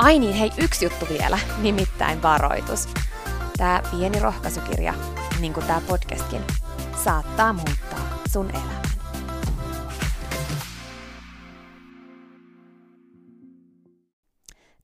Ai 0.00 0.18
niin, 0.18 0.34
hei, 0.34 0.50
yksi 0.58 0.84
juttu 0.84 1.06
vielä, 1.08 1.38
nimittäin 1.62 2.22
varoitus. 2.22 2.88
Tämä 3.56 3.82
pieni 3.90 4.20
rohkaisukirja, 4.20 4.94
niin 5.40 5.52
kuin 5.52 5.66
tämä 5.66 5.80
podcastkin, 5.88 6.40
saattaa 7.04 7.52
muuttaa 7.52 8.18
sun 8.32 8.50
elämän. 8.50 8.82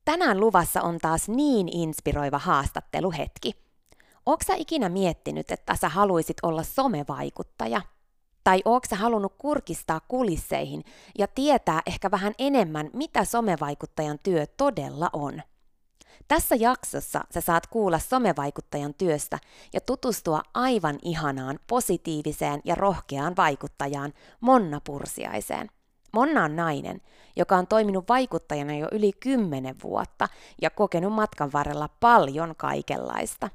Tänään 0.05 0.41
luvassa 0.41 0.83
on 0.83 0.99
taas 0.99 1.29
niin 1.29 1.69
inspiroiva 1.69 2.39
haastatteluhetki. 2.39 3.53
Oletko 4.27 4.53
ikinä 4.57 4.89
miettinyt, 4.89 5.51
että 5.51 5.77
sä 5.77 5.89
haluaisit 5.89 6.37
olla 6.43 6.63
somevaikuttaja– 6.63 7.83
tai 8.47 8.63
ootko 8.65 8.89
sä 8.91 8.97
halunnut 8.97 9.35
kurkistaa 9.39 10.01
kulisseihin 10.09 10.85
ja 11.19 11.27
tietää 11.27 11.81
ehkä 11.87 12.11
vähän 12.11 12.33
enemmän, 12.39 12.91
mitä 12.93 13.25
somevaikuttajan 13.25 14.19
työ 14.23 14.47
todella 14.57 15.11
on? 15.13 15.43
Tässä 16.29 16.55
jaksossa 16.55 17.25
sä 17.35 17.41
saat 17.41 17.67
kuulla 17.67 17.99
somevaikuttajan 17.99 18.95
työstä 18.95 19.39
ja 19.73 19.81
tutustua 19.81 20.43
aivan 20.55 20.99
ihanaan, 21.03 21.59
positiiviseen 21.67 22.61
ja 22.65 22.75
rohkeaan 22.75 23.37
vaikuttajaan 23.37 24.13
Monna 24.41 24.81
Pursiaiseen. 24.85 25.69
Monna 26.13 26.45
on 26.45 26.57
nainen, 26.57 27.01
joka 27.37 27.57
on 27.57 27.67
toiminut 27.67 28.09
vaikuttajana 28.09 28.77
jo 28.77 28.89
yli 28.93 29.13
10 29.21 29.77
vuotta 29.83 30.29
ja 30.63 30.71
kokenut 30.71 31.13
matkan 31.13 31.53
varrella 31.53 31.89
paljon 32.01 32.55
kaikenlaista. 32.57 33.51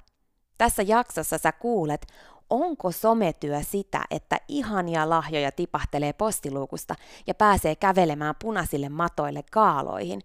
Tässä 0.58 0.84
jaksossa 0.84 1.38
sä 1.38 1.52
kuulet, 1.52 2.08
onko 2.52 2.92
sometyö 2.92 3.62
sitä, 3.64 4.04
että 4.12 4.38
ihania 4.48 5.10
lahjoja 5.10 5.52
tipahtelee 5.52 6.14
postiluukusta 6.14 6.96
ja 7.28 7.34
pääsee 7.34 7.76
kävelemään 7.76 8.36
punaisille 8.42 8.90
matoille 8.90 9.44
kaaloihin, 9.52 10.22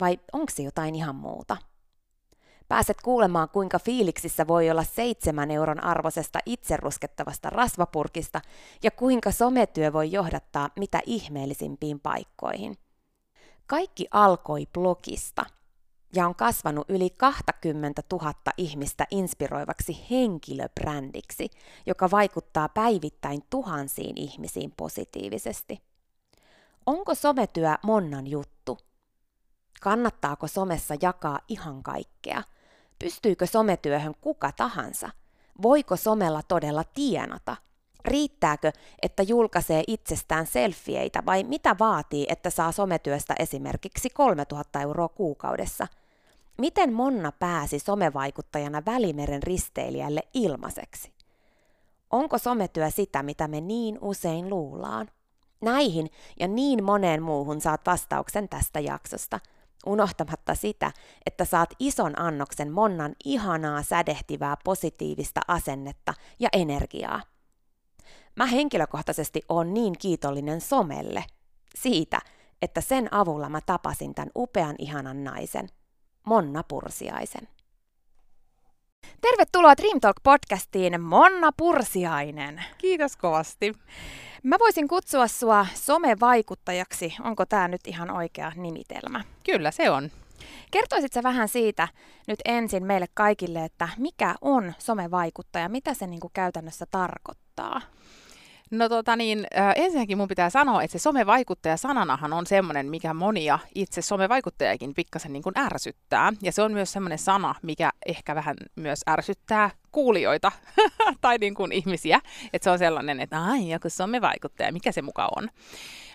vai 0.00 0.20
onko 0.32 0.52
se 0.54 0.62
jotain 0.62 0.94
ihan 0.94 1.14
muuta? 1.14 1.56
Pääset 2.68 2.96
kuulemaan, 3.02 3.48
kuinka 3.48 3.78
fiiliksissä 3.78 4.46
voi 4.46 4.70
olla 4.70 4.84
seitsemän 4.84 5.50
euron 5.50 5.84
arvosesta 5.84 6.38
itseruskettavasta 6.46 7.50
rasvapurkista 7.50 8.40
ja 8.82 8.90
kuinka 8.90 9.30
sometyö 9.30 9.92
voi 9.92 10.12
johdattaa 10.12 10.68
mitä 10.76 11.00
ihmeellisimpiin 11.06 12.00
paikkoihin. 12.00 12.76
Kaikki 13.66 14.08
alkoi 14.10 14.66
blogista– 14.72 15.46
ja 16.14 16.26
on 16.26 16.34
kasvanut 16.34 16.90
yli 16.90 17.10
20 17.10 18.02
000 18.12 18.32
ihmistä 18.56 19.06
inspiroivaksi 19.10 20.06
henkilöbrändiksi, 20.10 21.50
joka 21.86 22.10
vaikuttaa 22.10 22.68
päivittäin 22.68 23.42
tuhansiin 23.50 24.18
ihmisiin 24.18 24.72
positiivisesti. 24.76 25.82
Onko 26.86 27.14
sometyö 27.14 27.74
Monnan 27.82 28.26
juttu? 28.26 28.78
Kannattaako 29.80 30.46
somessa 30.46 30.94
jakaa 31.02 31.38
ihan 31.48 31.82
kaikkea? 31.82 32.42
Pystyykö 32.98 33.46
sometyöhön 33.46 34.14
kuka 34.20 34.52
tahansa? 34.52 35.10
Voiko 35.62 35.96
somella 35.96 36.42
todella 36.42 36.84
tienata? 36.84 37.56
Riittääkö, 38.08 38.72
että 39.02 39.22
julkaisee 39.22 39.84
itsestään 39.86 40.46
selfieitä 40.46 41.22
vai 41.26 41.44
mitä 41.44 41.76
vaatii, 41.78 42.26
että 42.28 42.50
saa 42.50 42.72
sometyöstä 42.72 43.34
esimerkiksi 43.38 44.10
3000 44.10 44.80
euroa 44.80 45.08
kuukaudessa? 45.08 45.86
Miten 46.58 46.92
Monna 46.92 47.32
pääsi 47.32 47.78
somevaikuttajana 47.78 48.82
Välimeren 48.86 49.42
risteilijälle 49.42 50.22
ilmaiseksi? 50.34 51.12
Onko 52.10 52.38
sometyö 52.38 52.90
sitä, 52.90 53.22
mitä 53.22 53.48
me 53.48 53.60
niin 53.60 53.98
usein 54.00 54.50
luullaan? 54.50 55.10
Näihin 55.60 56.10
ja 56.40 56.48
niin 56.48 56.84
moneen 56.84 57.22
muuhun 57.22 57.60
saat 57.60 57.80
vastauksen 57.86 58.48
tästä 58.48 58.80
jaksosta, 58.80 59.40
unohtamatta 59.86 60.54
sitä, 60.54 60.92
että 61.26 61.44
saat 61.44 61.70
ison 61.78 62.20
annoksen 62.20 62.72
Monnan 62.72 63.16
ihanaa 63.24 63.82
sädehtivää 63.82 64.56
positiivista 64.64 65.40
asennetta 65.48 66.14
ja 66.38 66.48
energiaa. 66.52 67.22
Mä 68.38 68.46
henkilökohtaisesti 68.46 69.42
on 69.48 69.74
niin 69.74 69.98
kiitollinen 69.98 70.60
somelle 70.60 71.24
siitä, 71.74 72.20
että 72.62 72.80
sen 72.80 73.14
avulla 73.14 73.48
mä 73.48 73.60
tapasin 73.66 74.14
tämän 74.14 74.30
upean 74.36 74.74
ihanan 74.78 75.24
naisen, 75.24 75.68
Monna 76.24 76.62
Pursiaisen. 76.62 77.48
Tervetuloa 79.20 79.76
Dream 79.76 80.00
Talk 80.00 80.16
podcastiin, 80.22 81.00
Monna 81.00 81.52
Pursiainen. 81.56 82.64
Kiitos 82.78 83.16
kovasti. 83.16 83.72
Mä 84.42 84.56
voisin 84.58 84.88
kutsua 84.88 85.28
sua 85.28 85.66
somevaikuttajaksi. 85.74 87.14
Onko 87.24 87.46
tämä 87.46 87.68
nyt 87.68 87.86
ihan 87.86 88.10
oikea 88.10 88.52
nimitelmä? 88.56 89.24
Kyllä 89.44 89.70
se 89.70 89.90
on. 89.90 90.10
Kertoisit 90.70 91.12
sä 91.12 91.22
vähän 91.22 91.48
siitä 91.48 91.88
nyt 92.26 92.40
ensin 92.44 92.86
meille 92.86 93.06
kaikille, 93.14 93.64
että 93.64 93.88
mikä 93.96 94.34
on 94.40 94.74
somevaikuttaja, 94.78 95.68
mitä 95.68 95.94
se 95.94 96.06
niin 96.06 96.20
kuin 96.20 96.32
käytännössä 96.34 96.86
tarkoittaa? 96.90 97.80
No 98.70 98.88
tota 98.88 99.16
niin, 99.16 99.46
ensinnäkin 99.76 100.18
mun 100.18 100.28
pitää 100.28 100.50
sanoa, 100.50 100.82
että 100.82 100.98
se 100.98 101.02
somevaikuttaja 101.02 101.76
sananahan 101.76 102.32
on 102.32 102.46
semmoinen, 102.46 102.86
mikä 102.86 103.14
monia 103.14 103.58
itse 103.74 104.02
somevaikuttajakin 104.02 104.94
pikkasen 104.94 105.32
niin 105.32 105.42
kuin 105.42 105.58
ärsyttää. 105.58 106.32
Ja 106.42 106.52
se 106.52 106.62
on 106.62 106.72
myös 106.72 106.92
semmoinen 106.92 107.18
sana, 107.18 107.54
mikä 107.62 107.90
ehkä 108.06 108.34
vähän 108.34 108.56
myös 108.76 109.00
ärsyttää 109.08 109.70
kuulijoita 109.92 110.52
tai 111.20 111.38
niin 111.38 111.54
kuin 111.54 111.72
ihmisiä. 111.72 112.20
Että 112.52 112.64
se 112.64 112.70
on 112.70 112.78
sellainen, 112.78 113.20
että 113.20 113.44
ai 113.44 113.70
joku 113.70 113.90
somevaikuttaja, 113.90 114.72
mikä 114.72 114.92
se 114.92 115.02
muka 115.02 115.28
on. 115.36 115.48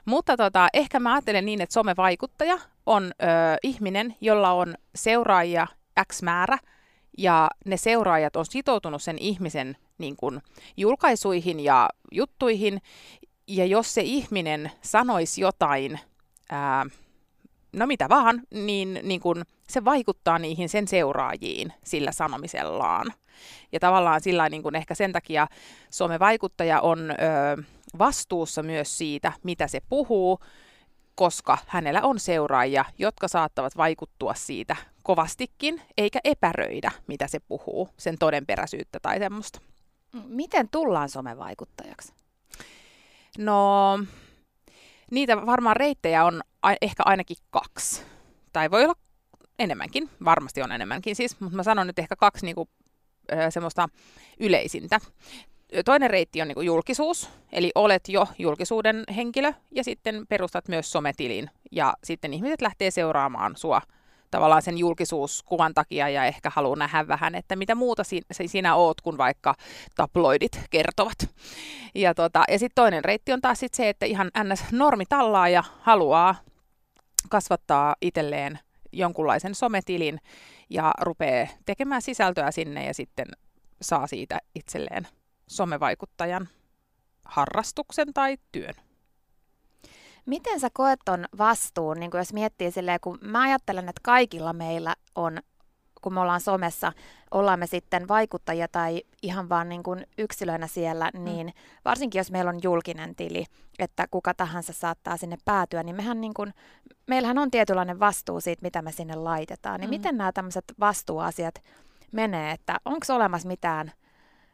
Mutta 0.06 0.38
tota, 0.38 0.67
ehkä 0.73 0.99
mä 0.99 1.13
ajattelen 1.13 1.45
niin, 1.45 1.61
että 1.61 1.73
somevaikuttaja 1.73 2.59
on 2.85 3.03
ö, 3.03 3.25
ihminen, 3.63 4.15
jolla 4.21 4.51
on 4.51 4.75
seuraajia 4.95 5.67
X 6.11 6.21
määrä, 6.21 6.57
ja 7.17 7.49
ne 7.65 7.77
seuraajat 7.77 8.35
on 8.35 8.45
sitoutunut 8.45 9.01
sen 9.01 9.17
ihmisen 9.17 9.77
niin 9.98 10.16
kuin, 10.16 10.42
julkaisuihin 10.78 11.60
ja 11.60 11.90
juttuihin, 12.12 12.81
ja 13.48 13.66
jos 13.66 13.94
se 13.94 14.01
ihminen 14.01 14.72
sanoisi 14.81 15.42
jotain, 15.42 16.00
ää, 16.50 16.86
no 17.74 17.88
mitä 17.88 18.10
vaan, 18.10 18.42
niin, 18.51 19.00
niin 19.04 19.19
kun 19.19 19.44
se 19.69 19.86
vaikuttaa 19.86 20.40
niihin 20.40 20.69
sen 20.69 20.88
seuraajiin 20.88 21.74
sillä 21.84 22.12
sanomisellaan. 22.12 23.13
Ja 23.72 23.80
tavallaan 23.80 24.22
sillä 24.22 24.50
niin 24.50 24.63
kun 24.63 24.75
ehkä 24.75 24.95
sen 24.95 25.12
takia 25.12 25.48
somevaikuttaja 25.90 26.81
on 26.81 27.12
ö, 27.12 27.63
vastuussa 28.00 28.63
myös 28.63 28.98
siitä, 28.98 29.34
mitä 29.44 29.68
se 29.68 29.80
puhuu, 29.90 30.40
koska 31.16 31.57
hänellä 31.68 32.01
on 32.01 32.19
seuraajia, 32.19 32.86
jotka 32.98 33.28
saattavat 33.28 33.78
vaikuttua 33.78 34.34
siitä 34.34 34.75
kovastikin, 35.04 35.81
eikä 35.98 36.19
epäröidä, 36.24 36.92
mitä 37.07 37.28
se 37.28 37.40
puhuu, 37.40 37.90
sen 37.98 38.18
todenperäisyyttä 38.18 39.00
tai 39.00 39.19
semmoista. 39.19 39.60
Miten 40.13 40.69
tullaan 40.69 41.10
somevaikuttajaksi? 41.10 42.13
No, 43.38 44.00
niitä 45.12 45.45
varmaan 45.45 45.75
reittejä 45.75 46.25
on 46.25 46.42
a- 46.62 46.75
ehkä 46.81 47.04
ainakin 47.06 47.38
kaksi. 47.50 48.04
Tai 48.54 48.71
voi 48.71 48.83
olla 48.83 48.95
enemmänkin, 49.60 50.10
varmasti 50.25 50.62
on 50.62 50.71
enemmänkin 50.71 51.15
siis, 51.15 51.39
mutta 51.39 51.56
mä 51.56 51.63
sanon 51.63 51.88
nyt 51.88 52.00
ehkä 52.00 52.15
kaksi 52.15 52.45
niinku, 52.45 52.69
semmoista 53.50 53.89
yleisintä. 54.39 55.00
Toinen 55.86 56.10
reitti 56.10 56.42
on 56.42 56.48
niinku 56.48 56.62
julkisuus, 56.62 57.30
eli 57.51 57.71
olet 57.75 58.09
jo 58.09 58.27
julkisuuden 58.39 59.04
henkilö 59.16 59.54
ja 59.71 59.83
sitten 59.83 60.27
perustat 60.30 60.68
myös 60.68 60.92
sometilin 60.92 61.50
ja 61.71 61.94
sitten 62.04 62.33
ihmiset 62.33 62.62
lähtee 62.62 62.92
seuraamaan 62.92 63.57
sua 63.57 63.81
tavallaan 64.33 64.62
sen 64.62 64.77
julkisuuskuvan 64.77 65.74
takia 65.74 66.09
ja 66.09 66.25
ehkä 66.25 66.51
haluaa 66.56 66.75
nähdä 66.75 67.07
vähän, 67.07 67.35
että 67.35 67.56
mitä 67.56 67.75
muuta 67.75 68.03
si- 68.03 68.21
sinä 68.45 68.75
oot, 68.75 69.01
kun 69.01 69.18
vaikka 69.18 69.56
tabloidit 69.95 70.62
kertovat. 70.69 71.18
Ja, 71.95 72.13
tota, 72.13 72.44
ja 72.50 72.59
sitten 72.59 72.75
toinen 72.75 73.06
reitti 73.06 73.33
on 73.33 73.41
taas 73.41 73.59
sit 73.59 73.74
se, 73.74 73.89
että 73.89 74.06
ihan 74.06 74.31
ns. 74.44 74.63
normi 74.71 75.06
tallaa 75.06 75.50
ja 75.50 75.63
haluaa 75.81 76.35
kasvattaa 77.30 77.95
itselleen 78.01 78.59
jonkunlaisen 78.91 79.56
sometilin 79.56 80.19
ja 80.69 80.94
rupeaa 81.01 81.47
tekemään 81.65 82.01
sisältöä 82.01 82.51
sinne 82.51 82.85
ja 82.85 82.94
sitten 82.94 83.25
saa 83.81 84.07
siitä 84.07 84.39
itselleen 84.56 85.07
somevaikuttajan 85.47 86.47
harrastuksen 87.25 88.13
tai 88.13 88.38
työn. 88.51 88.74
Miten 90.25 90.59
sä 90.59 90.69
koet 90.73 90.99
ton 91.05 91.25
vastuun, 91.37 91.99
niin 91.99 92.11
jos 92.13 92.33
miettii 92.33 92.71
silleen, 92.71 92.99
kun 93.01 93.17
mä 93.21 93.41
ajattelen, 93.41 93.89
että 93.89 94.01
kaikilla 94.03 94.53
meillä 94.53 94.95
on, 95.15 95.37
kun 96.01 96.13
me 96.13 96.19
ollaan 96.19 96.41
somessa, 96.41 96.91
ollaan 97.31 97.59
me 97.59 97.67
sitten 97.67 98.07
vaikuttajia 98.07 98.67
tai 98.67 99.01
ihan 99.21 99.49
vaan 99.49 99.69
niin 99.69 99.83
kuin 99.83 100.07
yksilöinä 100.17 100.67
siellä, 100.67 101.11
mm. 101.13 101.23
niin 101.23 101.53
varsinkin 101.85 102.19
jos 102.19 102.31
meillä 102.31 102.49
on 102.49 102.59
julkinen 102.63 103.15
tili, 103.15 103.45
että 103.79 104.07
kuka 104.11 104.33
tahansa 104.33 104.73
saattaa 104.73 105.17
sinne 105.17 105.37
päätyä, 105.45 105.83
niin 105.83 105.95
mehän 105.95 106.21
niin 106.21 106.33
kuin, 106.33 106.53
meillähän 107.07 107.37
on 107.37 107.51
tietynlainen 107.51 107.99
vastuu 107.99 108.41
siitä, 108.41 108.61
mitä 108.61 108.81
me 108.81 108.91
sinne 108.91 109.15
laitetaan. 109.15 109.79
Niin 109.79 109.89
mm. 109.89 109.95
miten 109.95 110.17
nämä 110.17 110.31
tämmöiset 110.31 110.65
vastuuasiat 110.79 111.55
menee, 112.11 112.51
että 112.51 112.79
onko 112.85 113.05
olemassa 113.09 113.47
mitään 113.47 113.91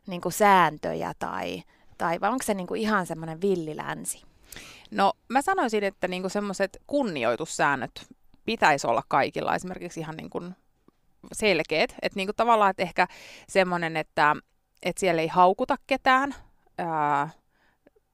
niin 0.08 0.22
kuin 0.22 0.34
sääntöjä 0.34 1.14
tai, 1.20 1.64
tai 1.98 2.22
vai 2.22 2.30
onko 2.30 2.44
se 2.44 2.54
niin 2.54 2.68
kuin 2.68 2.82
ihan 2.82 3.06
semmoinen 3.06 3.42
villilänsi? 3.42 4.29
No 4.92 5.14
mä 5.28 5.42
sanoisin, 5.42 5.84
että 5.84 6.08
niinku 6.08 6.30
semmoiset 6.30 6.82
kunnioitussäännöt 6.88 8.08
pitäisi 8.46 8.88
olla 8.88 9.04
kaikilla 9.08 9.56
esimerkiksi 9.56 10.00
ihan 10.00 10.16
niinku 10.16 10.42
selkeät. 11.32 11.96
Että 12.02 12.18
niinku 12.18 12.34
tavallaan, 12.34 12.72
että 12.72 12.84
ehkä 12.84 13.08
semmoinen, 13.48 13.98
että, 13.98 14.36
että 14.84 15.00
siellä 15.00 15.22
ei 15.22 15.28
haukuta 15.28 15.76
ketään, 15.88 16.36
ää, 16.78 17.30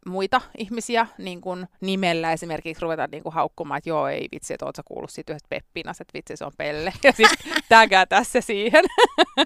muita 0.06 0.42
ihmisiä 0.58 1.08
niin 1.18 1.42
kuin 1.42 1.68
nimellä 1.82 2.32
esimerkiksi 2.32 2.82
ruveta 2.82 3.08
niin 3.12 3.24
haukkumaan, 3.32 3.78
että 3.78 3.90
joo, 3.90 4.08
ei 4.08 4.28
vitsi, 4.32 4.54
että 4.54 4.66
ootko 4.66 4.82
kuullut 4.86 5.10
siitä 5.10 5.34
yhdestä 5.34 5.50
Peppinas, 5.50 6.02
että 6.02 6.14
vitsi, 6.14 6.38
se 6.38 6.46
on 6.46 6.52
pelle. 6.58 6.94
Ja 7.04 7.12
sitten 7.12 7.64
tägää 7.70 8.06
tässä 8.06 8.42
siihen. 8.42 8.84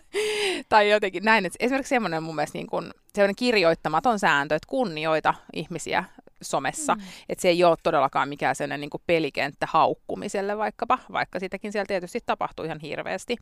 tai 0.70 0.90
jotenkin 0.90 1.24
näin. 1.24 1.46
Että 1.46 1.58
esimerkiksi 1.60 1.90
semmoinen 1.90 2.24
mun 2.24 2.36
mielestä 2.36 2.58
niin 2.58 2.68
kuin, 2.68 2.92
kirjoittamaton 3.38 4.20
sääntö, 4.20 4.56
että 4.56 4.68
kunnioita 4.70 5.34
ihmisiä 5.54 6.04
somessa. 6.42 6.96
Mm. 6.96 7.02
Että 7.30 7.42
se 7.42 7.48
ei 7.50 7.64
ole 7.64 7.78
todellakaan 7.84 8.30
mikään 8.30 8.56
sellainen 8.56 8.82
niin 8.82 8.90
kuin 8.90 9.04
pelikenttä 9.08 9.68
haukkumiselle 9.70 10.58
vaikkapa, 10.58 11.00
vaikka 11.12 11.40
sitäkin 11.40 11.72
siellä 11.72 11.86
tietysti 11.86 12.20
tapahtuu 12.26 12.66
ihan 12.66 12.80
hirveästi. 12.80 13.38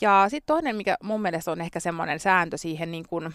Ja 0.00 0.26
sitten 0.28 0.54
toinen, 0.54 0.76
mikä 0.76 0.96
mun 1.02 1.22
mielestä 1.22 1.50
on 1.50 1.60
ehkä 1.60 1.80
semmoinen 1.80 2.20
sääntö 2.20 2.58
siihen 2.58 2.90
niin 2.90 3.04
kuin, 3.08 3.34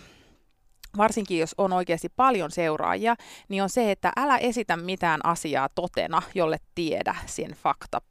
varsinkin 0.97 1.39
jos 1.39 1.55
on 1.57 1.73
oikeasti 1.73 2.09
paljon 2.15 2.51
seuraajia, 2.51 3.15
niin 3.49 3.63
on 3.63 3.69
se, 3.69 3.91
että 3.91 4.11
älä 4.17 4.37
esitä 4.37 4.77
mitään 4.77 5.25
asiaa 5.25 5.69
totena, 5.75 6.21
jolle 6.35 6.57
tiedä 6.75 7.15
sen 7.25 7.51
fakta 7.51 8.01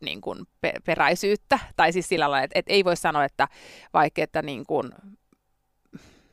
niin 0.00 0.20
kuin 0.20 0.44
peräisyyttä. 0.86 1.58
Tai 1.76 1.92
siis 1.92 2.08
sillä 2.08 2.30
lailla, 2.30 2.44
että, 2.44 2.58
että 2.58 2.72
ei 2.72 2.84
voi 2.84 2.96
sanoa, 2.96 3.24
että 3.24 3.48
vaikka 3.94 4.22
että 4.22 4.42
niin 4.42 4.66
kuin, 4.66 4.92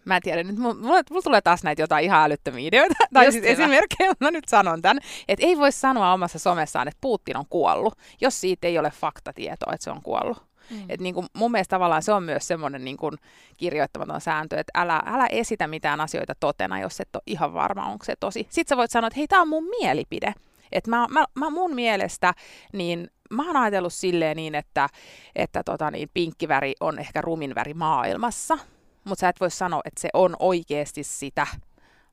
mä 0.05 0.15
en 0.15 0.21
tiedä, 0.21 0.43
nyt 0.43 0.57
mulla, 0.57 0.75
mulla 1.09 1.21
tulee 1.23 1.41
taas 1.41 1.63
näitä 1.63 1.81
jotain 1.81 2.05
ihan 2.05 2.23
älyttömiä 2.23 2.67
ideoita, 2.67 2.95
tai 3.13 3.31
siis 3.31 3.45
esimerkkejä, 3.45 4.13
mä 4.19 4.31
nyt 4.31 4.47
sanon 4.47 4.81
tämän, 4.81 4.99
että 5.27 5.45
ei 5.45 5.57
voi 5.57 5.71
sanoa 5.71 6.13
omassa 6.13 6.39
somessaan, 6.39 6.87
että 6.87 6.97
Putin 7.01 7.37
on 7.37 7.45
kuollut, 7.49 7.93
jos 8.21 8.41
siitä 8.41 8.67
ei 8.67 8.79
ole 8.79 8.91
faktatietoa, 8.91 9.73
että 9.73 9.83
se 9.83 9.91
on 9.91 10.01
kuollut. 10.01 10.49
Mm. 10.69 10.85
Et 10.89 10.99
niin 10.99 11.15
kuin 11.15 11.27
mun 11.33 11.51
mielestä 11.51 11.75
tavallaan 11.75 12.03
se 12.03 12.13
on 12.13 12.23
myös 12.23 12.47
semmoinen 12.47 12.85
niin 12.85 12.97
kuin 12.97 13.13
kirjoittamaton 13.57 14.21
sääntö, 14.21 14.59
että 14.59 14.81
älä, 14.81 15.01
älä 15.05 15.27
esitä 15.27 15.67
mitään 15.67 16.01
asioita 16.01 16.33
totena, 16.39 16.79
jos 16.79 16.99
et 16.99 17.15
ole 17.15 17.23
ihan 17.27 17.53
varma, 17.53 17.85
onko 17.85 18.05
se 18.05 18.15
tosi. 18.19 18.47
Sitten 18.49 18.69
sä 18.69 18.77
voit 18.77 18.91
sanoa, 18.91 19.07
että 19.07 19.17
hei, 19.17 19.27
tämä 19.27 19.41
on 19.41 19.47
mun 19.47 19.63
mielipide. 19.79 20.33
Että 20.71 20.89
mä, 20.89 21.07
mä, 21.09 21.25
mä 21.35 21.49
mun 21.49 21.75
mielestä, 21.75 22.33
niin 22.73 23.09
mä 23.29 23.47
oon 23.47 23.57
ajatellut 23.57 23.93
silleen 23.93 24.35
niin, 24.35 24.55
että, 24.55 24.89
että 25.35 25.63
tota 25.63 25.91
niin, 25.91 26.09
pinkkiväri 26.13 26.73
on 26.79 26.99
ehkä 26.99 27.21
rumin 27.21 27.55
väri 27.55 27.73
maailmassa, 27.73 28.57
mutta 29.03 29.21
sä 29.21 29.29
et 29.29 29.39
voi 29.39 29.51
sanoa, 29.51 29.81
että 29.85 30.01
se 30.01 30.09
on 30.13 30.35
oikeasti 30.39 31.03
sitä, 31.03 31.47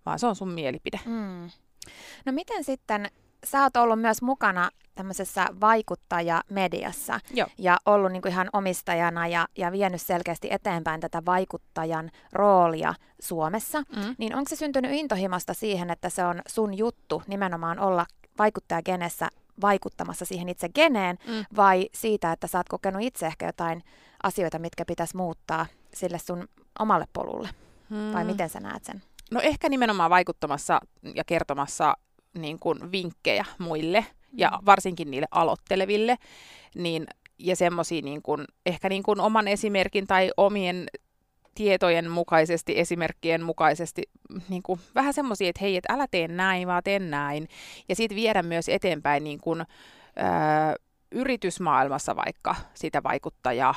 vaan 0.06 0.18
se 0.18 0.26
on 0.26 0.36
sun 0.36 0.52
mielipide. 0.52 1.00
Mm. 1.04 1.50
No 2.26 2.32
miten 2.32 2.64
sitten, 2.64 3.10
sä 3.44 3.62
oot 3.62 3.76
ollut 3.76 4.00
myös 4.00 4.22
mukana 4.22 4.70
tämmöisessä 4.94 5.46
vaikuttajamediassa 5.60 7.20
Joo. 7.34 7.48
ja 7.58 7.76
ollut 7.86 8.12
niin 8.12 8.22
kuin 8.22 8.32
ihan 8.32 8.48
omistajana 8.52 9.26
ja, 9.26 9.48
ja 9.58 9.72
vienyt 9.72 10.02
selkeästi 10.02 10.48
eteenpäin 10.50 11.00
tätä 11.00 11.22
vaikuttajan 11.26 12.10
roolia 12.32 12.94
Suomessa, 13.20 13.80
mm. 13.80 14.14
niin 14.18 14.34
onko 14.34 14.48
se 14.48 14.56
syntynyt 14.56 14.92
intohimosta 14.92 15.54
siihen, 15.54 15.90
että 15.90 16.10
se 16.10 16.24
on 16.24 16.42
sun 16.46 16.78
juttu 16.78 17.22
nimenomaan 17.26 17.78
olla 17.78 18.06
vaikuttajagenessä 18.38 19.28
vaikuttamassa 19.60 20.24
siihen 20.24 20.48
itse 20.48 20.68
geneen, 20.68 21.18
mm. 21.26 21.44
vai 21.56 21.88
siitä, 21.94 22.32
että 22.32 22.46
sä 22.46 22.58
oot 22.58 22.68
kokenut 22.68 23.02
itse 23.02 23.26
ehkä 23.26 23.46
jotain 23.46 23.82
asioita, 24.22 24.58
mitkä 24.58 24.84
pitäisi 24.84 25.16
muuttaa 25.16 25.66
sille 25.96 26.18
sun 26.18 26.48
omalle 26.78 27.04
polulle? 27.12 27.48
Mm. 27.90 28.12
Vai 28.12 28.24
miten 28.24 28.48
sä 28.48 28.60
näet 28.60 28.84
sen? 28.84 29.02
No 29.30 29.40
ehkä 29.40 29.68
nimenomaan 29.68 30.10
vaikuttamassa 30.10 30.80
ja 31.14 31.24
kertomassa 31.24 31.94
niin 32.38 32.58
kuin 32.58 32.92
vinkkejä 32.92 33.44
muille 33.58 34.06
ja 34.32 34.48
mm. 34.48 34.66
varsinkin 34.66 35.10
niille 35.10 35.26
aloitteleville, 35.30 36.16
niin, 36.74 37.06
ja 37.38 37.56
semmoisia 37.56 38.02
niin 38.02 38.22
kuin, 38.22 38.44
ehkä 38.66 38.88
niin 38.88 39.02
kuin 39.02 39.20
oman 39.20 39.48
esimerkin 39.48 40.06
tai 40.06 40.30
omien 40.36 40.86
tietojen 41.54 42.10
mukaisesti, 42.10 42.78
esimerkkien 42.78 43.42
mukaisesti, 43.42 44.02
niin 44.48 44.62
kuin, 44.62 44.80
vähän 44.94 45.14
semmoisia, 45.14 45.48
että 45.48 45.60
hei, 45.60 45.76
et 45.76 45.84
älä 45.90 46.06
tee 46.10 46.28
näin, 46.28 46.68
vaan 46.68 46.82
tee 46.82 46.98
näin. 46.98 47.48
Ja 47.88 47.96
sitten 47.96 48.16
viedä 48.16 48.42
myös 48.42 48.68
eteenpäin 48.68 49.24
niin 49.24 49.40
kuin, 49.40 49.64
ää, 50.16 50.74
yritysmaailmassa 51.12 52.16
vaikka 52.16 52.54
sitä 52.74 53.02
vaikuttajaa 53.02 53.74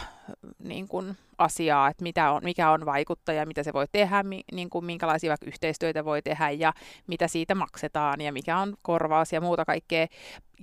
niin 0.59 0.87
kuin 0.87 1.17
asiaa, 1.37 1.87
että 1.87 2.03
mitä 2.03 2.31
on, 2.31 2.41
mikä 2.43 2.71
on 2.71 2.85
vaikuttaja, 2.85 3.45
mitä 3.45 3.63
se 3.63 3.73
voi 3.73 3.85
tehdä, 3.91 4.23
mi, 4.23 4.41
niin 4.51 4.69
kuin 4.69 4.85
minkälaisia 4.85 5.29
vaikka 5.29 5.47
yhteistyötä 5.47 6.05
voi 6.05 6.21
tehdä 6.21 6.49
ja 6.49 6.73
mitä 7.07 7.27
siitä 7.27 7.55
maksetaan 7.55 8.21
ja 8.21 8.33
mikä 8.33 8.57
on 8.57 8.73
korvaus 8.81 9.33
ja 9.33 9.41
muuta 9.41 9.65
kaikkea. 9.65 10.07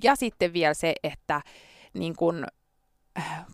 Ja 0.03 0.17
sitten 0.17 0.53
vielä 0.53 0.75
se, 0.75 0.95
että 1.03 1.41
niin 1.95 2.17
kuin, 2.17 2.47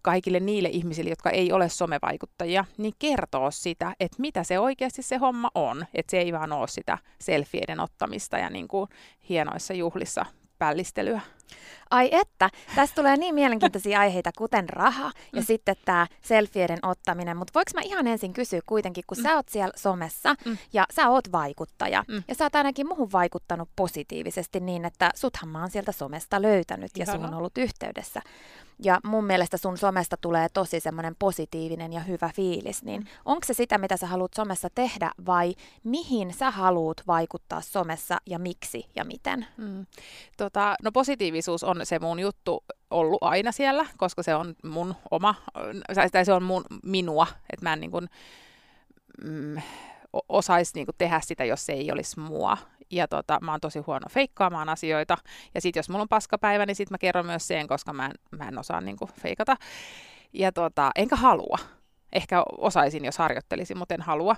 kaikille 0.02 0.40
niille 0.40 0.68
ihmisille, 0.68 1.10
jotka 1.10 1.30
ei 1.30 1.52
ole 1.52 1.68
somevaikuttajia, 1.68 2.64
niin 2.78 2.94
kertoo 2.98 3.50
sitä, 3.50 3.94
että 4.00 4.16
mitä 4.20 4.44
se 4.44 4.58
oikeasti 4.58 5.02
se 5.02 5.16
homma 5.16 5.50
on. 5.54 5.86
Että 5.94 6.10
se 6.10 6.18
ei 6.18 6.32
vaan 6.32 6.52
ole 6.52 6.68
sitä 6.68 6.98
selfieiden 7.20 7.80
ottamista 7.80 8.38
ja 8.38 8.50
niin 8.50 8.68
kuin 8.68 8.88
hienoissa 9.28 9.74
juhlissa 9.74 10.26
pällistelyä. 10.58 11.20
Ai 11.92 12.08
että, 12.12 12.50
tässä 12.74 12.94
tulee 12.94 13.16
niin 13.16 13.34
mielenkiintoisia 13.34 14.00
aiheita, 14.00 14.30
kuten 14.38 14.68
raha 14.68 15.12
ja 15.32 15.40
mm. 15.40 15.44
sitten 15.46 15.76
tämä 15.84 16.06
selfieiden 16.22 16.78
ottaminen. 16.82 17.36
Mutta 17.36 17.52
voiko 17.54 17.70
mä 17.74 17.80
ihan 17.80 18.06
ensin 18.06 18.32
kysyä 18.32 18.60
kuitenkin, 18.66 19.04
kun 19.06 19.18
mm. 19.18 19.22
sä 19.22 19.36
oot 19.36 19.48
siellä 19.48 19.72
somessa 19.76 20.34
mm. 20.44 20.58
ja 20.72 20.86
sä 20.94 21.08
oot 21.08 21.32
vaikuttaja 21.32 22.04
mm. 22.08 22.22
ja 22.28 22.34
sä 22.34 22.44
oot 22.44 22.54
ainakin 22.54 22.88
muhun 22.88 23.12
vaikuttanut 23.12 23.68
positiivisesti 23.76 24.60
niin, 24.60 24.84
että 24.84 25.10
suthan 25.14 25.48
mä 25.48 25.60
oon 25.60 25.70
sieltä 25.70 25.92
somesta 25.92 26.42
löytänyt 26.42 26.90
ja 26.96 27.06
sun 27.06 27.24
on 27.24 27.34
ollut 27.34 27.58
yhteydessä. 27.58 28.22
Ja 28.84 29.00
mun 29.04 29.24
mielestä 29.24 29.56
sun 29.56 29.78
somesta 29.78 30.16
tulee 30.16 30.48
tosi 30.54 30.80
semmoinen 30.80 31.16
positiivinen 31.18 31.92
ja 31.92 32.00
hyvä 32.00 32.30
fiilis, 32.34 32.82
niin 32.82 33.00
mm. 33.00 33.06
onko 33.24 33.46
se 33.46 33.54
sitä, 33.54 33.78
mitä 33.78 33.96
sä 33.96 34.06
haluat 34.06 34.34
somessa 34.34 34.68
tehdä 34.74 35.10
vai 35.26 35.54
mihin 35.84 36.34
sä 36.34 36.50
haluat 36.50 37.02
vaikuttaa 37.06 37.60
somessa 37.60 38.18
ja 38.26 38.38
miksi 38.38 38.86
ja 38.96 39.04
miten? 39.04 39.46
Mm. 39.56 39.86
Tota, 40.36 40.74
no 40.82 40.92
positiivisuus 40.92 41.64
on 41.64 41.81
se 41.82 41.98
mun 41.98 42.18
juttu 42.20 42.64
ollut 42.90 43.18
aina 43.20 43.52
siellä, 43.52 43.86
koska 43.96 44.22
se 44.22 44.34
on 44.34 44.54
mun 44.64 44.94
oma, 45.10 45.34
tai 46.12 46.24
se 46.24 46.32
on 46.32 46.42
mun, 46.42 46.64
minua, 46.82 47.26
että 47.52 47.66
mä 47.66 47.72
en 47.72 47.80
niin 47.80 47.90
kuin, 47.90 48.08
mm, 49.24 49.62
osaisi 50.28 50.72
niin 50.74 50.86
kuin 50.86 50.96
tehdä 50.98 51.20
sitä, 51.20 51.44
jos 51.44 51.66
se 51.66 51.72
ei 51.72 51.92
olisi 51.92 52.20
mua 52.20 52.56
ja 52.92 53.08
tota, 53.08 53.38
mä 53.42 53.50
oon 53.50 53.60
tosi 53.60 53.78
huono 53.78 54.06
feikkaamaan 54.10 54.68
asioita. 54.68 55.18
Ja 55.54 55.60
sitten 55.60 55.78
jos 55.78 55.88
mulla 55.88 56.02
on 56.02 56.08
paskapäivä, 56.08 56.66
niin 56.66 56.76
sitten 56.76 56.94
mä 56.94 56.98
kerron 56.98 57.26
myös 57.26 57.48
sen, 57.48 57.66
koska 57.66 57.92
mä 57.92 58.06
en, 58.06 58.12
mä 58.38 58.48
en 58.48 58.58
osaa 58.58 58.80
niinku 58.80 59.08
feikata. 59.20 59.56
Ja 60.32 60.52
tota, 60.52 60.90
enkä 60.94 61.16
halua. 61.16 61.58
Ehkä 62.12 62.42
osaisin, 62.58 63.04
jos 63.04 63.18
harjoittelisin, 63.18 63.78
mutta 63.78 63.94
en 63.94 64.02
halua. 64.02 64.36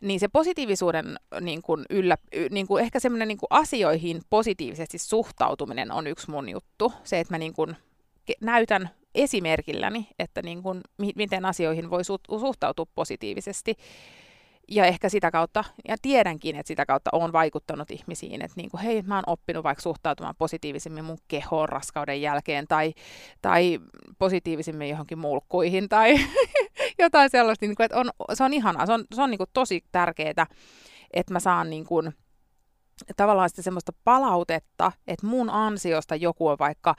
Niin 0.00 0.20
se 0.20 0.28
positiivisuuden 0.28 1.16
niin 1.40 1.62
kuin 1.62 1.84
yllä, 1.90 2.16
niin 2.50 2.66
kuin 2.66 2.84
ehkä 2.84 3.00
semmoinen 3.00 3.28
niin 3.28 3.38
asioihin 3.50 4.22
positiivisesti 4.30 4.98
suhtautuminen 4.98 5.92
on 5.92 6.06
yksi 6.06 6.30
mun 6.30 6.48
juttu. 6.48 6.92
Se, 7.04 7.20
että 7.20 7.34
mä 7.34 7.38
niin 7.38 7.52
kuin 7.52 7.76
näytän 8.40 8.90
esimerkilläni, 9.14 10.08
että 10.18 10.42
niin 10.42 10.62
kuin, 10.62 10.80
miten 11.16 11.44
asioihin 11.44 11.90
voi 11.90 12.04
suhtautua 12.40 12.86
positiivisesti 12.94 13.74
ja 14.68 14.84
ehkä 14.84 15.08
sitä 15.08 15.30
kautta, 15.30 15.64
ja 15.88 15.96
tiedänkin, 16.02 16.56
että 16.56 16.68
sitä 16.68 16.86
kautta 16.86 17.10
on 17.12 17.32
vaikuttanut 17.32 17.90
ihmisiin, 17.90 18.42
että 18.42 18.56
niin 18.56 18.70
kuin, 18.70 18.82
hei, 18.82 19.02
mä 19.02 19.14
oon 19.14 19.24
oppinut 19.26 19.64
vaikka 19.64 19.82
suhtautumaan 19.82 20.34
positiivisemmin 20.38 21.04
mun 21.04 21.18
kehoon 21.28 21.68
raskauden 21.68 22.22
jälkeen, 22.22 22.66
tai, 22.68 22.94
tai 23.42 23.78
positiivisemmin 24.18 24.88
johonkin 24.88 25.18
mulkkuihin, 25.18 25.88
tai 25.88 26.14
jotain 26.98 27.30
sellaista, 27.30 27.66
niin 27.66 27.76
kuin, 27.76 27.84
että 27.84 27.96
on, 27.96 28.10
se 28.34 28.44
on 28.44 28.54
ihanaa, 28.54 28.86
se 28.86 28.92
on, 28.92 29.04
se 29.14 29.22
on 29.22 29.30
niin 29.30 29.38
kuin 29.38 29.50
tosi 29.52 29.84
tärkeää, 29.92 30.46
että 31.10 31.32
mä 31.32 31.40
saan 31.40 31.70
niin 31.70 31.84
kuin, 31.86 32.12
tavallaan 33.16 33.48
sitä 33.48 33.62
semmoista 33.62 33.92
palautetta, 34.04 34.92
että 35.06 35.26
mun 35.26 35.50
ansiosta 35.50 36.16
joku 36.16 36.48
on 36.48 36.56
vaikka 36.58 36.94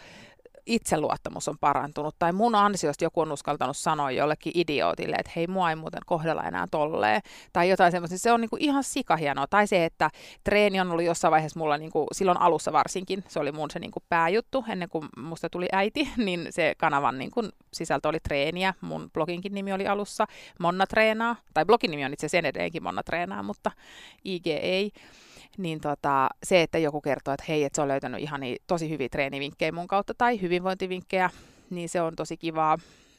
itseluottamus 0.68 1.48
on 1.48 1.58
parantunut, 1.60 2.16
tai 2.20 2.34
mun 2.34 2.56
ansiosta 2.56 3.04
joku 3.04 3.22
on 3.22 3.32
uskaltanut 3.32 3.78
sanoa 3.78 4.12
jollekin 4.12 4.52
idiootille, 4.56 5.16
että 5.20 5.32
hei, 5.36 5.48
mua 5.48 5.70
ei 5.70 5.76
muuten 5.76 6.02
kohdella 6.06 6.44
enää 6.44 6.66
tolleen, 6.72 7.22
tai 7.54 7.70
jotain 7.70 7.92
semmoista. 7.92 8.18
Se 8.18 8.32
on 8.32 8.42
niinku 8.42 8.58
ihan 8.60 8.84
sikahienoa. 8.84 9.48
Tai 9.48 9.68
se, 9.68 9.86
että 9.86 10.10
treeni 10.44 10.80
on 10.80 10.92
ollut 10.92 11.06
jossain 11.06 11.32
vaiheessa 11.32 11.60
mulla, 11.60 11.78
niinku, 11.78 12.08
silloin 12.12 12.42
alussa 12.42 12.74
varsinkin, 12.74 13.24
se 13.28 13.40
oli 13.40 13.52
mun 13.52 13.72
se 13.72 13.80
niinku 13.80 14.00
pääjuttu, 14.10 14.66
ennen 14.70 14.90
kuin 14.90 15.06
musta 15.18 15.50
tuli 15.50 15.68
äiti, 15.72 16.10
niin 16.26 16.48
se 16.50 16.74
kanavan 16.78 17.18
niinku, 17.18 17.44
sisältö 17.74 18.08
oli 18.08 18.20
treeniä. 18.20 18.74
Mun 18.82 19.10
bloginkin 19.14 19.54
nimi 19.54 19.74
oli 19.74 19.88
alussa 19.88 20.26
Monna 20.60 20.88
Treenaa, 20.88 21.36
tai 21.54 21.66
blogin 21.66 21.92
nimi 21.92 22.06
on 22.06 22.14
itse 22.14 22.26
asiassa 22.26 22.48
edelleenkin 22.48 22.84
Monna 22.84 23.04
Treenaa, 23.04 23.44
mutta 23.44 23.72
IG 24.26 24.48
ei 24.48 24.92
niin 25.58 25.82
tota, 25.82 26.30
se, 26.44 26.62
että 26.62 26.78
joku 26.78 27.02
kertoo, 27.02 27.34
että 27.34 27.46
hei, 27.48 27.64
että 27.64 27.76
se 27.76 27.82
on 27.82 27.88
löytänyt 27.88 28.22
ihan 28.22 28.40
niin, 28.40 28.58
tosi 28.68 28.90
hyviä 28.90 29.10
treenivinkkejä 29.10 29.72
mun 29.72 29.88
kautta 29.88 30.14
tai 30.14 30.42
hyvinvointivinkkejä, 30.42 31.30
niin 31.70 31.90
se 31.90 32.02
on 32.02 32.16
tosi 32.16 32.38
kivaa. 32.38 32.78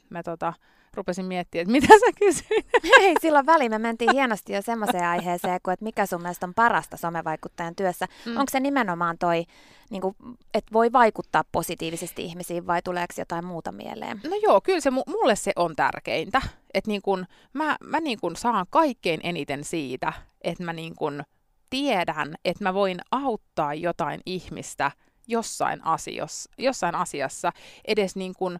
Mä 0.09 0.23
tota, 0.23 0.53
rupesin 0.93 1.25
miettimään, 1.25 1.61
että 1.61 1.71
mitä 1.71 1.87
sä 1.87 2.11
kysyit. 2.19 2.65
Hei, 2.99 3.15
silloin 3.21 3.45
väliin 3.45 3.71
me 3.71 3.79
mentiin 3.79 4.13
hienosti 4.13 4.53
jo 4.53 4.61
semmoiseen 4.61 5.07
aiheeseen, 5.07 5.59
kuin, 5.63 5.73
että 5.73 5.83
mikä 5.83 6.05
sun 6.05 6.21
mielestä 6.21 6.45
on 6.45 6.53
parasta 6.53 6.97
somevaikuttajan 6.97 7.75
työssä. 7.75 8.05
Mm. 8.25 8.37
Onko 8.37 8.49
se 8.51 8.59
nimenomaan 8.59 9.17
toi, 9.17 9.45
niin 9.89 10.01
kuin, 10.01 10.15
että 10.53 10.73
voi 10.73 10.91
vaikuttaa 10.91 11.43
positiivisesti 11.51 12.25
ihmisiin 12.25 12.67
vai 12.67 12.81
tuleeko 12.81 13.13
jotain 13.17 13.45
muuta 13.45 13.71
mieleen? 13.71 14.21
No 14.23 14.35
joo, 14.43 14.61
kyllä 14.61 14.79
se 14.79 14.89
mulle 14.89 15.35
se 15.35 15.51
on 15.55 15.75
tärkeintä. 15.75 16.41
Että 16.73 16.91
niin 16.91 17.01
kun, 17.01 17.25
mä, 17.53 17.77
mä 17.83 17.99
niin 17.99 18.19
kun 18.21 18.35
saan 18.35 18.65
kaikkein 18.69 19.19
eniten 19.23 19.63
siitä, 19.63 20.13
että 20.41 20.63
mä 20.63 20.73
niin 20.73 20.95
kun 20.95 21.23
tiedän, 21.69 22.35
että 22.45 22.63
mä 22.63 22.73
voin 22.73 22.99
auttaa 23.11 23.73
jotain 23.73 24.21
ihmistä 24.25 24.91
jossain, 25.27 25.85
asiassa, 25.85 26.51
jossain 26.57 26.95
asiassa 26.95 27.51
edes 27.87 28.15
niin 28.15 28.33
kuin 28.37 28.59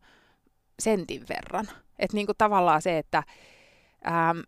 sentin 0.80 1.26
verran. 1.30 1.70
Että 2.00 2.16
niin 2.16 2.26
kuin 2.26 2.38
tavallaan 2.38 2.82
se, 2.82 2.98
että 2.98 3.24
Ähm, 4.08 4.40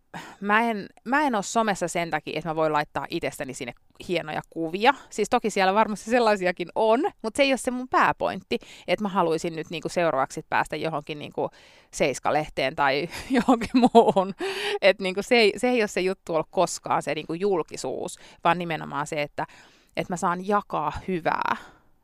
mä, 0.42 0.62
en, 0.62 0.88
mä 1.06 1.22
en 1.22 1.36
ole 1.36 1.44
somessa 1.44 1.88
sen 1.88 2.10
takia, 2.10 2.38
että 2.38 2.50
mä 2.50 2.56
voin 2.56 2.74
laittaa 2.74 3.06
itsestäni 3.10 3.54
sinne 3.54 3.74
hienoja 4.08 4.42
kuvia. 4.50 4.94
Siis 5.10 5.30
toki 5.30 5.50
siellä 5.50 5.74
varmasti 5.74 6.10
sellaisiakin 6.10 6.68
on, 6.76 7.00
mutta 7.22 7.38
se 7.38 7.44
ei 7.44 7.52
ole 7.52 7.58
se 7.58 7.72
mun 7.72 7.88
pääpointti, 7.88 8.60
että 8.88 9.04
mä 9.04 9.10
haluaisin 9.10 9.56
nyt 9.56 9.70
niinku 9.70 9.90
seuraavaksi 9.90 10.46
päästä 10.50 10.76
johonkin 10.76 11.20
niinku 11.20 11.50
Seiska-lehteen 11.92 12.76
tai 12.76 13.10
johonkin 13.38 13.70
muuhun. 13.94 14.34
Et 14.82 15.00
niinku 15.00 15.22
se, 15.24 15.36
ei, 15.36 15.54
se 15.58 15.70
ei 15.70 15.82
ole 15.82 15.88
se 15.88 16.02
juttu 16.02 16.34
ollut 16.34 16.48
koskaan 16.52 17.04
se 17.04 17.16
niinku 17.16 17.34
julkisuus, 17.34 18.18
vaan 18.44 18.58
nimenomaan 18.58 19.08
se, 19.08 19.22
että, 19.22 19.48
että 19.98 20.14
mä 20.14 20.18
saan 20.18 20.48
jakaa 20.48 20.92
hyvää 21.08 21.56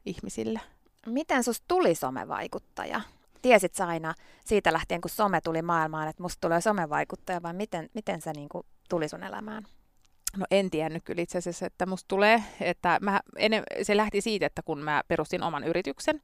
ihmisille. 0.06 0.62
Miten 1.06 1.44
sus 1.44 1.64
tuli 1.68 1.96
somevaikuttaja? 1.96 3.02
Tiesit 3.42 3.76
sä 3.76 3.88
aina 3.88 4.14
siitä 4.46 4.74
lähtien, 4.74 5.02
kun 5.02 5.10
some 5.10 5.42
tuli 5.42 5.62
maailmaan, 5.62 6.08
että 6.08 6.24
musta 6.24 6.42
tulee 6.42 6.62
somevaikuttaja, 6.62 7.44
vai 7.44 7.54
miten, 7.54 7.90
miten 7.94 8.22
se 8.22 8.34
niin 8.34 8.50
kuin 8.50 8.64
tuli 8.90 9.10
sun 9.10 9.24
elämään? 9.24 9.64
No 10.38 10.46
en 10.52 10.70
tiennyt 10.70 11.04
kyllä 11.04 11.22
itse 11.22 11.38
asiassa, 11.38 11.66
että 11.66 11.86
musta 11.86 12.08
tulee. 12.08 12.44
Että 12.62 12.98
mä, 13.02 13.20
ennen, 13.36 13.64
se 13.84 13.98
lähti 13.98 14.22
siitä, 14.22 14.46
että 14.46 14.62
kun 14.62 14.80
mä 14.80 15.04
perustin 15.08 15.44
oman 15.44 15.64
yrityksen 15.64 16.22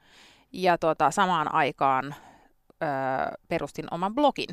ja 0.52 0.78
tota, 0.78 1.12
samaan 1.12 1.54
aikaan 1.54 2.16
öö, 2.84 2.90
perustin 3.48 3.86
oman 3.92 4.16
blogin 4.16 4.50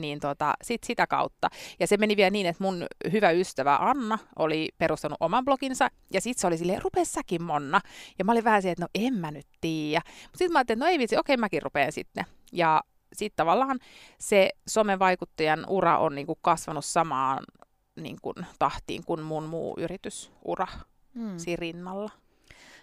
niin 0.00 0.20
tota, 0.20 0.54
sit 0.62 0.84
sitä 0.84 1.06
kautta. 1.06 1.50
Ja 1.80 1.86
se 1.86 1.96
meni 1.96 2.16
vielä 2.16 2.30
niin, 2.30 2.46
että 2.46 2.64
mun 2.64 2.86
hyvä 3.12 3.30
ystävä 3.30 3.76
Anna 3.76 4.18
oli 4.38 4.68
perustanut 4.78 5.16
oman 5.20 5.44
bloginsa, 5.44 5.88
ja 6.12 6.20
sit 6.20 6.38
se 6.38 6.46
oli 6.46 6.58
silleen, 6.58 6.82
rupee 6.82 7.04
säkin 7.04 7.42
Monna. 7.42 7.80
Ja 8.18 8.24
mä 8.24 8.32
olin 8.32 8.44
vähän 8.44 8.62
silleen, 8.62 8.72
että 8.72 9.00
no 9.00 9.06
en 9.06 9.14
mä 9.14 9.30
nyt 9.30 9.46
tiedä. 9.60 10.02
Mutta 10.06 10.38
sitten 10.38 10.52
mä 10.52 10.58
ajattelin, 10.58 10.78
että 10.78 10.84
no 10.84 10.90
ei 10.90 10.98
vitsi, 10.98 11.16
okei 11.16 11.36
mäkin 11.36 11.62
rupeen 11.62 11.92
sitten. 11.92 12.24
Ja 12.52 12.82
sitten 13.12 13.36
tavallaan 13.36 13.78
se 14.18 14.50
somevaikuttajan 14.68 15.64
ura 15.68 15.98
on 15.98 16.14
niinku 16.14 16.38
kasvanut 16.42 16.84
samaan 16.84 17.44
niinku, 17.96 18.34
tahtiin 18.58 19.04
kuin 19.04 19.22
mun 19.22 19.44
muu 19.44 19.74
yritysura 19.78 20.66
hmm. 21.14 21.38
siinä 21.38 21.60
rinnalla. 21.60 22.10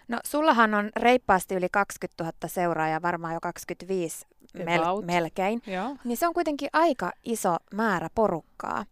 No 0.08 0.18
sullahan 0.24 0.74
on 0.74 0.90
reippaasti 0.96 1.54
yli 1.54 1.68
20 1.72 2.24
000 2.24 2.32
seuraajaa, 2.46 3.02
varmaan 3.02 3.34
jo 3.34 3.40
25 3.40 4.26
mel- 4.58 5.04
melkein. 5.04 5.62
Joo. 5.66 5.96
Niin 6.04 6.16
se 6.16 6.26
on 6.26 6.34
kuitenkin 6.34 6.68
aika 6.72 7.12
iso 7.24 7.56
määrä 7.74 8.08
porukkaa. 8.14 8.84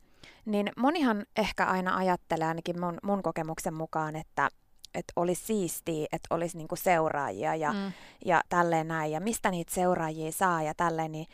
Niin 0.45 0.73
monihan 0.77 1.25
ehkä 1.37 1.67
aina 1.67 1.97
ajattelee, 1.97 2.49
ainakin 2.49 2.81
mun, 2.81 2.99
mun 3.03 3.23
kokemuksen 3.23 3.75
mukaan, 3.75 4.17
että 4.17 4.49
että 4.95 5.13
olisi 5.17 5.45
siistiä, 5.45 6.07
että 6.13 6.35
olisi 6.35 6.57
niinku 6.57 6.77
seuraajia 6.77 7.55
ja, 7.55 7.73
mm. 7.73 7.93
ja 8.25 8.43
tälleen 8.49 8.89
näin, 8.89 9.13
ja 9.13 9.21
mistä 9.21 9.51
niitä 9.51 9.75
seuraajia 9.75 10.33
saa 10.33 10.63
ja 10.63 10.75
tälleen, 10.75 11.13
niin 11.13 11.27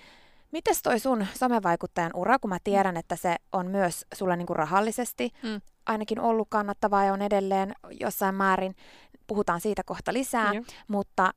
Mites 0.52 0.82
toi 0.82 0.98
sun 0.98 1.26
somevaikuttajan 1.34 2.10
ura, 2.14 2.38
kun 2.38 2.50
mä 2.50 2.58
tiedän, 2.64 2.96
että 2.96 3.16
se 3.16 3.36
on 3.52 3.66
myös 3.66 4.06
sulle 4.14 4.36
niinku 4.36 4.54
rahallisesti 4.54 5.32
mm. 5.42 5.60
ainakin 5.86 6.20
ollut 6.20 6.48
kannattavaa 6.50 7.04
ja 7.04 7.12
on 7.12 7.22
edelleen 7.22 7.74
jossain 8.00 8.34
määrin, 8.34 8.74
puhutaan 9.26 9.60
siitä 9.60 9.82
kohta 9.84 10.12
lisää, 10.12 10.52
mm. 10.52 10.64
mutta 10.88 11.32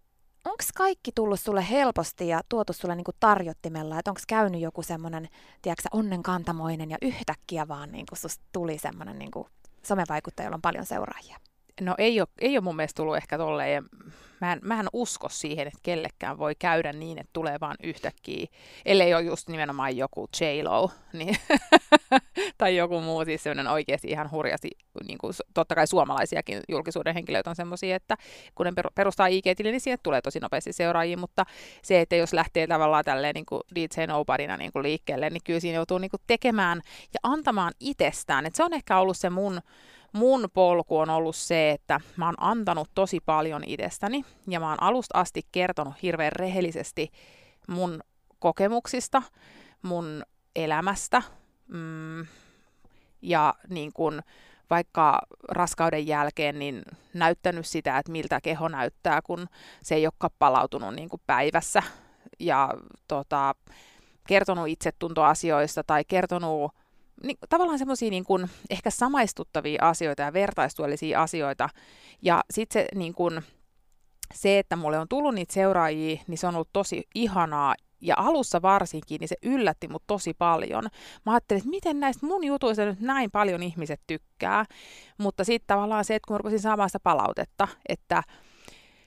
onko 0.45 0.63
kaikki 0.75 1.11
tullut 1.15 1.39
sulle 1.39 1.69
helposti 1.69 2.27
ja 2.27 2.41
tuotu 2.49 2.73
sulle 2.73 2.95
niinku 2.95 3.11
tarjottimella, 3.19 3.99
että 3.99 4.11
onko 4.11 4.21
käynyt 4.27 4.61
joku 4.61 4.83
semmoinen, 4.83 5.29
tiedätkö 5.61 5.89
onnenkantamoinen 5.91 6.89
ja 6.89 6.97
yhtäkkiä 7.01 7.67
vaan 7.67 7.91
niinku 7.91 8.15
susta 8.15 8.43
tuli 8.51 8.77
semmoinen 8.77 9.19
niinku 9.19 9.47
somevaikuttaja, 9.83 10.45
jolla 10.45 10.55
on 10.55 10.61
paljon 10.61 10.85
seuraajia? 10.85 11.37
No 11.81 11.95
ei 11.97 12.21
ole, 12.21 12.27
ei 12.39 12.57
ole 12.57 12.63
mun 12.63 12.75
mielestä 12.75 12.97
tullut 12.97 13.17
ehkä 13.17 13.37
tolleen. 13.37 13.83
Mä 14.41 14.53
en, 14.53 14.59
mä 14.63 14.79
en 14.79 14.87
usko 14.93 15.29
siihen, 15.29 15.67
että 15.67 15.79
kellekään 15.83 16.37
voi 16.37 16.55
käydä 16.55 16.93
niin, 16.93 17.17
että 17.17 17.29
tulee 17.33 17.57
vaan 17.61 17.75
yhtäkkiä, 17.83 18.47
ellei 18.85 19.13
ole 19.13 19.21
just 19.21 19.49
nimenomaan 19.49 19.97
joku 19.97 20.29
J-Lo, 20.41 20.91
niin, 21.13 21.37
tai 22.59 22.75
joku 22.75 23.01
muu, 23.01 23.25
siis 23.25 23.43
sellainen 23.43 23.67
oikeasti 23.67 24.07
ihan 24.07 24.31
hurjasti, 24.31 24.69
niin 25.07 25.17
kuin, 25.17 25.33
totta 25.53 25.75
kai 25.75 25.87
suomalaisiakin 25.87 26.61
julkisuuden 26.69 27.13
henkilöitä 27.13 27.49
on 27.49 27.55
semmoisia, 27.55 27.95
että 27.95 28.17
kun 28.55 28.65
ne 28.65 28.71
perustaa 28.95 29.27
IG-tilin, 29.27 29.71
niin 29.71 29.81
siihen 29.81 29.99
tulee 30.03 30.21
tosi 30.21 30.39
nopeasti 30.39 30.73
seuraajia, 30.73 31.17
mutta 31.17 31.45
se, 31.83 32.01
että 32.01 32.15
jos 32.15 32.33
lähtee 32.33 32.67
tavallaan 32.67 33.05
tälleen 33.05 33.35
niin 33.35 33.45
kuin 33.45 33.61
DJ 33.75 34.05
Nobodyna 34.07 34.57
niin 34.57 34.71
kuin 34.71 34.83
liikkeelle, 34.83 35.29
niin 35.29 35.41
kyllä 35.43 35.59
siinä 35.59 35.75
joutuu 35.75 35.97
niin 35.97 36.11
kuin 36.11 36.21
tekemään 36.27 36.81
ja 37.13 37.19
antamaan 37.23 37.73
itsestään, 37.79 38.45
että 38.45 38.57
se 38.57 38.63
on 38.63 38.73
ehkä 38.73 38.99
ollut 38.99 39.17
se 39.17 39.29
mun 39.29 39.61
mun 40.13 40.49
polku 40.53 40.97
on 40.97 41.09
ollut 41.09 41.35
se, 41.35 41.71
että 41.71 42.01
mä 42.17 42.25
oon 42.25 42.35
antanut 42.37 42.89
tosi 42.95 43.19
paljon 43.25 43.63
itsestäni 43.65 44.25
ja 44.47 44.59
mä 44.59 44.69
oon 44.69 44.83
alusta 44.83 45.19
asti 45.19 45.41
kertonut 45.51 45.93
hirveän 46.03 46.31
rehellisesti 46.31 47.11
mun 47.67 47.99
kokemuksista, 48.39 49.21
mun 49.81 50.23
elämästä. 50.55 51.21
Mm, 51.67 52.25
ja 53.21 53.53
niin 53.69 53.93
kun 53.93 54.21
vaikka 54.69 55.21
raskauden 55.49 56.07
jälkeen 56.07 56.59
niin 56.59 56.81
näyttänyt 57.13 57.65
sitä, 57.65 57.97
että 57.97 58.11
miltä 58.11 58.41
keho 58.41 58.67
näyttää, 58.67 59.21
kun 59.21 59.47
se 59.83 59.95
ei 59.95 60.05
ole 60.05 60.31
palautunut 60.39 60.95
niin 60.95 61.09
kuin 61.09 61.21
päivässä 61.27 61.83
ja 62.39 62.73
tota, 63.07 63.55
kertonut 64.27 64.67
itsetuntoasioista 64.67 65.83
tai 65.83 66.03
kertonut 66.07 66.71
niin, 67.23 67.37
tavallaan 67.49 67.79
semmoisia 67.79 68.09
niin 68.09 68.25
kuin, 68.25 68.49
ehkä 68.69 68.89
samaistuttavia 68.89 69.87
asioita 69.87 70.21
ja 70.21 70.33
vertaistuellisia 70.33 71.21
asioita. 71.21 71.69
Ja 72.21 72.43
sitten 72.51 72.81
se, 72.81 72.87
niin 72.95 73.13
kuin, 73.13 73.41
se, 74.33 74.59
että 74.59 74.75
mulle 74.75 74.99
on 74.99 75.07
tullut 75.07 75.35
niitä 75.35 75.53
seuraajia, 75.53 76.21
niin 76.27 76.37
se 76.37 76.47
on 76.47 76.55
ollut 76.55 76.73
tosi 76.73 77.07
ihanaa. 77.15 77.75
Ja 78.01 78.15
alussa 78.17 78.61
varsinkin, 78.61 79.19
niin 79.19 79.27
se 79.27 79.35
yllätti 79.43 79.87
mut 79.87 80.03
tosi 80.07 80.33
paljon. 80.33 80.83
Mä 81.25 81.31
ajattelin, 81.31 81.59
että 81.59 81.69
miten 81.69 81.99
näistä 81.99 82.25
mun 82.25 82.43
jutuista 82.43 82.85
nyt 82.85 82.99
näin 82.99 83.31
paljon 83.31 83.63
ihmiset 83.63 84.01
tykkää. 84.07 84.65
Mutta 85.17 85.43
sitten 85.43 85.67
tavallaan 85.67 86.05
se, 86.05 86.15
että 86.15 86.27
kun 86.27 86.33
mä 86.33 86.37
rupesin 86.37 86.59
saamaan 86.59 86.89
sitä 86.89 86.99
palautetta, 86.99 87.67
että 87.89 88.23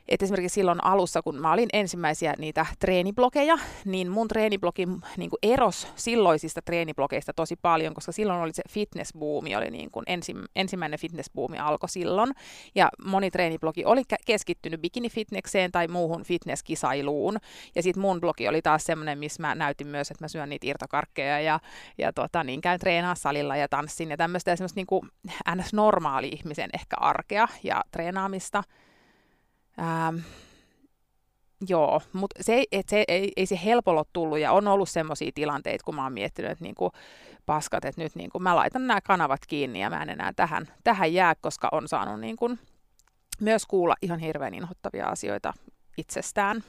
et 0.08 0.22
esimerkiksi 0.22 0.54
silloin 0.54 0.84
alussa, 0.84 1.22
kun 1.22 1.40
mä 1.40 1.52
olin 1.52 1.68
ensimmäisiä 1.72 2.34
niitä 2.38 2.66
treeniblogeja, 2.78 3.58
niin 3.84 4.10
mun 4.10 4.28
treeniblogi 4.28 4.86
niin 5.16 5.30
kuin 5.30 5.38
eros 5.42 5.88
silloisista 5.96 6.62
treeniblogeista 6.62 7.32
tosi 7.32 7.56
paljon, 7.62 7.94
koska 7.94 8.12
silloin 8.12 8.40
oli 8.40 8.52
se 8.52 8.62
fitnessbuumi, 8.70 9.56
oli 9.56 9.70
niin 9.70 9.90
kuin 9.90 10.04
ensi, 10.06 10.34
ensimmäinen 10.56 10.98
fitnessbuumi 10.98 11.58
alkoi 11.58 11.88
silloin. 11.88 12.32
Ja 12.74 12.88
moni 13.04 13.30
treeniblogi 13.30 13.84
oli 13.84 14.02
keskittynyt 14.26 14.80
bikinifitnekseen 14.80 15.72
tai 15.72 15.88
muuhun 15.88 16.22
fitnesskisailuun. 16.22 17.36
Ja 17.74 17.82
sitten 17.82 18.00
mun 18.00 18.20
blogi 18.20 18.48
oli 18.48 18.62
taas 18.62 18.84
semmoinen, 18.84 19.18
missä 19.18 19.42
mä 19.42 19.54
näytin 19.54 19.86
myös, 19.86 20.10
että 20.10 20.24
mä 20.24 20.28
syön 20.28 20.48
niitä 20.48 20.66
irtokarkkeja 20.66 21.40
ja, 21.40 21.60
ja 21.98 22.12
tota, 22.12 22.44
niin 22.44 22.60
käyn 22.60 22.80
treenaa 22.80 23.14
salilla 23.14 23.56
ja 23.56 23.68
tanssin 23.68 24.10
ja 24.10 24.16
tämmöistä 24.16 24.56
semmoista 24.56 24.78
niin 24.78 24.86
kuin 24.86 25.08
ns-normaali 25.54 26.28
ihmisen 26.28 26.70
ehkä 26.74 26.96
arkea 27.00 27.48
ja 27.62 27.84
treenaamista. 27.90 28.62
Ähm, 29.78 30.16
joo, 31.68 32.00
mutta 32.12 32.42
se, 32.42 32.64
et 32.72 32.88
se, 32.88 33.04
ei, 33.08 33.32
ei 33.36 33.46
se 33.46 33.60
helpolla 33.64 34.00
ole 34.00 34.06
tullut 34.12 34.38
ja 34.38 34.52
on 34.52 34.68
ollut 34.68 34.88
semmoisia 34.88 35.30
tilanteita, 35.34 35.84
kun 35.84 35.94
mä 35.94 36.02
oon 36.02 36.12
miettinyt, 36.12 36.50
että 36.50 36.64
niinku, 36.64 36.92
paskat, 37.46 37.84
että 37.84 38.02
nyt 38.02 38.14
niinku, 38.14 38.38
mä 38.38 38.56
laitan 38.56 38.86
nämä 38.86 39.00
kanavat 39.00 39.40
kiinni 39.48 39.80
ja 39.80 39.90
mä 39.90 40.02
en 40.02 40.10
enää 40.10 40.32
tähän, 40.36 40.68
tähän 40.84 41.14
jää, 41.14 41.34
koska 41.34 41.68
on 41.72 41.88
saanut 41.88 42.20
niinku, 42.20 42.50
myös 43.40 43.66
kuulla 43.66 43.94
ihan 44.02 44.18
hirveän 44.18 44.54
inhottavia 44.54 45.06
asioita 45.06 45.52
itsestään. 45.98 46.64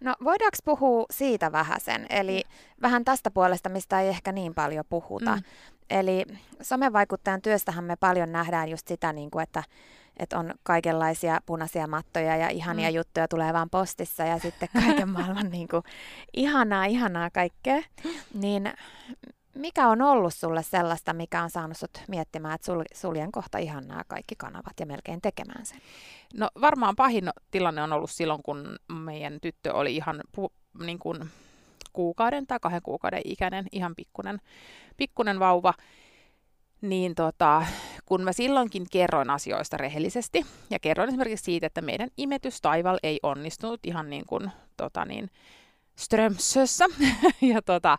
No 0.00 0.14
voidaanko 0.24 0.56
puhua 0.64 1.06
siitä 1.10 1.52
vähän 1.52 1.80
sen, 1.80 2.06
eli 2.10 2.42
mm. 2.46 2.82
vähän 2.82 3.04
tästä 3.04 3.30
puolesta, 3.30 3.68
mistä 3.68 4.00
ei 4.00 4.08
ehkä 4.08 4.32
niin 4.32 4.54
paljon 4.54 4.84
puhuta. 4.88 5.36
Mm. 5.36 5.42
Eli 5.90 6.24
somevaikuttajan 6.62 7.42
työstähän 7.42 7.84
me 7.84 7.96
paljon 7.96 8.32
nähdään 8.32 8.68
just 8.68 8.88
sitä, 8.88 9.12
niin 9.12 9.30
kuin, 9.30 9.42
että 9.42 9.62
että 10.20 10.38
on 10.38 10.54
kaikenlaisia 10.62 11.40
punaisia 11.46 11.86
mattoja 11.86 12.36
ja 12.36 12.48
ihania 12.48 12.90
mm. 12.90 12.94
juttuja 12.94 13.28
tulee 13.28 13.52
vaan 13.52 13.70
postissa 13.70 14.22
ja 14.22 14.38
sitten 14.38 14.68
kaiken 14.72 15.08
maailman 15.18 15.50
niin 15.50 15.68
kuin, 15.68 15.82
ihanaa, 16.36 16.84
ihanaa 16.84 17.30
kaikkea. 17.30 17.82
Niin 18.34 18.72
mikä 19.54 19.88
on 19.88 20.02
ollut 20.02 20.34
sulle 20.34 20.62
sellaista, 20.62 21.12
mikä 21.12 21.42
on 21.42 21.50
saanut 21.50 21.76
sut 21.76 22.02
miettimään, 22.08 22.54
että 22.54 22.64
sul, 22.64 22.82
suljen 22.94 23.32
kohta 23.32 23.58
ihan 23.58 23.88
nämä 23.88 24.02
kaikki 24.08 24.34
kanavat 24.36 24.80
ja 24.80 24.86
melkein 24.86 25.20
tekemään 25.20 25.66
sen? 25.66 25.80
No 26.34 26.48
varmaan 26.60 26.96
pahin 26.96 27.30
tilanne 27.50 27.82
on 27.82 27.92
ollut 27.92 28.10
silloin, 28.10 28.42
kun 28.42 28.76
meidän 28.92 29.38
tyttö 29.42 29.74
oli 29.74 29.96
ihan 29.96 30.20
pu, 30.32 30.52
niin 30.84 30.98
kuin 30.98 31.30
kuukauden 31.92 32.46
tai 32.46 32.58
kahden 32.60 32.82
kuukauden 32.82 33.22
ikäinen, 33.24 33.66
ihan 33.72 33.94
pikkunen, 33.96 34.40
pikkunen 34.96 35.40
vauva 35.40 35.74
niin 36.80 37.14
tota, 37.14 37.66
kun 38.10 38.22
mä 38.22 38.32
silloinkin 38.32 38.86
kerroin 38.92 39.30
asioista 39.30 39.76
rehellisesti 39.76 40.46
ja 40.70 40.78
kerroin 40.78 41.08
esimerkiksi 41.08 41.44
siitä, 41.44 41.66
että 41.66 41.82
meidän 41.82 42.08
imetystaival 42.16 42.98
ei 43.02 43.20
onnistunut 43.22 43.80
ihan 43.84 44.10
niin 44.10 44.26
kuin 44.26 44.50
tota 44.76 45.04
niin, 45.04 45.30
Strömsössä. 45.96 46.84
ja 47.52 47.62
tota, 47.62 47.98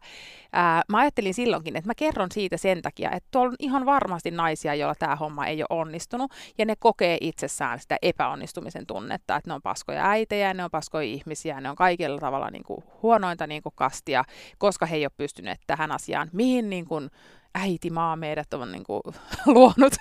ää, 0.54 0.82
mä 0.90 0.98
ajattelin 0.98 1.34
silloinkin, 1.34 1.76
että 1.76 1.90
mä 1.90 1.96
kerron 1.96 2.32
siitä 2.32 2.58
sen 2.58 2.82
takia, 2.82 3.12
että 3.12 3.28
tuolla 3.32 3.50
on 3.50 3.56
ihan 3.60 3.86
varmasti 3.86 4.32
naisia, 4.32 4.76
joilla 4.76 4.96
tämä 4.96 5.16
homma 5.16 5.46
ei 5.46 5.62
ole 5.62 5.80
onnistunut, 5.80 6.32
ja 6.58 6.66
ne 6.66 6.76
kokee 6.80 7.18
itsessään 7.22 7.80
sitä 7.80 7.98
epäonnistumisen 8.02 8.88
tunnetta, 8.88 9.36
että 9.36 9.50
ne 9.50 9.54
on 9.54 9.62
paskoja 9.62 10.10
äitejä, 10.10 10.54
ne 10.54 10.64
on 10.64 10.72
paskoja 10.72 11.04
ihmisiä, 11.04 11.62
ne 11.62 11.70
on 11.70 11.76
kaikilla 11.76 12.20
tavalla 12.20 12.50
niin 12.50 12.64
kuin, 12.64 12.84
huonointa 13.04 13.48
niin 13.48 13.62
kuin, 13.62 13.74
kastia, 13.76 14.24
koska 14.58 14.86
he 14.86 14.96
ei 14.96 15.06
ole 15.06 15.12
pystyneet 15.18 15.60
tähän 15.68 15.92
asiaan, 15.92 16.30
mihin 16.34 16.70
niin 16.70 16.86
kuin, 16.86 17.10
äiti 17.56 17.90
maa 17.90 18.16
meidät 18.16 18.54
on 18.54 18.72
niin 18.72 18.84
kuin, 18.84 19.02
luonut. 19.46 19.94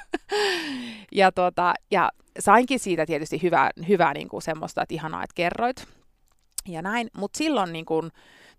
ja, 1.12 1.32
tota, 1.32 1.74
ja 1.90 2.10
sainkin 2.38 2.80
siitä 2.80 3.06
tietysti 3.06 3.42
hyvää, 3.42 3.70
hyvää 3.88 4.14
niin 4.14 4.28
kuin 4.28 4.42
semmoista, 4.42 4.82
että 4.82 4.94
ihanaa, 4.94 5.24
että 5.24 5.34
kerroit. 5.34 5.99
Ja 6.68 6.82
näin, 6.82 7.08
mutta 7.16 7.38
silloin 7.38 7.72
niin 7.72 7.84
kuin, 7.84 8.10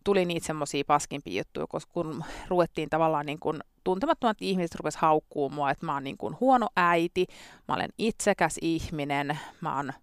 tuli 0.03 0.25
niitä 0.25 0.47
semmoisia 0.47 0.83
paskimpia 0.87 1.37
juttuja, 1.37 1.67
koska 1.67 1.91
kun 1.93 2.23
ruvettiin 2.47 2.89
tavallaan 2.89 3.25
niin 3.25 3.39
kuin, 3.39 3.59
tuntemattomat 3.83 4.37
ihmiset 4.41 4.75
rupes 4.75 4.95
haukkuu 4.95 5.49
mua, 5.49 5.71
että 5.71 5.85
mä 5.85 5.93
oon 5.93 6.03
niin 6.03 6.17
kuin 6.17 6.37
huono 6.39 6.67
äiti, 6.75 7.25
mä 7.67 7.75
olen 7.75 7.89
itsekäs 7.97 8.57
ihminen, 8.61 9.39
mä 9.61 9.75
oon 9.75 9.93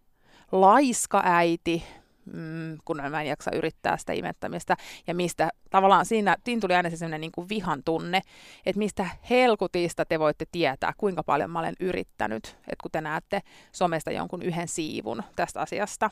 laiska 0.53 1.23
äiti, 1.25 1.85
mm, 2.33 2.79
kun 2.85 2.97
mä 3.11 3.21
en 3.21 3.27
jaksa 3.27 3.51
yrittää 3.55 3.97
sitä 3.97 4.13
imettämistä, 4.13 4.77
ja 5.07 5.15
mistä 5.15 5.51
tavallaan 5.71 6.07
siinä, 6.07 6.37
siinä 6.45 6.61
tuli 6.61 6.75
aina 6.75 6.91
se 6.91 6.97
sellainen 6.97 7.21
niin 7.21 7.33
kuin 7.33 7.49
vihan 7.49 7.83
tunne, 7.85 8.21
että 8.67 8.79
mistä 8.79 9.09
helkutista 9.31 10.05
te 10.05 10.19
voitte 10.19 10.45
tietää, 10.53 10.93
kuinka 10.97 11.23
paljon 11.23 11.51
mä 11.51 11.59
olen 11.59 11.77
yrittänyt, 11.81 12.47
että 12.47 12.83
kun 12.83 12.91
te 12.91 13.01
näette 13.01 13.43
somesta 13.73 14.11
jonkun 14.11 14.43
yhden 14.43 14.69
siivun 14.69 15.23
tästä 15.37 15.61
asiasta, 15.61 16.11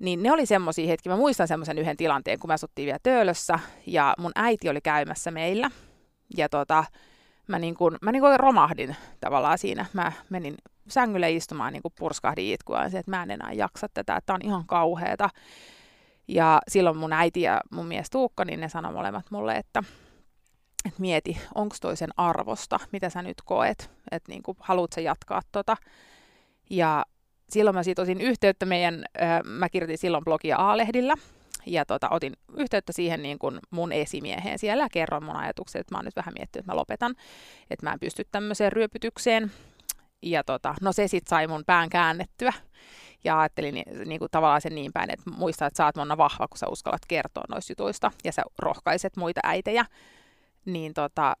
niin 0.00 0.22
ne 0.22 0.32
oli 0.32 0.46
semmoisia 0.46 0.86
hetkiä. 0.86 1.12
Mä 1.12 1.16
muistan 1.16 1.48
semmoisen 1.48 1.78
yhden 1.78 1.96
tilanteen, 1.96 2.38
kun 2.38 2.48
mä 2.48 2.54
asuttiin 2.54 2.86
vielä 2.86 2.98
Töölössä 3.02 3.58
ja 3.86 4.14
mun 4.18 4.32
äiti 4.34 4.68
oli 4.68 4.80
käymässä 4.80 5.30
meillä. 5.30 5.70
Ja 6.36 6.48
tota, 6.48 6.84
mä, 7.46 7.58
niin 7.58 7.74
kuin, 7.74 7.96
mä 8.02 8.12
niin 8.12 8.22
kuin 8.22 8.40
romahdin 8.40 8.96
tavallaan 9.20 9.58
siinä. 9.58 9.86
Mä 9.92 10.12
menin 10.30 10.54
sängylle 10.88 11.30
istumaan 11.30 11.72
niin 11.72 11.82
kuin 11.82 11.94
purskahdin 11.98 12.54
itkua, 12.54 12.84
että 12.84 13.02
mä 13.06 13.22
en 13.22 13.30
enää 13.30 13.52
jaksa 13.52 13.86
tätä, 13.94 14.16
että 14.16 14.34
on 14.34 14.40
ihan 14.44 14.66
kauheeta. 14.66 15.30
Ja 16.28 16.60
silloin 16.68 16.96
mun 16.96 17.12
äiti 17.12 17.42
ja 17.42 17.60
mun 17.70 17.86
mies 17.86 18.10
Tuukka, 18.10 18.44
niin 18.44 18.60
ne 18.60 18.68
sanoi 18.68 18.92
molemmat 18.92 19.30
mulle, 19.30 19.56
että, 19.56 19.82
että 20.84 21.00
mieti, 21.00 21.38
onko 21.54 21.76
toisen 21.80 22.10
arvosta, 22.16 22.80
mitä 22.92 23.10
sä 23.10 23.22
nyt 23.22 23.42
koet, 23.44 23.90
että 24.10 24.32
niin 24.32 24.42
kuin, 24.42 24.56
haluat 24.60 24.92
sä 24.92 25.00
jatkaa 25.00 25.42
tota. 25.52 25.76
Ja 26.70 27.04
silloin 27.50 27.76
mä 27.76 27.82
siitä 27.82 28.02
otin 28.02 28.20
yhteyttä 28.20 28.66
meidän, 28.66 29.04
äh, 29.22 29.40
mä 29.44 29.68
kirjoitin 29.68 29.98
silloin 29.98 30.24
blogia 30.24 30.56
A-lehdillä, 30.56 31.14
ja 31.66 31.84
tota, 31.86 32.08
otin 32.08 32.32
yhteyttä 32.56 32.92
siihen 32.92 33.22
niin 33.22 33.38
kuin 33.38 33.58
mun 33.70 33.92
esimieheen 33.92 34.58
siellä 34.58 34.84
ja 34.84 34.88
kerroin 34.92 35.24
mun 35.24 35.36
ajatukset, 35.36 35.80
että 35.80 35.94
mä 35.94 35.98
oon 35.98 36.04
nyt 36.04 36.16
vähän 36.16 36.34
miettinyt, 36.38 36.62
että 36.62 36.72
mä 36.72 36.76
lopetan, 36.76 37.14
että 37.70 37.86
mä 37.86 37.92
en 37.92 38.00
pysty 38.00 38.24
tämmöiseen 38.32 38.72
ryöpytykseen. 38.72 39.52
Ja 40.22 40.44
tota, 40.44 40.74
no 40.80 40.92
se 40.92 41.08
sitten 41.08 41.30
sai 41.30 41.46
mun 41.46 41.64
pään 41.66 41.90
käännettyä. 41.90 42.52
Ja 43.24 43.40
ajattelin 43.40 43.74
niin, 43.74 44.08
niin 44.08 44.18
kuin 44.18 44.30
tavallaan 44.30 44.60
sen 44.60 44.74
niin 44.74 44.92
päin, 44.92 45.10
että 45.10 45.30
muista, 45.30 45.66
että 45.66 45.76
sä 45.76 45.84
oot 45.84 45.96
Monna 45.96 46.16
vahva, 46.16 46.48
kun 46.48 46.58
sä 46.58 46.66
uskallat 46.68 47.06
kertoa 47.08 47.44
noista 47.48 47.72
jutuista 47.72 48.10
ja 48.24 48.32
sä 48.32 48.42
rohkaiset 48.58 49.16
muita 49.16 49.40
äitejä. 49.44 49.84
Niin 50.64 50.94
tota, 50.94 51.36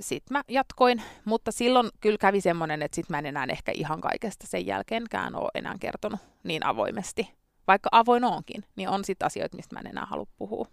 sitten 0.00 0.34
mä 0.34 0.42
jatkoin, 0.48 1.02
mutta 1.24 1.52
silloin 1.52 1.90
kyllä 2.00 2.18
kävi 2.18 2.40
semmoinen, 2.40 2.82
että 2.82 2.94
sitten 2.94 3.14
mä 3.14 3.18
en 3.18 3.26
enää 3.26 3.46
ehkä 3.50 3.72
ihan 3.74 4.00
kaikesta 4.00 4.46
sen 4.46 4.66
jälkeenkään 4.66 5.34
ole 5.34 5.50
enää 5.54 5.74
kertonut 5.80 6.20
niin 6.42 6.66
avoimesti. 6.66 7.30
Vaikka 7.66 7.88
avoin 7.92 8.24
onkin, 8.24 8.64
niin 8.76 8.88
on 8.88 9.04
sitten 9.04 9.26
asioita, 9.26 9.56
mistä 9.56 9.74
mä 9.74 9.80
en 9.80 9.86
enää 9.86 10.06
halua 10.06 10.26
puhua. 10.38 10.68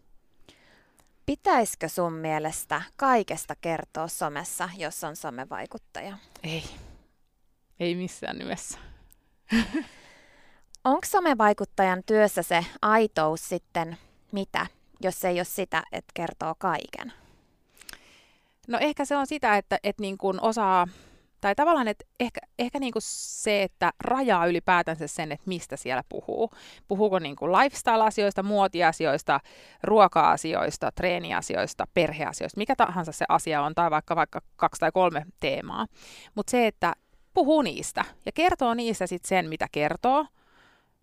Pitäisikö 1.25 1.89
sun 1.89 2.13
mielestä 2.13 2.81
kaikesta 2.95 3.55
kertoa 3.61 4.07
somessa, 4.07 4.69
jos 4.77 5.03
on 5.03 5.15
somevaikuttaja? 5.15 6.17
Ei. 6.43 6.63
Ei 7.79 7.95
missään 7.95 8.37
nimessä. 8.37 8.79
Onko 10.83 11.05
somevaikuttajan 11.05 12.03
työssä 12.05 12.41
se 12.41 12.65
aitous 12.81 13.49
sitten 13.49 13.97
mitä, 14.31 14.67
jos 15.01 15.25
ei 15.25 15.35
ole 15.39 15.43
sitä, 15.43 15.83
että 15.91 16.11
kertoo 16.13 16.55
kaiken? 16.57 17.13
No 18.67 18.77
ehkä 18.81 19.05
se 19.05 19.15
on 19.17 19.27
sitä, 19.27 19.57
että, 19.57 19.79
että 19.83 20.01
niin 20.01 20.17
kuin 20.17 20.41
osaa, 20.41 20.87
tai 21.41 21.55
tavallaan, 21.55 21.87
että 21.87 22.05
ehkä, 22.19 22.39
ehkä 22.59 22.79
niin 22.79 22.93
kuin 22.93 23.01
se, 23.05 23.63
että 23.63 23.91
rajaa 24.03 24.45
ylipäätänsä 24.45 25.07
sen, 25.07 25.31
että 25.31 25.47
mistä 25.47 25.75
siellä 25.77 26.03
puhuu. 26.09 26.51
Puhuuko 26.87 27.19
niin 27.19 27.35
kuin 27.35 27.51
lifestyle-asioista, 27.51 28.43
muotiasioista, 28.43 29.39
ruoka-asioista, 29.83 30.91
treeniasioista, 30.95 31.87
perheasioista, 31.93 32.57
mikä 32.57 32.75
tahansa 32.75 33.11
se 33.11 33.25
asia 33.29 33.61
on, 33.61 33.75
tai 33.75 33.91
vaikka, 33.91 34.15
vaikka 34.15 34.41
kaksi 34.55 34.79
tai 34.79 34.91
kolme 34.91 35.25
teemaa. 35.39 35.87
Mutta 36.35 36.51
se, 36.51 36.67
että 36.67 36.93
puhuu 37.33 37.61
niistä 37.61 38.05
ja 38.25 38.31
kertoo 38.31 38.73
niistä 38.73 39.07
sitten 39.07 39.29
sen, 39.29 39.49
mitä 39.49 39.67
kertoo, 39.71 40.25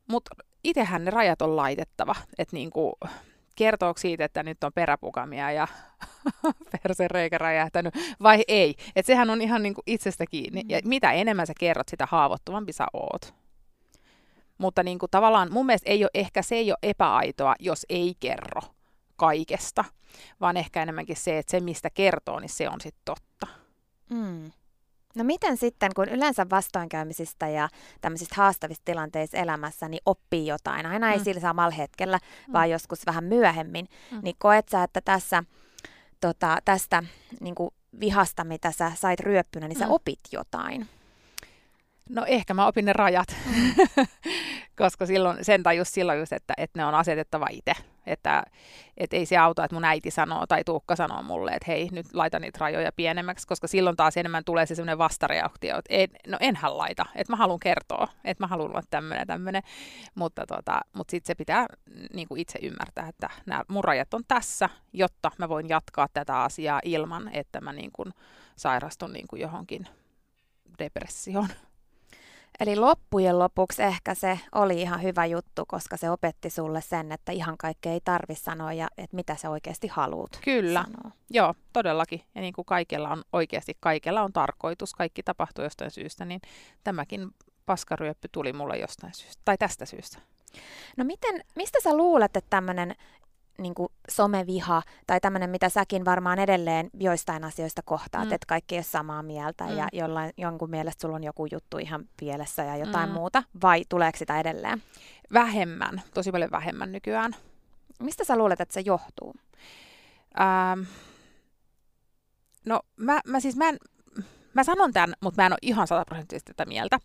mutta 0.09 0.35
itsehän 0.65 1.05
ne 1.05 1.11
rajat 1.11 1.43
on 1.43 1.57
laitettava. 1.57 2.15
Että 2.39 2.57
niin 2.57 2.71
kuin, 2.71 2.93
kertooko 3.57 3.99
siitä, 3.99 4.25
että 4.25 4.43
nyt 4.43 4.65
on 4.65 4.73
peräpukamia 4.75 5.53
ja 5.53 5.69
persen 6.83 7.11
reikä 7.11 7.39
räjähtänyt, 7.39 7.95
vai 8.23 8.45
ei. 8.49 8.75
Et 8.97 9.07
sehän 9.07 9.31
on 9.31 9.43
ihan 9.43 9.63
niin 9.63 9.75
kuin 9.75 9.83
itsestä 9.87 10.25
kiinni. 10.31 10.63
Ja 10.69 10.81
mm. 10.85 10.89
mitä 10.89 11.13
enemmän 11.13 11.47
sä 11.47 11.53
kerrot, 11.61 11.89
sitä 11.89 12.07
haavoittuvampi 12.11 12.73
sä 12.73 12.87
oot. 12.93 13.35
Mutta 14.59 14.83
niin 14.83 14.99
kuin 14.99 15.11
tavallaan 15.11 15.53
mun 15.53 15.67
mielestä 15.67 15.91
ei 15.91 16.05
ole, 16.05 16.11
ehkä 16.15 16.43
se 16.43 16.55
ei 16.55 16.71
ole 16.71 16.79
epäaitoa, 16.83 17.55
jos 17.61 17.87
ei 17.89 18.15
kerro 18.21 18.61
kaikesta, 19.17 19.85
vaan 20.41 20.57
ehkä 20.57 20.83
enemmänkin 20.83 21.17
se, 21.17 21.39
että 21.39 21.51
se 21.51 21.61
mistä 21.61 21.91
kertoo, 21.91 22.41
niin 22.41 22.49
se 22.49 22.69
on 22.69 22.81
sitten 22.81 23.03
totta. 23.05 23.47
Mm. 24.11 24.51
No 25.15 25.25
miten 25.25 25.57
sitten, 25.57 25.91
kun 25.95 26.09
yleensä 26.09 26.47
vastoinkäymisistä 26.51 27.49
ja 27.49 27.69
tämmöisistä 28.01 28.35
haastavista 28.37 28.85
tilanteissa 28.85 29.37
elämässä, 29.37 29.89
niin 29.89 30.03
oppii 30.07 30.47
jotain, 30.47 30.87
aina 30.87 31.13
ei 31.13 31.19
mm. 31.19 31.25
sillä 31.25 31.41
samalla 31.41 31.75
hetkellä, 31.75 32.19
mm. 32.47 32.53
vaan 32.53 32.71
joskus 32.71 33.07
vähän 33.07 33.25
myöhemmin, 33.25 33.89
mm. 34.13 34.21
niin 34.23 34.37
koet 34.39 34.69
sä, 34.69 34.83
että 34.83 35.01
tässä, 35.01 35.45
tota, 36.21 36.59
tästä 36.65 37.03
niin 37.41 37.55
kuin 37.55 37.71
vihasta, 38.01 38.45
mitä 38.45 38.73
sä 38.73 38.93
sait 38.95 39.21
ryöppynä, 39.21 39.69
niin 39.69 39.79
sä 39.79 39.85
mm. 39.85 39.93
opit 39.93 40.21
jotain? 40.33 40.89
No 42.09 42.25
ehkä 42.27 42.55
mä 42.55 42.67
opin 42.67 42.85
ne 42.85 42.93
rajat, 42.93 43.37
mm. 43.47 43.75
koska 44.79 45.07
silloin, 45.07 45.45
sen 45.45 45.63
tajus 45.63 45.95
silloin 45.95 46.19
just, 46.19 46.33
että, 46.33 46.55
että 46.57 46.79
ne 46.79 46.85
on 46.85 46.95
asetettava 46.95 47.47
itse. 47.51 47.73
Että, 48.07 48.43
että 48.97 49.17
ei 49.17 49.27
se 49.27 49.37
auta, 49.37 49.65
että 49.65 49.75
mun 49.75 49.85
äiti 49.85 50.11
sanoo 50.11 50.47
tai 50.47 50.65
Tuukka 50.65 50.97
sanoo 50.97 51.23
mulle, 51.23 51.51
että 51.51 51.65
hei, 51.69 51.89
nyt 51.93 52.07
laita 52.13 52.39
niitä 52.39 52.59
rajoja 52.61 52.93
pienemmäksi, 52.93 53.47
koska 53.47 53.67
silloin 53.67 53.97
taas 53.97 54.17
enemmän 54.17 54.45
tulee 54.45 54.67
se 54.67 54.75
semmoinen 54.75 54.99
vastareaktio, 54.99 55.79
että 55.79 55.95
en, 55.95 56.09
no 56.27 56.39
enhän 56.41 56.79
laita, 56.79 57.07
että 57.15 57.33
mä 57.33 57.37
haluan 57.37 57.61
kertoa, 57.61 58.09
että 58.25 58.43
mä 58.43 58.47
haluan 58.47 58.71
olla 58.71 58.83
tämmöinen 58.91 59.27
tämmöinen, 59.27 59.63
mutta, 60.15 60.47
tota, 60.47 60.81
mutta 60.93 61.11
sitten 61.11 61.27
se 61.27 61.35
pitää 61.35 61.67
niin 62.15 62.29
kuin 62.29 62.41
itse 62.41 62.59
ymmärtää, 62.63 63.09
että 63.09 63.31
nämä 63.47 63.65
mun 63.69 63.85
rajat 63.85 64.15
on 64.15 64.23
tässä, 64.29 64.69
jotta 64.93 65.31
mä 65.39 65.49
voin 65.49 65.69
jatkaa 65.69 66.07
tätä 66.13 66.43
asiaa 66.43 66.81
ilman, 66.85 67.31
että 67.33 67.61
mä 67.61 67.73
niin 67.73 67.91
kuin 67.93 68.15
sairastun 68.57 69.13
niin 69.13 69.29
kuin 69.29 69.43
johonkin 69.43 69.89
depressioon. 70.79 71.49
Eli 72.61 72.77
loppujen 72.77 73.39
lopuksi 73.39 73.83
ehkä 73.83 74.15
se 74.15 74.41
oli 74.55 74.81
ihan 74.81 75.03
hyvä 75.03 75.27
juttu, 75.27 75.65
koska 75.67 75.97
se 75.97 76.11
opetti 76.11 76.51
sulle 76.51 76.81
sen, 76.81 77.13
että 77.13 77.33
ihan 77.33 77.59
kaikkea 77.59 77.93
ei 77.93 78.01
tarvi 78.05 78.35
sanoa 78.35 78.73
ja 78.73 78.89
että 78.99 79.17
mitä 79.17 79.37
sä 79.37 79.51
oikeasti 79.51 79.89
haluat 79.89 80.39
Kyllä, 80.45 80.85
sanoa. 80.85 81.11
joo, 81.31 81.55
todellakin. 81.73 82.23
Ja 82.35 82.41
niin 82.41 82.53
kuin 82.53 82.65
kaikella 82.65 83.09
on 83.11 83.23
oikeasti, 83.33 83.77
kaikella 83.81 84.23
on 84.23 84.33
tarkoitus, 84.33 84.95
kaikki 84.95 85.23
tapahtuu 85.23 85.65
jostain 85.65 85.91
syystä, 85.91 86.25
niin 86.25 86.41
tämäkin 86.85 87.29
paskaryöppy 87.67 88.29
tuli 88.33 88.53
mulle 88.53 88.79
jostain 88.79 89.15
syystä, 89.15 89.43
tai 89.45 89.59
tästä 89.59 89.87
syystä. 89.87 90.19
No 90.97 91.05
miten, 91.05 91.45
mistä 91.57 91.79
sä 91.83 91.97
luulet, 91.97 92.37
että 92.37 92.51
tämmöinen 92.51 92.95
niin 93.59 93.75
kuin 93.75 93.89
someviha 94.11 94.83
tai 95.07 95.21
tämmöinen, 95.21 95.51
mitä 95.51 95.69
säkin 95.69 96.05
varmaan 96.05 96.39
edelleen 96.39 96.91
joistain 96.95 97.45
asioista 97.45 97.83
kohtaat, 97.85 98.29
mm. 98.29 98.33
että 98.33 98.47
kaikki 98.47 98.75
ei 98.75 98.79
ole 98.79 98.85
samaa 98.85 99.23
mieltä 99.23 99.65
mm. 99.65 99.77
ja 99.77 99.89
jollain, 99.93 100.33
jonkun 100.37 100.71
mielestä 100.71 101.01
sulla 101.01 101.17
on 101.17 101.25
joku 101.25 101.47
juttu 101.53 101.79
ihan 101.79 102.05
pielessä 102.21 102.65
ja 102.65 102.77
jotain 102.77 103.09
mm. 103.09 103.13
muuta, 103.13 103.43
vai 103.63 103.85
tuleeko 103.89 104.19
sitä 104.19 104.41
edelleen? 104.41 104.83
Vähemmän, 105.33 106.03
tosi 106.15 106.33
paljon 106.33 106.51
vähemmän 106.51 106.93
nykyään. 106.93 107.33
Mistä 108.01 108.25
sä 108.25 108.37
luulet, 108.37 108.61
että 108.61 108.75
se 108.75 108.81
johtuu? 108.81 109.35
Ähm, 110.41 110.81
no 112.67 112.81
mä, 112.97 113.21
mä 113.27 113.41
siis 113.41 113.57
mä 113.57 113.69
en, 113.69 113.77
mä 114.55 114.65
sanon 114.65 114.93
tämän, 114.93 115.15
mutta 115.21 115.43
mä 115.43 115.47
en 115.47 115.53
ole 115.53 115.59
ihan 115.63 115.87
sataprosenttisesti 115.87 116.53
tätä 116.53 116.69
mieltä. 116.69 116.99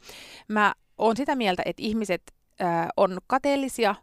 Mä 0.48 0.74
oon 0.98 1.18
sitä 1.18 1.36
mieltä, 1.36 1.62
että 1.66 1.82
ihmiset 1.82 2.22
äh, 2.62 2.88
on 2.98 3.18
kateellisia 3.28 3.96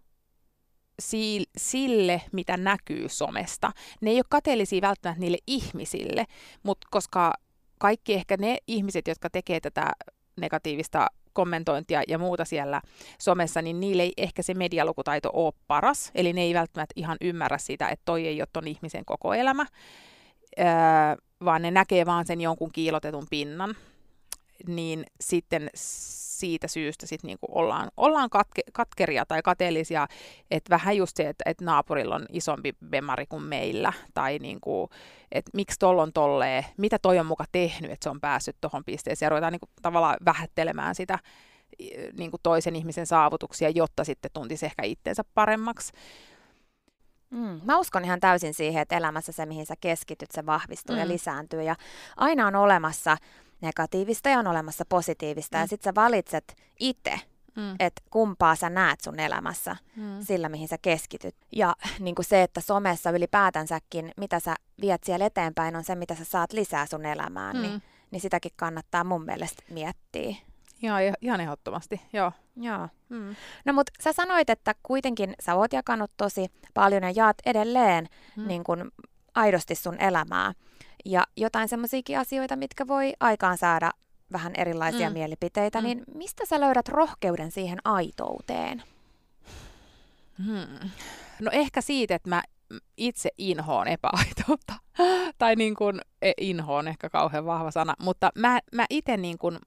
sille, 1.56 2.22
mitä 2.32 2.56
näkyy 2.56 3.08
somesta. 3.08 3.72
Ne 4.00 4.10
ei 4.10 4.16
ole 4.16 4.24
kateellisia 4.28 4.80
välttämättä 4.80 5.20
niille 5.20 5.38
ihmisille, 5.46 6.24
mutta 6.62 6.88
koska 6.90 7.32
kaikki 7.78 8.14
ehkä 8.14 8.36
ne 8.36 8.58
ihmiset, 8.66 9.08
jotka 9.08 9.30
tekee 9.30 9.60
tätä 9.60 9.92
negatiivista 10.40 11.06
kommentointia 11.32 12.02
ja 12.08 12.18
muuta 12.18 12.44
siellä 12.44 12.82
somessa, 13.18 13.62
niin 13.62 13.80
niille 13.80 14.02
ei 14.02 14.12
ehkä 14.16 14.42
se 14.42 14.54
medialukutaito 14.54 15.30
ole 15.32 15.52
paras. 15.66 16.10
Eli 16.14 16.32
ne 16.32 16.42
ei 16.42 16.54
välttämättä 16.54 16.92
ihan 16.96 17.16
ymmärrä 17.20 17.58
sitä, 17.58 17.88
että 17.88 18.02
toi 18.04 18.26
ei 18.26 18.40
ole 18.40 18.48
ton 18.52 18.68
ihmisen 18.68 19.04
koko 19.04 19.34
elämä, 19.34 19.66
öö, 20.58 20.66
vaan 21.44 21.62
ne 21.62 21.70
näkee 21.70 22.06
vaan 22.06 22.26
sen 22.26 22.40
jonkun 22.40 22.72
kiilotetun 22.72 23.26
pinnan. 23.30 23.74
Niin 24.66 25.04
sitten 25.20 25.70
siitä 25.74 26.68
syystä 26.68 27.06
sit 27.06 27.22
niinku 27.22 27.46
ollaan, 27.50 27.90
ollaan 27.96 28.30
katke, 28.30 28.62
katkeria 28.72 29.26
tai 29.26 29.42
kateellisia, 29.42 30.06
että 30.50 30.70
vähän 30.70 30.96
just 30.96 31.16
se, 31.16 31.28
että, 31.28 31.42
että 31.46 31.64
naapurilla 31.64 32.14
on 32.14 32.26
isompi 32.32 32.72
bemari 32.90 33.26
kuin 33.26 33.42
meillä, 33.42 33.92
tai 34.14 34.38
niinku, 34.38 34.90
että 35.32 35.50
miksi 35.54 35.78
tuolla 35.78 36.02
on 36.02 36.12
tolleen, 36.12 36.64
mitä 36.76 36.98
toi 37.02 37.18
on 37.18 37.26
muka 37.26 37.44
tehnyt, 37.52 37.90
että 37.90 38.04
se 38.04 38.10
on 38.10 38.20
päässyt 38.20 38.56
tuohon 38.60 38.84
pisteeseen, 38.84 39.26
ja 39.26 39.30
ruvetaan 39.30 39.52
niinku 39.52 39.68
tavallaan 39.82 40.16
vähättelemään 40.24 40.94
sitä 40.94 41.18
niinku 42.18 42.36
toisen 42.42 42.76
ihmisen 42.76 43.06
saavutuksia, 43.06 43.70
jotta 43.70 44.04
sitten 44.04 44.30
tuntisi 44.34 44.66
ehkä 44.66 44.82
itsensä 44.82 45.24
paremmaksi. 45.34 45.92
Mm, 47.30 47.60
mä 47.64 47.78
uskon 47.78 48.04
ihan 48.04 48.20
täysin 48.20 48.54
siihen, 48.54 48.82
että 48.82 48.96
elämässä 48.96 49.32
se, 49.32 49.46
mihin 49.46 49.66
sä 49.66 49.74
keskityt, 49.80 50.30
se 50.30 50.46
vahvistuu 50.46 50.96
mm. 50.96 51.00
ja 51.00 51.08
lisääntyy. 51.08 51.62
Ja 51.62 51.76
aina 52.16 52.46
on 52.46 52.56
olemassa 52.56 53.16
negatiivista 53.60 54.28
ja 54.28 54.38
on 54.38 54.46
olemassa 54.46 54.84
positiivista. 54.88 55.56
Mm. 55.56 55.60
Ja 55.60 55.66
sit 55.66 55.82
sä 55.82 55.92
valitset 55.94 56.56
itse, 56.80 57.20
mm. 57.56 57.76
että 57.78 58.02
kumpaa 58.10 58.56
sä 58.56 58.70
näet 58.70 59.00
sun 59.00 59.20
elämässä 59.20 59.76
mm. 59.96 60.20
sillä, 60.22 60.48
mihin 60.48 60.68
sä 60.68 60.76
keskityt. 60.82 61.34
Ja 61.52 61.76
niin 61.98 62.14
kuin 62.14 62.26
se, 62.26 62.42
että 62.42 62.60
somessa 62.60 63.10
ylipäätänsäkin, 63.10 64.12
mitä 64.16 64.40
sä 64.40 64.54
viet 64.80 65.04
siellä 65.04 65.26
eteenpäin, 65.26 65.76
on 65.76 65.84
se, 65.84 65.94
mitä 65.94 66.14
sä 66.14 66.24
saat 66.24 66.52
lisää 66.52 66.86
sun 66.86 67.06
elämään. 67.06 67.62
Niin, 67.62 67.64
mm. 67.64 67.70
Niin, 67.70 67.82
niin 68.10 68.20
sitäkin 68.20 68.52
kannattaa 68.56 69.04
mun 69.04 69.24
mielestä 69.24 69.62
miettiä. 69.70 70.36
Joo, 70.82 70.96
ihan 71.20 71.40
ehdottomasti, 71.40 72.00
joo. 72.12 72.32
Joo. 72.56 72.88
Mm. 73.08 73.36
No 73.64 73.72
mutta 73.72 73.92
sä 74.02 74.12
sanoit, 74.12 74.50
että 74.50 74.74
kuitenkin 74.82 75.34
sä 75.40 75.54
oot 75.54 75.72
jakanut 75.72 76.10
tosi 76.16 76.46
paljon 76.74 77.02
ja 77.02 77.10
jaat 77.10 77.36
edelleen 77.46 78.06
mm. 78.36 78.46
niin 78.46 78.64
kun, 78.64 78.92
aidosti 79.34 79.74
sun 79.74 80.00
elämää 80.00 80.52
ja 81.04 81.26
jotain 81.36 81.68
semmoisiakin 81.68 82.18
asioita, 82.18 82.56
mitkä 82.56 82.86
voi 82.86 83.12
aikaan 83.20 83.58
saada 83.58 83.90
vähän 84.32 84.52
erilaisia 84.56 85.10
mm. 85.10 85.12
mielipiteitä, 85.12 85.80
mm. 85.80 85.84
niin 85.84 86.02
mistä 86.14 86.46
sä 86.46 86.60
löydät 86.60 86.88
rohkeuden 86.88 87.50
siihen 87.50 87.78
aitouteen? 87.84 88.82
Hmm. 90.46 90.90
No 91.40 91.50
ehkä 91.52 91.80
siitä, 91.80 92.14
että 92.14 92.28
mä 92.28 92.42
itse 92.96 93.30
inhoon 93.38 93.88
epäaitoutta. 93.88 94.74
tai 95.38 95.56
niin 95.56 95.74
kuin, 95.74 96.00
e, 96.22 96.32
inhoon 96.40 96.88
ehkä 96.88 97.10
kauhean 97.10 97.46
vahva 97.46 97.70
sana, 97.70 97.94
mutta 97.98 98.30
mä, 98.34 98.60
mä 98.74 98.86
itse 98.90 99.16
niin 99.16 99.38
kuin, 99.38 99.58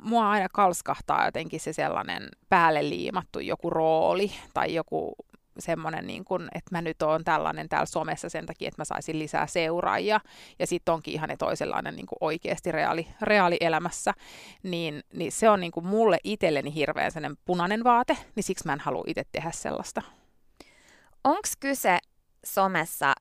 mua 0.00 0.30
aina 0.30 0.48
kalskahtaa 0.52 1.24
jotenkin 1.24 1.60
se 1.60 1.72
sellainen 1.72 2.28
päälle 2.48 2.88
liimattu 2.88 3.40
joku 3.40 3.70
rooli 3.70 4.32
tai 4.54 4.74
joku 4.74 5.14
semmoinen, 5.58 6.06
niin 6.06 6.24
kun, 6.24 6.48
että 6.54 6.68
mä 6.70 6.82
nyt 6.82 7.02
oon 7.02 7.24
tällainen 7.24 7.68
täällä 7.68 7.86
somessa 7.86 8.28
sen 8.28 8.46
takia, 8.46 8.68
että 8.68 8.80
mä 8.80 8.84
saisin 8.84 9.18
lisää 9.18 9.46
seuraajia, 9.46 10.20
ja 10.58 10.66
sitten 10.66 10.94
onkin 10.94 11.14
ihan 11.14 11.28
ne 11.28 11.36
toisenlainen 11.36 11.96
niin 11.96 12.06
oikeasti 12.20 12.72
reaali, 12.72 13.08
reaalielämässä, 13.22 14.14
niin, 14.62 15.02
niin 15.12 15.32
se 15.32 15.50
on 15.50 15.60
niin 15.60 15.72
mulle 15.82 16.18
itselleni 16.24 16.74
hirveän 16.74 17.12
sellainen 17.12 17.38
punainen 17.44 17.84
vaate, 17.84 18.16
niin 18.36 18.44
siksi 18.44 18.66
mä 18.66 18.72
en 18.72 18.80
halua 18.80 19.04
itse 19.06 19.22
tehdä 19.32 19.50
sellaista. 19.50 20.02
Onko 21.24 21.48
kyse 21.60 21.98
somessa 22.44 23.12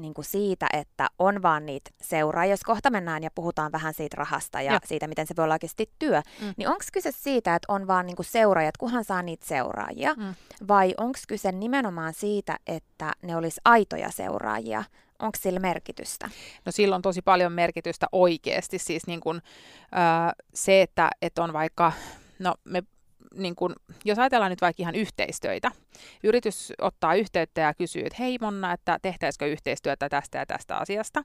niin 0.00 0.14
kuin 0.14 0.24
siitä, 0.24 0.66
että 0.72 1.08
on 1.18 1.42
vaan 1.42 1.66
niitä 1.66 1.90
seuraajia, 2.00 2.52
jos 2.52 2.62
kohta 2.62 2.90
mennään 2.90 3.22
ja 3.22 3.30
puhutaan 3.34 3.72
vähän 3.72 3.94
siitä 3.94 4.16
rahasta 4.16 4.62
ja, 4.62 4.72
ja. 4.72 4.80
siitä, 4.84 5.06
miten 5.06 5.26
se 5.26 5.36
voi 5.36 5.44
olla 5.44 5.54
oikeasti 5.54 5.90
työ, 5.98 6.22
mm. 6.40 6.54
niin 6.56 6.68
onko 6.68 6.84
kyse 6.92 7.10
siitä, 7.12 7.54
että 7.54 7.72
on 7.72 7.86
vaan 7.86 8.06
niin 8.06 8.16
kuin 8.16 8.26
seuraajat, 8.26 8.76
kunhan 8.76 9.04
saa 9.04 9.22
niitä 9.22 9.46
seuraajia, 9.46 10.14
mm. 10.14 10.34
vai 10.68 10.94
onko 10.96 11.18
kyse 11.28 11.52
nimenomaan 11.52 12.14
siitä, 12.14 12.58
että 12.66 13.12
ne 13.22 13.36
olisi 13.36 13.60
aitoja 13.64 14.10
seuraajia? 14.10 14.84
Onko 15.18 15.38
sillä 15.40 15.60
merkitystä? 15.60 16.30
No 16.64 16.72
sillä 16.72 16.96
on 16.96 17.02
tosi 17.02 17.22
paljon 17.22 17.52
merkitystä 17.52 18.06
oikeasti. 18.12 18.78
Siis 18.78 19.06
niin 19.06 19.20
kuin, 19.20 19.36
äh, 19.36 20.32
se, 20.54 20.82
että, 20.82 21.10
että 21.22 21.42
on 21.42 21.52
vaikka, 21.52 21.92
no 22.38 22.54
me 22.64 22.82
niin 23.34 23.54
kun, 23.54 23.74
jos 24.04 24.18
ajatellaan 24.18 24.50
nyt 24.50 24.60
vaikka 24.60 24.82
ihan 24.82 24.94
yhteistöitä, 24.94 25.70
yritys 26.22 26.72
ottaa 26.80 27.14
yhteyttä 27.14 27.60
ja 27.60 27.74
kysyy, 27.74 28.02
että 28.02 28.16
hei 28.18 28.38
Monna, 28.40 28.72
että 28.72 28.98
tehtäisikö 29.02 29.46
yhteistyötä 29.46 30.08
tästä 30.08 30.38
ja 30.38 30.46
tästä 30.46 30.76
asiasta. 30.76 31.22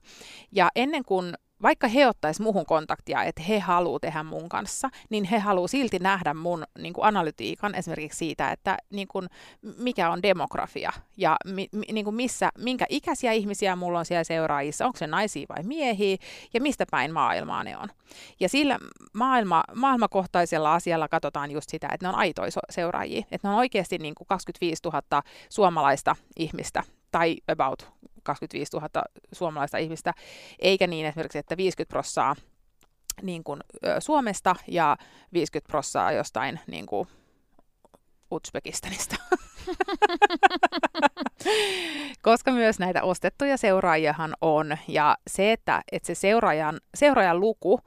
Ja 0.52 0.68
ennen 0.76 1.04
kuin 1.04 1.34
vaikka 1.62 1.88
he 1.88 2.06
ottaisi 2.06 2.42
muhun 2.42 2.66
kontaktia, 2.66 3.22
että 3.22 3.42
he 3.42 3.58
haluaa 3.58 4.00
tehdä 4.00 4.22
mun 4.22 4.48
kanssa, 4.48 4.90
niin 5.10 5.24
he 5.24 5.38
haluaa 5.38 5.68
silti 5.68 5.98
nähdä 5.98 6.34
mun 6.34 6.64
niin 6.78 6.94
kuin 6.94 7.04
analytiikan 7.04 7.74
esimerkiksi 7.74 8.18
siitä, 8.18 8.50
että 8.50 8.76
niin 8.90 9.08
kuin, 9.08 9.28
mikä 9.78 10.10
on 10.10 10.22
demografia 10.22 10.92
ja 11.16 11.36
mi, 11.44 11.68
mi, 11.72 11.84
niin 11.92 12.04
kuin 12.04 12.16
missä, 12.16 12.50
minkä 12.58 12.86
ikäisiä 12.88 13.32
ihmisiä 13.32 13.76
mulla 13.76 13.98
on 13.98 14.04
siellä 14.04 14.24
seuraajissa, 14.24 14.86
onko 14.86 14.98
se 14.98 15.06
naisia 15.06 15.46
vai 15.56 15.62
miehiä 15.62 16.16
ja 16.54 16.60
mistä 16.60 16.84
päin 16.90 17.12
maailmaa 17.12 17.64
ne 17.64 17.76
on. 17.76 17.88
Ja 18.40 18.48
sillä 18.48 18.78
maailma, 19.12 19.64
maailmakohtaisella 19.74 20.74
asialla 20.74 21.08
katsotaan 21.08 21.50
just 21.50 21.70
sitä, 21.70 21.88
että 21.92 22.06
ne 22.06 22.08
on 22.08 22.14
aitoja 22.14 22.50
seuraajia, 22.70 23.22
että 23.30 23.48
ne 23.48 23.52
on 23.52 23.58
oikeasti 23.58 23.98
niin 23.98 24.14
kuin 24.14 24.28
25 24.28 24.82
000 24.84 25.22
suomalaista 25.48 26.16
ihmistä 26.36 26.82
tai 27.16 27.36
about 27.48 27.92
25 28.22 28.76
000 28.76 28.88
suomalaista 29.32 29.78
ihmistä, 29.78 30.14
eikä 30.58 30.86
niin 30.86 31.06
esimerkiksi, 31.06 31.38
että 31.38 31.56
50 31.56 31.90
prossaa 31.90 32.36
niin 33.22 33.44
kuin, 33.44 33.60
Suomesta 33.98 34.56
ja 34.68 34.96
50 35.32 35.68
prossaa 35.68 36.12
jostain 36.12 36.60
niin 36.66 36.86
kuin, 36.86 37.08
Uzbekistanista. 38.30 39.16
Koska 42.22 42.52
myös 42.52 42.78
näitä 42.78 43.02
ostettuja 43.02 43.56
seuraajahan 43.56 44.34
on. 44.40 44.78
Ja 44.88 45.16
se, 45.26 45.52
että, 45.52 45.82
että 45.92 46.06
se 46.06 46.14
seuraajan, 46.14 46.80
seuraajan 46.94 47.40
luku 47.40 47.80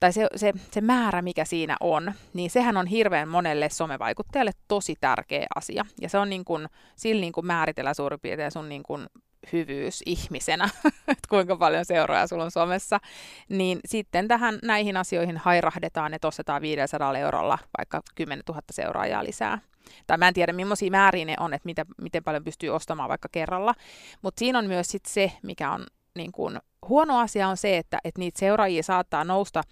tai 0.00 0.12
se, 0.12 0.26
se, 0.36 0.52
se 0.70 0.80
määrä, 0.80 1.22
mikä 1.22 1.44
siinä 1.44 1.76
on, 1.80 2.12
niin 2.34 2.50
sehän 2.50 2.76
on 2.76 2.86
hirveän 2.86 3.28
monelle 3.28 3.68
somevaikuttajalle 3.68 4.52
tosi 4.68 4.94
tärkeä 5.00 5.46
asia. 5.54 5.84
Ja 6.00 6.08
se 6.08 6.18
on 6.18 6.30
niin 6.30 6.44
kuin, 6.44 6.68
sillä 6.96 7.20
niin 7.20 7.32
kuin 7.32 7.46
määritellä 7.46 7.94
suurin 7.94 8.20
piirtein 8.20 8.50
sun 8.50 8.68
niin 8.68 8.82
kuin 8.82 9.06
hyvyys 9.52 10.02
ihmisenä, 10.06 10.64
että 11.08 11.28
kuinka 11.28 11.56
paljon 11.56 11.84
seuraajia 11.84 12.26
sulla 12.26 12.44
on 12.44 12.50
somessa, 12.50 13.00
niin 13.48 13.80
sitten 13.84 14.28
tähän 14.28 14.58
näihin 14.62 14.96
asioihin 14.96 15.36
hairahdetaan, 15.36 16.14
että 16.14 16.28
ostetaan 16.28 16.62
500 16.62 17.18
eurolla 17.18 17.58
vaikka 17.78 18.02
10 18.14 18.42
000 18.48 18.62
seuraajaa 18.70 19.24
lisää. 19.24 19.58
Tai 20.06 20.18
mä 20.18 20.28
en 20.28 20.34
tiedä, 20.34 20.52
millaisia 20.52 20.90
määriä 20.90 21.24
ne 21.24 21.34
on, 21.40 21.54
että 21.54 21.66
miten, 21.66 21.86
miten 22.02 22.24
paljon 22.24 22.44
pystyy 22.44 22.70
ostamaan 22.70 23.08
vaikka 23.08 23.28
kerralla. 23.32 23.74
Mutta 24.22 24.38
siinä 24.38 24.58
on 24.58 24.66
myös 24.66 24.88
sit 24.88 25.06
se, 25.06 25.32
mikä 25.42 25.70
on 25.70 25.86
niin 26.16 26.32
kun, 26.32 26.58
huono 26.88 27.18
asia 27.18 27.48
on 27.48 27.56
se, 27.56 27.76
että, 27.76 27.98
että 28.04 28.18
niitä 28.18 28.38
seuraajia 28.38 28.82
saattaa 28.82 29.24
nousta 29.24 29.62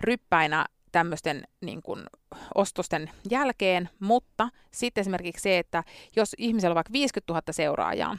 ryppäinä 0.00 0.66
tämmöisten 0.92 1.44
niin 1.60 1.82
kun, 1.82 2.06
ostosten 2.54 3.10
jälkeen, 3.30 3.88
mutta 4.00 4.48
sitten 4.70 5.00
esimerkiksi 5.00 5.42
se, 5.42 5.58
että 5.58 5.84
jos 6.16 6.34
ihmisellä 6.38 6.72
on 6.72 6.74
vaikka 6.74 6.92
50 6.92 7.32
000 7.32 7.42
seuraajaa, 7.50 8.18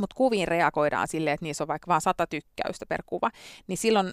mutta 0.00 0.16
kuviin 0.16 0.48
reagoidaan 0.48 1.08
silleen, 1.08 1.34
että 1.34 1.44
niissä 1.46 1.64
on 1.64 1.68
vaikka 1.68 1.88
vain 1.88 2.00
sata 2.00 2.26
tykkäystä 2.26 2.86
per 2.86 3.02
kuva, 3.06 3.30
niin 3.66 3.78
silloin 3.78 4.12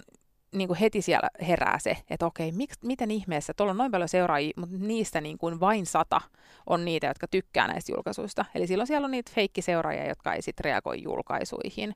niin 0.54 0.68
kuin 0.68 0.78
heti 0.78 1.02
siellä 1.02 1.28
herää 1.48 1.78
se, 1.78 1.96
että 2.10 2.26
okei, 2.26 2.52
miksi, 2.52 2.78
miten 2.86 3.10
ihmeessä, 3.10 3.54
tuolla 3.54 3.70
on 3.70 3.76
noin 3.76 3.90
paljon 3.90 4.08
seuraajia, 4.08 4.52
mutta 4.56 4.76
niistä 4.78 5.20
niin 5.20 5.38
kuin 5.38 5.60
vain 5.60 5.86
sata 5.86 6.20
on 6.66 6.84
niitä, 6.84 7.06
jotka 7.06 7.28
tykkää 7.28 7.68
näistä 7.68 7.92
julkaisuista. 7.92 8.44
Eli 8.54 8.66
silloin 8.66 8.86
siellä 8.86 9.04
on 9.04 9.10
niitä 9.10 9.32
feikkiseuraajia, 9.34 10.08
jotka 10.08 10.34
ei 10.34 10.42
sitten 10.42 10.64
reagoi 10.64 11.02
julkaisuihin. 11.02 11.94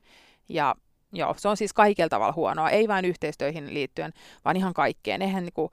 Ja 0.49 0.75
joo, 1.11 1.35
se 1.37 1.47
on 1.47 1.57
siis 1.57 1.73
kaikella 1.73 2.09
tavalla 2.09 2.33
huonoa, 2.33 2.69
ei 2.69 2.87
vain 2.87 3.05
yhteistöihin 3.05 3.73
liittyen, 3.73 4.13
vaan 4.45 4.57
ihan 4.57 4.73
kaikkeen. 4.73 5.21
Eihän 5.21 5.43
niin 5.43 5.53
kuin, 5.53 5.69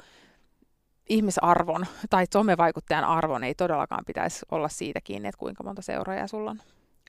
ihmisarvon 1.08 1.86
tai 2.10 2.26
somevaikuttajan 2.32 3.04
arvon 3.04 3.44
ei 3.44 3.54
todellakaan 3.54 4.04
pitäisi 4.04 4.46
olla 4.50 4.68
siitä 4.68 5.00
kiinni, 5.04 5.28
että 5.28 5.38
kuinka 5.38 5.64
monta 5.64 5.82
seuraajaa 5.82 6.26
sulla 6.26 6.50
on. 6.50 6.60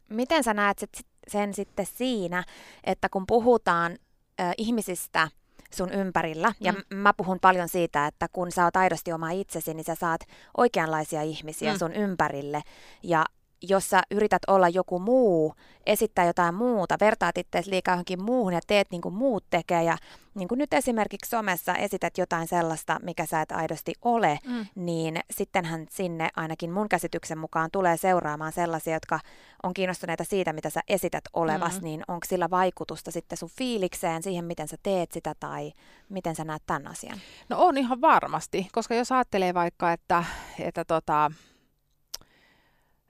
Miten 0.10 0.44
sä 0.44 0.54
näet 0.54 0.86
sen 1.28 1.54
sitten 1.54 1.86
siinä, 1.86 2.44
että 2.84 3.10
kun 3.10 3.28
puhutaan 3.28 3.92
ö, 3.92 4.44
ihmisistä 4.58 5.28
sun 5.74 5.92
ympärillä, 5.92 6.54
ja 6.60 6.72
mm. 6.72 6.98
mä 6.98 7.14
puhun 7.14 7.40
paljon 7.42 7.70
siitä, 7.70 8.08
että 8.08 8.28
kun 8.32 8.52
sä 8.52 8.66
oot 8.66 8.76
aidosti 8.76 9.14
oma 9.14 9.32
itsesi, 9.32 9.74
niin 9.74 9.84
sä 9.84 9.96
saat 9.96 10.22
oikeanlaisia 10.58 11.22
ihmisiä 11.22 11.72
mm. 11.72 11.80
sun 11.80 11.94
ympärille, 11.94 12.62
ja 13.04 13.26
jos 13.62 13.90
sä 13.90 14.02
yrität 14.12 14.42
olla 14.48 14.70
joku 14.70 15.00
muu, 15.00 15.54
esittää 15.86 16.26
jotain 16.26 16.56
muuta, 16.56 16.98
vertaat 17.00 17.38
itseäsi 17.38 17.72
liikaa 17.72 17.94
johonkin 17.94 18.24
muuhun 18.24 18.54
ja 18.54 18.60
teet 18.68 18.88
niin 18.92 19.02
kuin 19.02 19.16
muut 19.16 19.46
tekee 19.50 19.84
ja 19.84 19.98
niin 20.36 20.48
kuin 20.48 20.58
nyt 20.58 20.74
esimerkiksi 20.74 21.30
somessa 21.30 21.76
esität 21.76 22.18
jotain 22.18 22.48
sellaista, 22.48 23.00
mikä 23.04 23.26
sä 23.26 23.42
et 23.42 23.52
aidosti 23.52 23.94
ole, 24.02 24.40
mm. 24.48 24.66
niin 24.76 25.20
sittenhän 25.32 25.86
sinne 25.90 26.30
ainakin 26.36 26.72
mun 26.72 26.90
käsityksen 26.90 27.38
mukaan 27.38 27.70
tulee 27.72 27.98
seuraamaan 27.98 28.52
sellaisia, 28.52 28.94
jotka 28.94 29.20
on 29.64 29.74
kiinnostuneita 29.74 30.24
siitä, 30.24 30.54
mitä 30.54 30.70
sä 30.70 30.82
esität 30.88 31.24
olevas, 31.34 31.80
mm. 31.80 31.84
niin 31.84 32.04
onko 32.08 32.26
sillä 32.30 32.50
vaikutusta 32.50 33.12
sitten 33.12 33.38
sun 33.38 33.50
fiilikseen, 33.58 34.24
siihen 34.24 34.46
miten 34.46 34.68
sä 34.68 34.78
teet 34.84 35.12
sitä 35.12 35.34
tai 35.40 35.74
miten 36.10 36.36
sä 36.36 36.44
näet 36.44 36.64
tämän 36.66 36.88
asian? 36.88 37.20
No 37.50 37.60
on 37.60 37.78
ihan 37.78 38.02
varmasti, 38.02 38.68
koska 38.72 38.96
jos 38.96 39.12
ajattelee 39.12 39.54
vaikka, 39.54 39.92
että, 39.92 40.24
että 40.60 40.86
tota, 40.86 41.32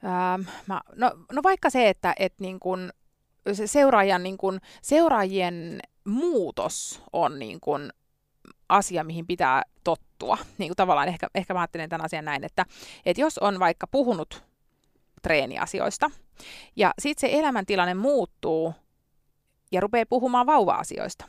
Ähm, 0.05 0.41
mä, 0.67 0.81
no, 0.95 1.11
no 1.31 1.43
vaikka 1.43 1.69
se, 1.69 1.89
että 1.89 2.13
et 2.19 2.33
niin 2.39 2.59
kun, 2.59 2.91
se 3.53 3.67
seuraajan, 3.67 4.23
niin 4.23 4.37
kun, 4.37 4.59
seuraajien 4.81 5.79
muutos 6.05 7.03
on 7.13 7.39
niin 7.39 7.59
kun, 7.59 7.89
asia, 8.69 9.03
mihin 9.03 9.27
pitää 9.27 9.63
tottua. 9.83 10.37
Niin 10.57 10.73
tavallaan 10.75 11.07
ehkä, 11.07 11.27
ehkä 11.35 11.53
mä 11.53 11.59
ajattelen 11.59 11.89
tämän 11.89 12.05
asian 12.05 12.25
näin, 12.25 12.43
että, 12.43 12.65
että 13.05 13.21
jos 13.21 13.37
on 13.37 13.59
vaikka 13.59 13.87
puhunut 13.87 14.43
treeniasioista, 15.21 16.11
ja 16.75 16.93
sitten 16.99 17.29
se 17.29 17.39
elämäntilanne 17.39 17.93
muuttuu 17.93 18.73
ja 19.71 19.81
rupeaa 19.81 20.05
puhumaan 20.09 20.45
vauva-asioista. 20.45 21.25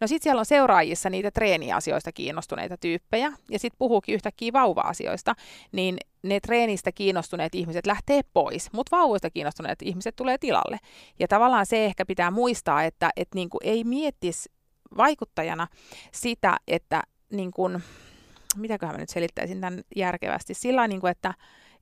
No 0.00 0.06
sitten 0.06 0.22
siellä 0.22 0.40
on 0.40 0.46
seuraajissa 0.46 1.10
niitä 1.10 1.30
treeniasioista 1.30 2.12
kiinnostuneita 2.12 2.76
tyyppejä, 2.76 3.32
ja 3.50 3.58
sitten 3.58 3.78
puhuukin 3.78 4.14
yhtäkkiä 4.14 4.52
vauva-asioista, 4.52 5.34
niin 5.72 5.96
ne 6.22 6.40
treenistä 6.40 6.92
kiinnostuneet 6.92 7.54
ihmiset 7.54 7.86
lähtee 7.86 8.20
pois, 8.32 8.72
mutta 8.72 8.96
vauvoista 8.96 9.30
kiinnostuneet 9.30 9.82
ihmiset 9.82 10.16
tulee 10.16 10.38
tilalle. 10.38 10.78
Ja 11.18 11.28
tavallaan 11.28 11.66
se 11.66 11.84
ehkä 11.84 12.06
pitää 12.06 12.30
muistaa, 12.30 12.82
että 12.82 13.10
et 13.16 13.28
niinku 13.34 13.58
ei 13.62 13.84
miettisi 13.84 14.50
vaikuttajana 14.96 15.66
sitä, 16.12 16.56
että 16.68 17.02
niin 17.32 17.50
kuin, 17.50 17.82
mitäköhän 18.56 18.94
mä 18.94 19.00
nyt 19.00 19.08
selittäisin 19.08 19.60
tämän 19.60 19.82
järkevästi, 19.96 20.54
sillä 20.54 20.88
niin 20.88 21.00
kuin, 21.00 21.10
että 21.10 21.34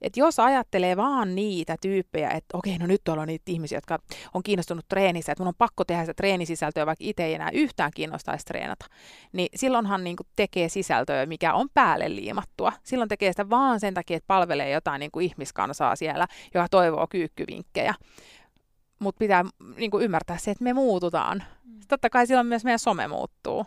että 0.03 0.21
jos 0.21 0.39
ajattelee 0.41 0.97
vaan 0.97 1.35
niitä 1.35 1.77
tyyppejä, 1.81 2.31
että 2.31 2.59
okei, 2.59 2.79
no 2.79 2.87
nyt 2.87 3.01
tuolla 3.05 3.23
on 3.23 3.29
niitä 3.29 3.53
ihmisiä, 3.53 3.77
jotka 3.77 3.99
on 4.35 4.43
kiinnostunut 4.43 4.85
treenissä, 4.89 5.33
että 5.33 5.43
mun 5.43 5.49
on 5.49 5.55
pakko 5.59 5.85
tehdä 5.85 6.03
sitä 6.03 6.15
treenisisältöä, 6.15 6.87
vaikka 6.87 7.05
itse 7.05 7.25
ei 7.25 7.35
enää 7.35 7.51
yhtään 7.53 7.91
kiinnostaisi 7.95 8.45
treenata, 8.45 8.87
niin 9.33 9.49
silloinhan 9.55 10.05
niin 10.05 10.17
kuin 10.17 10.27
tekee 10.37 10.69
sisältöä, 10.69 11.27
mikä 11.27 11.55
on 11.55 11.69
päälle 11.75 12.15
liimattua. 12.15 12.73
Silloin 12.83 13.09
tekee 13.09 13.33
sitä 13.33 13.51
vaan 13.51 13.81
sen 13.81 13.95
takia, 13.95 14.17
että 14.17 14.27
palvelee 14.27 14.71
jotain 14.71 15.01
niin 15.01 15.11
kuin 15.11 15.27
ihmiskansaa 15.27 15.97
siellä, 15.97 16.27
joka 16.55 16.69
toivoo 16.71 17.07
kyykkyvinkkejä. 17.11 17.95
Mutta 18.99 19.19
pitää 19.19 19.45
niin 19.77 19.91
kuin 19.91 20.05
ymmärtää 20.05 20.39
se, 20.39 20.51
että 20.51 20.65
me 20.65 20.73
muututaan. 20.73 21.43
Mm. 21.65 21.81
Totta 21.89 22.11
kai 22.11 22.27
silloin 22.27 22.47
myös 22.47 22.65
meidän 22.65 22.79
some 22.79 23.09
muuttuu 23.09 23.67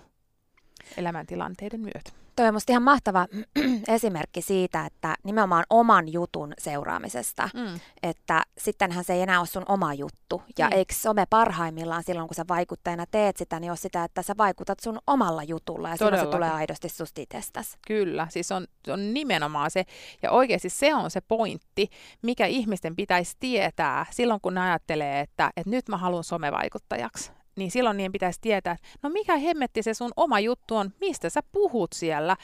elämäntilanteiden 0.98 1.80
myötä. 1.80 2.12
Toi 2.38 2.48
on 2.48 2.54
musta 2.54 2.72
ihan 2.72 2.84
mahtava 2.84 3.28
esimerkki 3.88 4.42
siitä, 4.42 4.86
että 4.86 5.16
nimenomaan 5.24 5.64
oman 5.70 6.14
jutun 6.14 6.54
seuraamisesta, 6.58 7.50
mm. 7.54 7.80
että 8.04 8.44
sittenhän 8.58 9.04
se 9.04 9.14
ei 9.14 9.22
enää 9.22 9.40
ole 9.40 9.48
sun 9.48 9.66
oma 9.70 9.94
juttu. 9.94 10.42
Ja 10.58 10.68
mm. 10.68 10.74
eikö 10.74 10.94
some 10.94 11.26
parhaimmillaan 11.30 12.04
silloin, 12.04 12.28
kun 12.28 12.36
sä 12.36 12.46
vaikuttajana 12.48 13.06
teet 13.12 13.38
sitä, 13.38 13.60
niin 13.60 13.72
ole 13.72 13.78
sitä, 13.78 14.04
että 14.04 14.22
sä 14.22 14.34
vaikutat 14.38 14.80
sun 14.80 15.00
omalla 15.08 15.44
jutulla 15.44 15.90
ja 15.90 15.98
silloin 15.98 16.20
se 16.20 16.26
tulee 16.26 16.52
aidosti 16.52 16.90
susta 16.90 17.22
itsestäsi. 17.22 17.78
Kyllä, 17.88 18.28
siis 18.30 18.52
on, 18.52 18.68
on 18.88 19.14
nimenomaan 19.14 19.72
se, 19.72 19.86
ja 20.22 20.32
oikeasti 20.32 20.70
se 20.70 20.96
on 20.96 21.12
se 21.12 21.22
pointti, 21.22 21.90
mikä 22.22 22.46
ihmisten 22.46 22.96
pitäisi 22.96 23.36
tietää 23.40 24.06
silloin, 24.12 24.42
kun 24.42 24.54
ne 24.54 24.62
ajattelee, 24.62 25.20
että, 25.20 25.52
että 25.58 25.70
nyt 25.70 25.90
mä 25.90 25.98
haluan 25.98 26.24
somevaikuttajaksi 26.24 27.37
niin 27.58 27.72
silloin 27.72 27.98
niin 27.98 28.12
pitäisi 28.12 28.42
tietää, 28.42 28.74
että 28.74 28.88
no 29.04 29.10
mikä 29.10 29.38
hemmetti 29.38 29.84
se 29.84 29.94
sun 29.94 30.12
oma 30.16 30.40
juttu 30.40 30.76
on, 30.76 30.94
mistä 31.02 31.30
sä 31.30 31.42
puhut 31.52 31.94
siellä. 31.94 32.38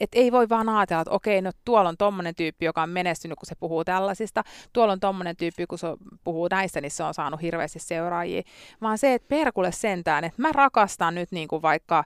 Että 0.00 0.18
ei 0.18 0.32
voi 0.32 0.48
vaan 0.48 0.68
ajatella, 0.68 1.02
että 1.02 1.14
okei, 1.14 1.42
no 1.42 1.50
tuolla 1.64 1.88
on 1.88 1.96
tommonen 1.96 2.34
tyyppi, 2.34 2.64
joka 2.64 2.82
on 2.82 2.90
menestynyt, 2.90 3.38
kun 3.38 3.46
se 3.46 3.54
puhuu 3.54 3.84
tällaisista. 3.84 4.44
Tuolla 4.72 4.92
on 4.92 5.00
tommonen 5.00 5.36
tyyppi, 5.36 5.66
kun 5.66 5.78
se 5.78 5.86
puhuu 6.24 6.48
näistä, 6.50 6.80
niin 6.80 6.90
se 6.90 7.02
on 7.02 7.14
saanut 7.14 7.42
hirveästi 7.42 7.78
seuraajia. 7.78 8.42
Vaan 8.80 8.98
se, 8.98 9.14
että 9.14 9.28
perkulle 9.28 9.72
sentään, 9.72 10.24
että 10.24 10.42
mä 10.42 10.52
rakastan 10.52 11.14
nyt 11.14 11.32
niin 11.32 11.48
kuin 11.48 11.62
vaikka 11.62 12.04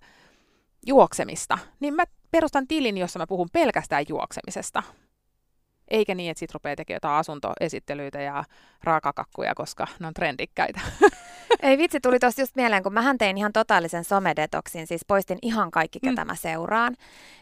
juoksemista, 0.87 1.59
niin 1.81 1.95
mä 1.95 2.05
perustan 2.31 2.69
tilin, 2.69 2.99
jossa 2.99 3.19
mä 3.19 3.27
puhun 3.27 3.49
pelkästään 3.53 4.05
juoksemisesta. 4.09 4.83
Eikä 5.89 6.15
niin, 6.15 6.31
että 6.31 6.39
sit 6.39 6.55
rupeaa 6.55 6.77
tekemään 6.77 6.97
jotain 6.97 7.19
asuntoesittelyitä 7.19 8.21
ja 8.21 8.45
raakakakkuja, 8.83 9.55
koska 9.55 9.87
ne 9.99 10.07
on 10.07 10.15
trendikkäitä. 10.15 10.81
Ei 11.63 11.79
vitsi, 11.79 12.01
tuli 12.01 12.19
tosta 12.19 12.43
just 12.43 12.57
mieleen, 12.57 12.83
kun 12.83 12.93
mähän 12.93 13.19
tein 13.19 13.39
ihan 13.39 13.53
totaalisen 13.53 14.05
somedetoksin, 14.05 14.87
siis 14.87 15.05
poistin 15.05 15.39
ihan 15.43 15.71
kaikki, 15.71 16.01
ketä 16.01 16.25
mm. 16.25 16.27
mä 16.27 16.35
seuraan. 16.35 16.97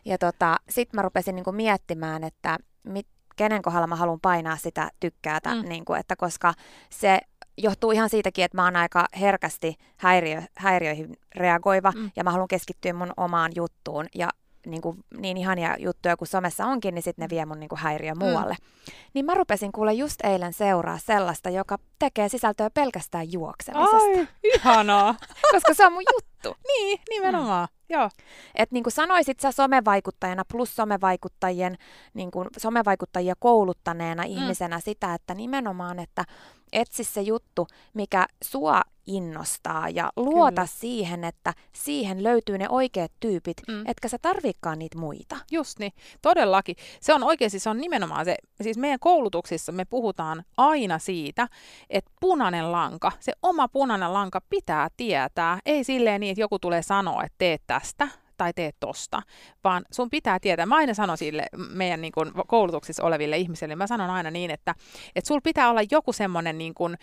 Ja 0.04 0.18
tota, 0.18 0.56
sit 0.68 0.92
mä 0.92 1.02
rupesin 1.02 1.34
niinku 1.34 1.52
miettimään, 1.52 2.24
että 2.24 2.58
mit, 2.84 3.06
kenen 3.36 3.62
kohdalla 3.62 3.86
mä 3.86 3.96
haluan 3.96 4.20
painaa 4.20 4.56
sitä 4.56 4.90
tykkäätä, 5.00 5.54
mm. 5.54 5.68
niinku, 5.68 5.94
että 5.94 6.16
koska 6.16 6.54
se 6.90 7.18
johtuu 7.58 7.90
ihan 7.90 8.10
siitäkin, 8.10 8.44
että 8.44 8.56
mä 8.56 8.64
oon 8.64 8.76
aika 8.76 9.06
herkästi 9.20 9.74
häiriö, 9.96 10.42
häiriöihin 10.56 11.16
reagoiva 11.34 11.92
mm. 11.96 12.10
ja 12.16 12.24
mä 12.24 12.30
haluan 12.30 12.48
keskittyä 12.48 12.92
mun 12.92 13.12
omaan 13.16 13.52
juttuun 13.54 14.06
ja 14.14 14.28
niin, 14.66 14.82
kuin, 14.82 15.04
niin 15.18 15.36
ihania 15.36 15.76
juttuja 15.78 16.16
kuin 16.16 16.28
somessa 16.28 16.66
onkin, 16.66 16.94
niin 16.94 17.02
sitten 17.02 17.22
ne 17.22 17.28
vie 17.30 17.46
mun 17.46 17.60
niin 17.60 17.68
kuin 17.68 17.78
häiriö 17.78 18.12
mm. 18.12 18.18
muualle. 18.18 18.56
Mm. 18.60 18.92
Niin 19.14 19.26
mä 19.26 19.34
rupesin 19.34 19.72
kuule 19.72 19.92
just 19.92 20.24
eilen 20.24 20.52
seuraa 20.52 20.98
sellaista, 20.98 21.50
joka 21.50 21.78
tekee 21.98 22.28
sisältöä 22.28 22.70
pelkästään 22.70 23.32
juoksemisesta. 23.32 23.96
Ai, 23.96 24.28
ihanaa! 24.42 25.14
Koska 25.52 25.74
se 25.74 25.86
on 25.86 25.92
mun 25.92 26.02
juttu. 26.14 26.31
Niin, 26.66 26.98
nimenomaan. 27.10 27.68
Mm. 27.70 27.94
Joo. 27.94 28.10
Et 28.54 28.72
niin 28.72 28.82
kuin 28.82 28.92
sanoisit 28.92 29.40
sä 29.40 29.52
somevaikuttajana 29.52 30.42
plus 30.52 30.76
somevaikuttajien, 30.76 31.78
niin 32.14 32.30
kuin 32.30 32.48
somevaikuttajia 32.58 33.34
kouluttaneena 33.38 34.22
mm. 34.22 34.28
ihmisenä 34.28 34.80
sitä, 34.80 35.14
että 35.14 35.34
nimenomaan, 35.34 35.98
että 35.98 36.24
etsi 36.72 37.04
se 37.04 37.20
juttu, 37.20 37.66
mikä 37.94 38.26
sua 38.44 38.82
innostaa 39.06 39.88
ja 39.88 40.12
luota 40.16 40.50
Kyllä. 40.50 40.66
siihen, 40.66 41.24
että 41.24 41.54
siihen 41.72 42.22
löytyy 42.22 42.58
ne 42.58 42.68
oikeat 42.68 43.12
tyypit, 43.20 43.56
mm. 43.68 43.86
etkä 43.86 44.08
sä 44.08 44.18
tarvikaan 44.22 44.78
niitä 44.78 44.98
muita. 44.98 45.36
Just 45.50 45.78
niin, 45.78 45.92
todellakin. 46.22 46.76
Se 47.00 47.14
on 47.14 47.22
oikeasti, 47.22 47.58
se 47.58 47.70
on 47.70 47.78
nimenomaan 47.78 48.24
se, 48.24 48.36
siis 48.60 48.78
meidän 48.78 48.98
koulutuksissa 49.00 49.72
me 49.72 49.84
puhutaan 49.84 50.44
aina 50.56 50.98
siitä, 50.98 51.48
että 51.90 52.10
punainen 52.20 52.72
lanka, 52.72 53.12
se 53.20 53.32
oma 53.42 53.68
punainen 53.68 54.12
lanka 54.12 54.40
pitää 54.50 54.88
tietää. 54.96 55.58
Ei 55.66 55.84
silleen 55.84 56.20
niin, 56.20 56.31
että 56.32 56.40
joku 56.40 56.58
tulee 56.58 56.82
sanoa, 56.82 57.24
että 57.24 57.34
teet 57.38 57.62
tästä, 57.66 58.08
tai 58.36 58.52
tee 58.52 58.70
tosta, 58.80 59.22
vaan 59.64 59.82
sun 59.92 60.10
pitää 60.10 60.38
tietää. 60.40 60.66
Mä 60.66 60.76
aina 60.76 60.94
sanon 60.94 61.18
sille 61.18 61.46
meidän 61.56 62.00
niin 62.00 62.12
kuin, 62.12 62.32
koulutuksissa 62.46 63.04
oleville 63.04 63.36
ihmisille, 63.36 63.76
mä 63.76 63.86
sanon 63.86 64.10
aina 64.10 64.30
niin, 64.30 64.50
että, 64.50 64.74
että 65.16 65.28
sul 65.28 65.40
pitää 65.44 65.70
olla 65.70 65.80
joku 65.90 66.12
semmoinen 66.12 66.58
niin 66.58 66.74
kuin, 66.74 66.96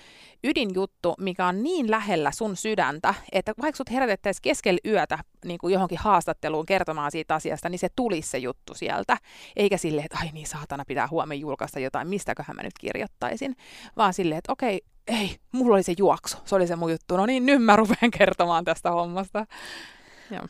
ydinjuttu, 0.44 1.16
mikä 1.20 1.48
on 1.48 1.64
niin 1.64 1.92
lähellä 1.92 2.32
sun 2.32 2.56
sydäntä, 2.56 3.14
että 3.32 3.54
vaikka 3.62 3.78
sut 3.78 3.92
herätettäisiin 3.92 4.42
keskellä 4.42 4.80
yötä 4.86 5.20
niin 5.46 5.58
kuin 5.58 5.74
johonkin 5.74 5.98
haastatteluun 5.98 6.66
kertomaan 6.66 7.12
siitä 7.12 7.36
asiasta, 7.36 7.70
niin 7.70 7.80
se 7.80 7.88
tulisi 7.96 8.30
se 8.30 8.38
juttu 8.38 8.74
sieltä. 8.74 9.18
Eikä 9.56 9.78
sille, 9.78 10.02
että 10.02 10.18
ai 10.22 10.30
niin 10.34 10.48
saatana 10.48 10.84
pitää 10.88 11.08
huomenna 11.12 11.42
julkaista 11.42 11.80
jotain, 11.80 12.08
mistäköhän 12.08 12.56
mä 12.56 12.64
nyt 12.64 12.78
kirjoittaisin, 12.80 13.56
vaan 13.98 14.14
silleen, 14.14 14.38
että 14.38 14.52
okei, 14.52 14.82
ei, 15.10 15.36
mulla 15.52 15.76
oli 15.76 15.84
se 15.84 15.94
juoksu, 15.98 16.38
se 16.46 16.56
oli 16.56 16.68
se 16.68 16.76
mun 16.76 16.92
juttu, 16.92 17.18
no 17.18 17.26
niin, 17.26 17.46
nyt 17.46 17.64
mä 17.64 17.76
rupean 17.76 18.12
kertomaan 18.18 18.66
tästä 18.66 18.92
hommasta. 18.92 19.46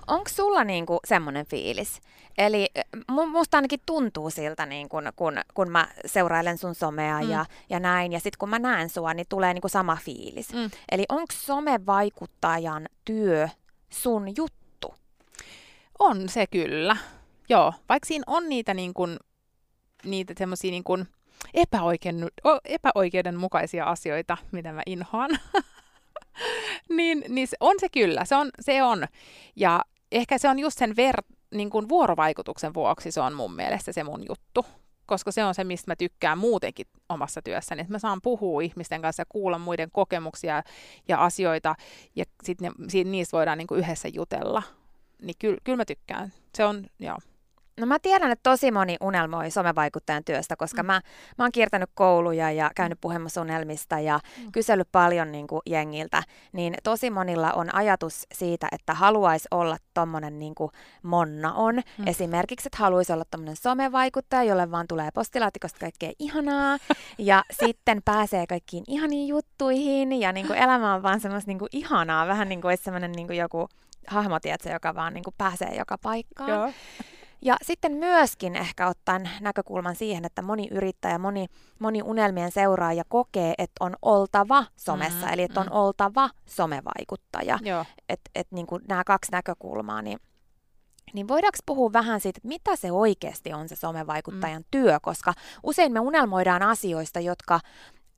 Onko 0.08 0.30
sulla 0.30 0.64
niinku 0.64 1.00
semmoinen 1.08 1.46
fiilis? 1.46 2.02
Eli 2.38 2.68
musta 3.08 3.58
ainakin 3.58 3.80
tuntuu 3.86 4.30
siltä, 4.30 4.66
niin 4.66 4.90
kun, 4.90 5.04
kun, 5.16 5.34
kun 5.54 5.72
mä 5.72 5.88
seurailen 6.06 6.58
sun 6.58 6.76
somea 6.76 7.22
mm. 7.22 7.30
ja, 7.30 7.46
ja 7.70 7.80
näin, 7.80 8.12
ja 8.12 8.20
sitten 8.20 8.38
kun 8.40 8.50
mä 8.50 8.60
näen 8.60 8.90
sua, 8.90 9.14
niin 9.14 9.26
tulee 9.30 9.54
niinku 9.54 9.70
sama 9.70 9.98
fiilis. 10.04 10.54
Mm. 10.54 10.70
Eli 10.92 11.06
onko 11.10 11.34
somevaikuttajan 11.34 12.86
työ 13.06 13.50
sun 13.90 14.28
juttu? 14.38 14.94
On 16.00 16.30
se 16.30 16.48
kyllä. 16.48 16.98
Joo, 17.50 17.74
vaikka 17.90 18.08
siinä 18.08 18.24
on 18.28 18.50
niitä, 18.50 18.74
niin 18.74 18.94
kun, 18.94 19.20
niitä 20.04 20.34
semmoisia 20.38 20.72
niin 20.72 20.84
kun 20.84 21.06
epäoikeuden, 21.54 22.28
epäoikeudenmukaisia 22.66 23.86
asioita, 23.86 24.38
mitä 24.52 24.72
mä 24.72 24.82
inhoan. 24.86 25.30
niin, 26.98 27.24
niin 27.30 27.48
on 27.60 27.76
se 27.80 27.90
kyllä, 27.90 28.26
se 28.26 28.36
on, 28.36 28.50
se 28.60 28.84
on. 28.84 29.08
Ja 29.56 29.82
ehkä 30.12 30.38
se 30.38 30.50
on 30.50 30.60
just 30.60 30.78
sen 30.78 30.96
ver, 30.96 31.16
niin 31.52 31.70
kuin 31.70 31.90
vuorovaikutuksen 31.90 32.74
vuoksi 32.74 33.12
se 33.12 33.22
on 33.22 33.34
mun 33.34 33.56
mielestä 33.56 33.92
se 33.92 34.04
mun 34.04 34.26
juttu. 34.30 34.66
Koska 35.06 35.32
se 35.32 35.44
on 35.44 35.56
se, 35.56 35.64
mistä 35.64 35.92
mä 35.92 35.96
tykkään 35.96 36.38
muutenkin 36.38 36.88
omassa 37.10 37.42
työssäni. 37.42 37.82
Että 37.82 37.94
mä 37.94 38.00
saan 38.00 38.20
puhua 38.24 38.62
ihmisten 38.62 39.02
kanssa 39.02 39.22
ja 39.22 39.26
kuulla 39.30 39.60
muiden 39.60 39.90
kokemuksia 39.92 40.64
ja 41.08 41.24
asioita, 41.24 41.76
ja 42.16 42.26
sitten 42.44 42.72
niistä 43.06 43.38
voidaan 43.38 43.58
niin 43.58 43.68
kuin 43.68 43.80
yhdessä 43.80 44.08
jutella. 44.08 44.64
Niin 45.22 45.36
kyllä, 45.40 45.58
kyllä 45.64 45.78
mä 45.78 45.86
tykkään. 45.86 46.34
Se 46.56 46.66
on, 46.66 46.86
joo. 47.00 47.18
No 47.80 47.86
mä 47.86 48.00
tiedän, 48.00 48.32
että 48.32 48.50
tosi 48.50 48.72
moni 48.72 48.98
unelmoi 49.02 49.52
somevaikuttajan 49.52 50.24
työstä, 50.24 50.56
koska 50.56 50.84
mm. 50.84 50.88
mä, 50.88 51.02
mä 51.38 51.44
oon 51.44 51.52
kiertänyt 51.52 51.90
kouluja 51.94 52.52
ja 52.52 52.72
käynyt 52.76 52.98
mm. 52.98 53.02
puhumassa 53.02 53.42
unelmista 53.42 54.00
ja 54.00 54.20
mm. 54.38 54.52
kysellyt 54.52 54.88
paljon 54.92 55.32
niin 55.32 55.48
kuin 55.48 55.62
jengiltä, 55.66 56.24
niin 56.52 56.74
tosi 56.84 57.10
monilla 57.10 57.52
on 57.52 57.76
ajatus 57.76 58.28
siitä, 58.34 58.68
että 58.72 58.94
haluaisi 58.94 59.48
olla 59.52 59.78
tommonen 59.94 60.40
niin 60.40 60.56
kuin 60.56 60.72
Monna 61.04 61.54
on. 61.54 61.76
Mm. 61.76 62.08
Esimerkiksi, 62.08 62.68
että 62.68 62.78
haluaisi 62.78 63.14
olla 63.14 63.26
tommonen 63.32 63.56
somevaikuttaja, 63.56 64.44
jolle 64.44 64.72
vaan 64.72 64.88
tulee 64.88 65.10
postilaatikosta 65.14 65.80
kaikkea 65.80 66.12
ihanaa 66.20 66.78
ja 67.18 67.44
sitten 67.66 68.02
pääsee 68.06 68.48
kaikkiin 68.48 68.84
ihaniin 68.88 69.28
juttuihin 69.28 70.20
ja 70.20 70.32
niin 70.32 70.48
kuin 70.48 70.60
elämä 70.60 70.94
on 70.94 71.04
vaan 71.04 71.20
semmoista 71.20 71.50
niin 71.50 71.60
kuin 71.60 71.70
ihanaa, 71.72 72.28
vähän 72.28 72.50
niin 72.50 72.62
kuin 72.62 72.70
olisi 72.70 72.84
semmoinen 72.84 73.12
niin 73.12 73.28
kuin 73.28 73.38
joku 73.38 73.70
hahmo, 74.08 74.40
tiedätkö, 74.40 74.70
joka 74.70 74.96
vaan 74.96 75.14
niin 75.14 75.24
kuin 75.24 75.34
pääsee 75.38 75.76
joka 75.76 75.98
paikkaan. 75.98 76.50
Joo. 76.50 76.72
Ja 77.42 77.58
sitten 77.62 77.92
myöskin 77.92 78.56
ehkä 78.56 78.88
ottaen 78.88 79.30
näkökulman 79.42 79.96
siihen, 79.96 80.26
että 80.26 80.42
moni 80.42 80.68
yrittäjä, 80.72 81.18
moni, 81.18 81.46
moni 81.80 82.02
unelmien 82.02 82.52
seuraaja 82.52 83.04
kokee, 83.08 83.54
että 83.58 83.86
on 83.86 83.96
oltava 84.02 84.66
somessa, 84.76 85.26
mm, 85.26 85.34
eli 85.34 85.44
että 85.44 85.60
on 85.60 85.66
mm. 85.66 85.72
oltava 85.72 86.30
somevaikuttaja. 86.46 87.60
Että 88.10 88.32
et 88.36 88.48
niin 88.52 88.68
nämä 88.88 89.04
kaksi 89.04 89.32
näkökulmaa, 89.32 90.02
niin 90.02 90.20
niin 91.14 91.28
voidaanko 91.28 91.58
puhua 91.66 91.94
vähän 91.94 92.20
siitä, 92.20 92.38
että 92.38 92.48
mitä 92.48 92.76
se 92.76 92.92
oikeasti 92.92 93.54
on 93.54 93.70
se 93.70 93.76
somevaikuttajan 93.76 94.62
mm. 94.62 94.68
työ, 94.72 95.00
koska 95.02 95.34
usein 95.64 95.92
me 95.92 96.00
unelmoidaan 96.00 96.62
asioista, 96.62 97.20
jotka 97.20 97.60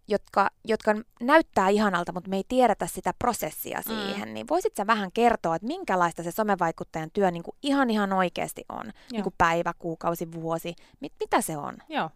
jotka, 0.07 0.49
jotka 0.65 0.95
näyttää 1.21 1.69
ihanalta, 1.69 2.11
mutta 2.11 2.29
me 2.29 2.35
ei 2.35 2.43
tiedetä 2.47 2.87
sitä 2.87 3.13
prosessia 3.19 3.77
mm. 3.77 3.83
siihen, 3.83 4.27
mm. 4.27 4.33
niin 4.33 4.47
voisit 4.47 4.75
sä 4.75 4.87
vähän 4.87 5.11
kertoa, 5.11 5.55
että 5.55 5.67
minkälaista 5.67 6.23
se 6.23 6.31
somevaikuttajan 6.31 7.09
työ 7.13 7.31
niin 7.31 7.43
kuin 7.43 7.55
ihan 7.63 7.89
ihan 7.89 8.13
oikeasti 8.13 8.65
on? 8.69 8.91
Niin 9.11 9.23
kuin 9.23 9.35
päivä, 9.37 9.73
kuukausi, 9.79 10.31
vuosi, 10.31 10.75
mit, 10.99 11.13
mitä 11.19 11.41
se 11.41 11.57
on? 11.57 11.77
Joo. 11.89 12.09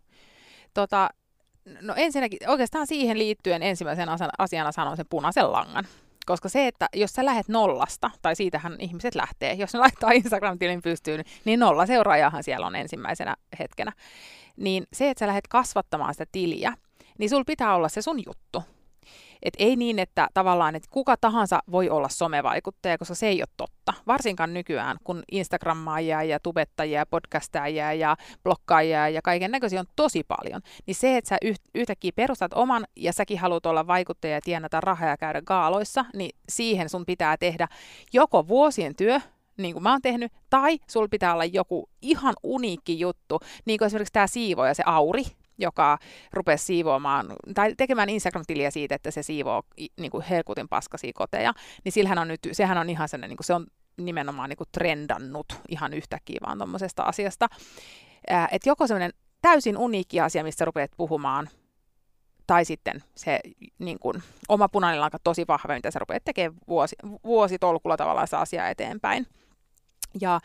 Tota, 0.74 1.10
no 1.82 1.94
ensinnäkin 1.98 2.40
oikeastaan 2.48 2.88
siihen 2.88 3.20
liittyen 3.20 3.64
ensimmäisen 3.64 4.10
asiana 4.38 4.72
sanon 4.72 4.98
sen 4.98 5.06
punaisen 5.10 5.52
langan. 5.52 5.88
Koska 6.26 6.50
se, 6.50 6.68
että 6.68 6.90
jos 6.94 7.14
sä 7.14 7.26
lähdet 7.26 7.48
nollasta, 7.48 8.12
tai 8.22 8.36
siitähän 8.36 8.76
ihmiset 8.80 9.16
lähtee, 9.16 9.54
jos 9.54 9.74
ne 9.74 9.80
laittaa 9.80 10.12
Instagram-tilin 10.12 10.82
pystyyn, 10.82 11.24
niin 11.46 11.60
nolla 11.60 11.86
seuraajahan 11.86 12.44
siellä 12.44 12.68
on 12.68 12.76
ensimmäisenä 12.76 13.36
hetkenä. 13.60 13.92
Niin 14.58 14.84
se, 14.94 15.10
että 15.10 15.20
sä 15.20 15.28
lähdet 15.28 15.48
kasvattamaan 15.48 16.14
sitä 16.14 16.26
tiliä, 16.32 16.74
niin 17.20 17.30
sul 17.30 17.44
pitää 17.44 17.76
olla 17.76 17.90
se 17.90 18.02
sun 18.02 18.26
juttu. 18.26 18.64
Et 19.44 19.54
ei 19.58 19.76
niin, 19.76 20.00
että 20.00 20.28
tavallaan, 20.34 20.76
että 20.76 20.90
kuka 20.92 21.18
tahansa 21.18 21.60
voi 21.72 21.90
olla 21.90 22.10
somevaikuttaja, 22.10 22.98
koska 22.98 23.16
se 23.16 23.28
ei 23.28 23.42
ole 23.42 23.48
totta. 23.58 23.94
Varsinkaan 24.08 24.54
nykyään, 24.54 24.98
kun 25.04 25.24
Instagrammaajia 25.32 26.24
ja 26.24 26.40
tubettajia 26.40 27.00
ja 27.00 27.06
podcastajia 27.06 27.94
ja 27.94 28.16
blokkaajia 28.44 29.10
ja 29.10 29.22
kaiken 29.22 29.52
näköisiä 29.52 29.80
on 29.80 29.86
tosi 29.96 30.24
paljon. 30.24 30.62
Niin 30.86 30.96
se, 30.96 31.18
että 31.18 31.30
sä 31.30 31.38
yhtäkkiä 31.76 32.12
perustat 32.16 32.54
oman 32.54 32.86
ja 32.96 33.14
säkin 33.14 33.40
haluat 33.40 33.66
olla 33.66 33.88
vaikuttaja 33.88 34.34
ja 34.34 34.42
tienata 34.42 34.82
rahaa 34.82 35.10
ja 35.10 35.18
käydä 35.18 35.42
gaaloissa, 35.42 36.06
niin 36.14 36.32
siihen 36.50 36.90
sun 36.90 37.06
pitää 37.06 37.38
tehdä 37.38 37.68
joko 38.14 38.48
vuosien 38.48 38.96
työ, 38.96 39.20
niin 39.58 39.74
kuin 39.74 39.84
mä 39.84 39.92
oon 39.92 40.02
tehnyt, 40.02 40.32
tai 40.50 40.80
sul 40.88 41.08
pitää 41.08 41.34
olla 41.34 41.46
joku 41.46 41.90
ihan 42.02 42.34
uniikki 42.44 43.00
juttu, 43.00 43.40
niin 43.66 43.78
kuin 43.78 43.86
esimerkiksi 43.86 44.14
tämä 44.14 44.28
siivoja, 44.28 44.74
se 44.74 44.84
Auri, 44.86 45.24
joka 45.58 45.98
rupesi 46.34 46.66
siivoamaan, 46.66 47.28
tai 47.54 47.76
tekemään 47.78 48.10
Instagram-tiliä 48.10 48.72
siitä, 48.72 48.96
että 48.96 49.12
se 49.12 49.24
siivoo 49.24 49.64
niin 50.00 50.12
kuin 50.12 50.24
helkutin 50.24 50.68
paskasia 50.68 51.12
koteja, 51.16 51.54
niin 51.84 51.92
sillähän 51.92 52.20
on 52.20 52.28
nyt, 52.28 52.40
sehän 52.52 52.78
on 52.78 52.90
ihan 52.90 53.10
sellainen, 53.10 53.30
niin 53.30 53.38
kuin 53.38 53.46
se 53.46 53.54
on 53.54 53.68
nimenomaan 53.98 54.50
niin 54.50 54.58
kuin 54.58 54.68
trendannut 54.72 55.62
ihan 55.70 55.94
yhtäkkiä 55.94 56.40
vaan 56.46 56.58
tuommoisesta 56.58 57.04
asiasta. 57.04 57.48
Että 58.52 58.70
joko 58.70 58.88
semmoinen 58.88 59.12
täysin 59.42 59.78
uniikki 59.78 60.20
asia, 60.20 60.44
mistä 60.44 60.66
rupeat 60.66 60.92
puhumaan, 60.98 61.50
tai 62.48 62.66
sitten 62.66 63.04
se 63.16 63.40
niin 63.80 64.00
kuin, 64.00 64.24
oma 64.50 64.70
punainen 64.70 65.02
lanka 65.02 65.18
tosi 65.24 65.46
vahva, 65.48 65.74
mitä 65.74 65.92
sä 65.92 66.00
rupeat 66.00 66.24
tekemään 66.26 66.60
vuosi, 66.68 66.96
vuositolkulla 67.24 67.98
tavallaan 67.98 68.28
se 68.28 68.38
asia 68.38 68.70
eteenpäin. 68.70 69.28
Ja 70.22 70.40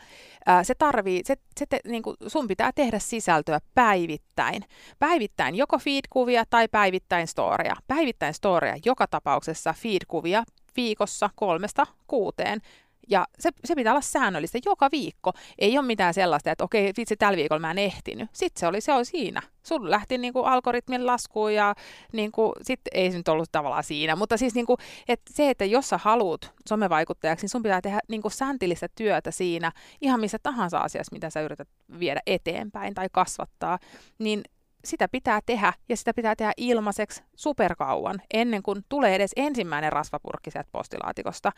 ää, 0.45 0.63
se 0.63 0.75
tarvii, 0.75 1.21
se, 1.25 1.35
se 1.59 1.65
te, 1.65 1.79
niin 1.85 2.03
kuin 2.03 2.17
sun 2.27 2.47
pitää 2.47 2.71
tehdä 2.75 2.99
sisältöä 2.99 3.59
päivittäin. 3.75 4.63
Päivittäin 4.99 5.55
joko 5.55 5.77
feed-kuvia 5.77 6.43
tai 6.49 6.67
päivittäin 6.67 7.27
storia. 7.27 7.75
Päivittäin 7.87 8.33
storia 8.33 8.75
joka 8.85 9.07
tapauksessa 9.07 9.73
feed-kuvia 9.77 10.43
viikossa 10.75 11.29
kolmesta 11.35 11.87
kuuteen. 12.07 12.61
Ja 13.09 13.27
se, 13.39 13.49
se 13.65 13.75
pitää 13.75 13.93
olla 13.93 14.01
säännöllistä 14.01 14.59
joka 14.65 14.89
viikko. 14.91 15.31
Ei 15.59 15.77
ole 15.77 15.85
mitään 15.85 16.13
sellaista, 16.13 16.51
että 16.51 16.63
okei, 16.63 16.93
vitsi, 16.97 17.17
tällä 17.17 17.37
viikolla 17.37 17.59
mä 17.59 17.71
en 17.71 17.77
ehtinyt. 17.77 18.29
Sitten 18.33 18.59
se 18.59 18.67
oli, 18.67 18.81
se 18.81 18.93
oli 18.93 19.05
siinä. 19.05 19.41
Sun 19.63 19.91
lähti 19.91 20.17
niin 20.17 20.33
kuin 20.33 20.45
algoritmin 20.45 21.05
laskuun 21.05 21.53
ja 21.53 21.75
niin 22.13 22.31
kuin, 22.31 22.53
sit 22.61 22.79
ei 22.91 23.11
se 23.11 23.17
nyt 23.17 23.27
ollut 23.27 23.51
tavallaan 23.51 23.83
siinä. 23.83 24.15
Mutta 24.15 24.37
siis 24.37 24.55
niin 24.55 24.65
kuin, 24.65 24.77
että 25.07 25.33
se, 25.33 25.49
että 25.49 25.65
jos 25.65 25.89
sä 25.89 25.97
haluat 25.97 26.51
somevaikuttajaksi, 26.69 27.43
niin 27.43 27.49
sun 27.49 27.63
pitää 27.63 27.81
tehdä 27.81 27.99
niin 28.07 28.21
kuin 28.21 28.31
säntillistä 28.31 28.87
työtä 28.95 29.31
siinä 29.31 29.71
ihan 30.01 30.19
missä 30.19 30.37
tahansa 30.43 30.79
asiassa, 30.79 31.13
mitä 31.13 31.29
sä 31.29 31.41
yrität 31.41 31.67
viedä 31.99 32.21
eteenpäin 32.25 32.93
tai 32.93 33.07
kasvattaa. 33.11 33.79
Niin 34.19 34.43
sitä 34.85 35.07
pitää 35.07 35.39
tehdä 35.45 35.73
ja 35.89 35.97
sitä 35.97 36.13
pitää 36.13 36.35
tehdä 36.35 36.53
ilmaiseksi 36.57 37.23
superkauan 37.35 38.21
ennen 38.33 38.63
kuin 38.63 38.85
tulee 38.89 39.15
edes 39.15 39.31
ensimmäinen 39.35 39.91
rasvapurkki 39.91 40.51
sieltä 40.51 40.69
postilaatikosta. 40.71 41.51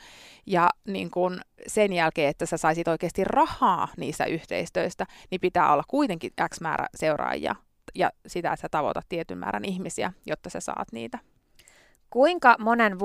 Ja 0.46 0.70
niin 0.88 1.12
kun 1.12 1.42
sen 1.68 1.94
jälkeen, 1.94 2.30
että 2.30 2.46
sä 2.46 2.58
saisit 2.58 2.88
oikeasti 2.88 3.24
rahaa 3.24 3.88
niistä 3.98 4.26
yhteistöistä, 4.26 5.06
niin 5.32 5.42
pitää 5.42 5.74
olla 5.74 5.84
kuitenkin 5.88 6.32
X 6.54 6.62
määrä 6.62 6.88
seuraajia 6.96 7.56
ja 7.96 8.12
sitä, 8.28 8.54
että 8.54 8.62
sä 8.62 8.70
tavoitat 8.72 9.06
tietyn 9.10 9.38
määrän 9.38 9.66
ihmisiä, 9.66 10.14
jotta 10.26 10.50
sä 10.50 10.60
saat 10.60 10.88
niitä. 10.92 11.20
Kuinka 12.10 12.56
monen 12.60 13.00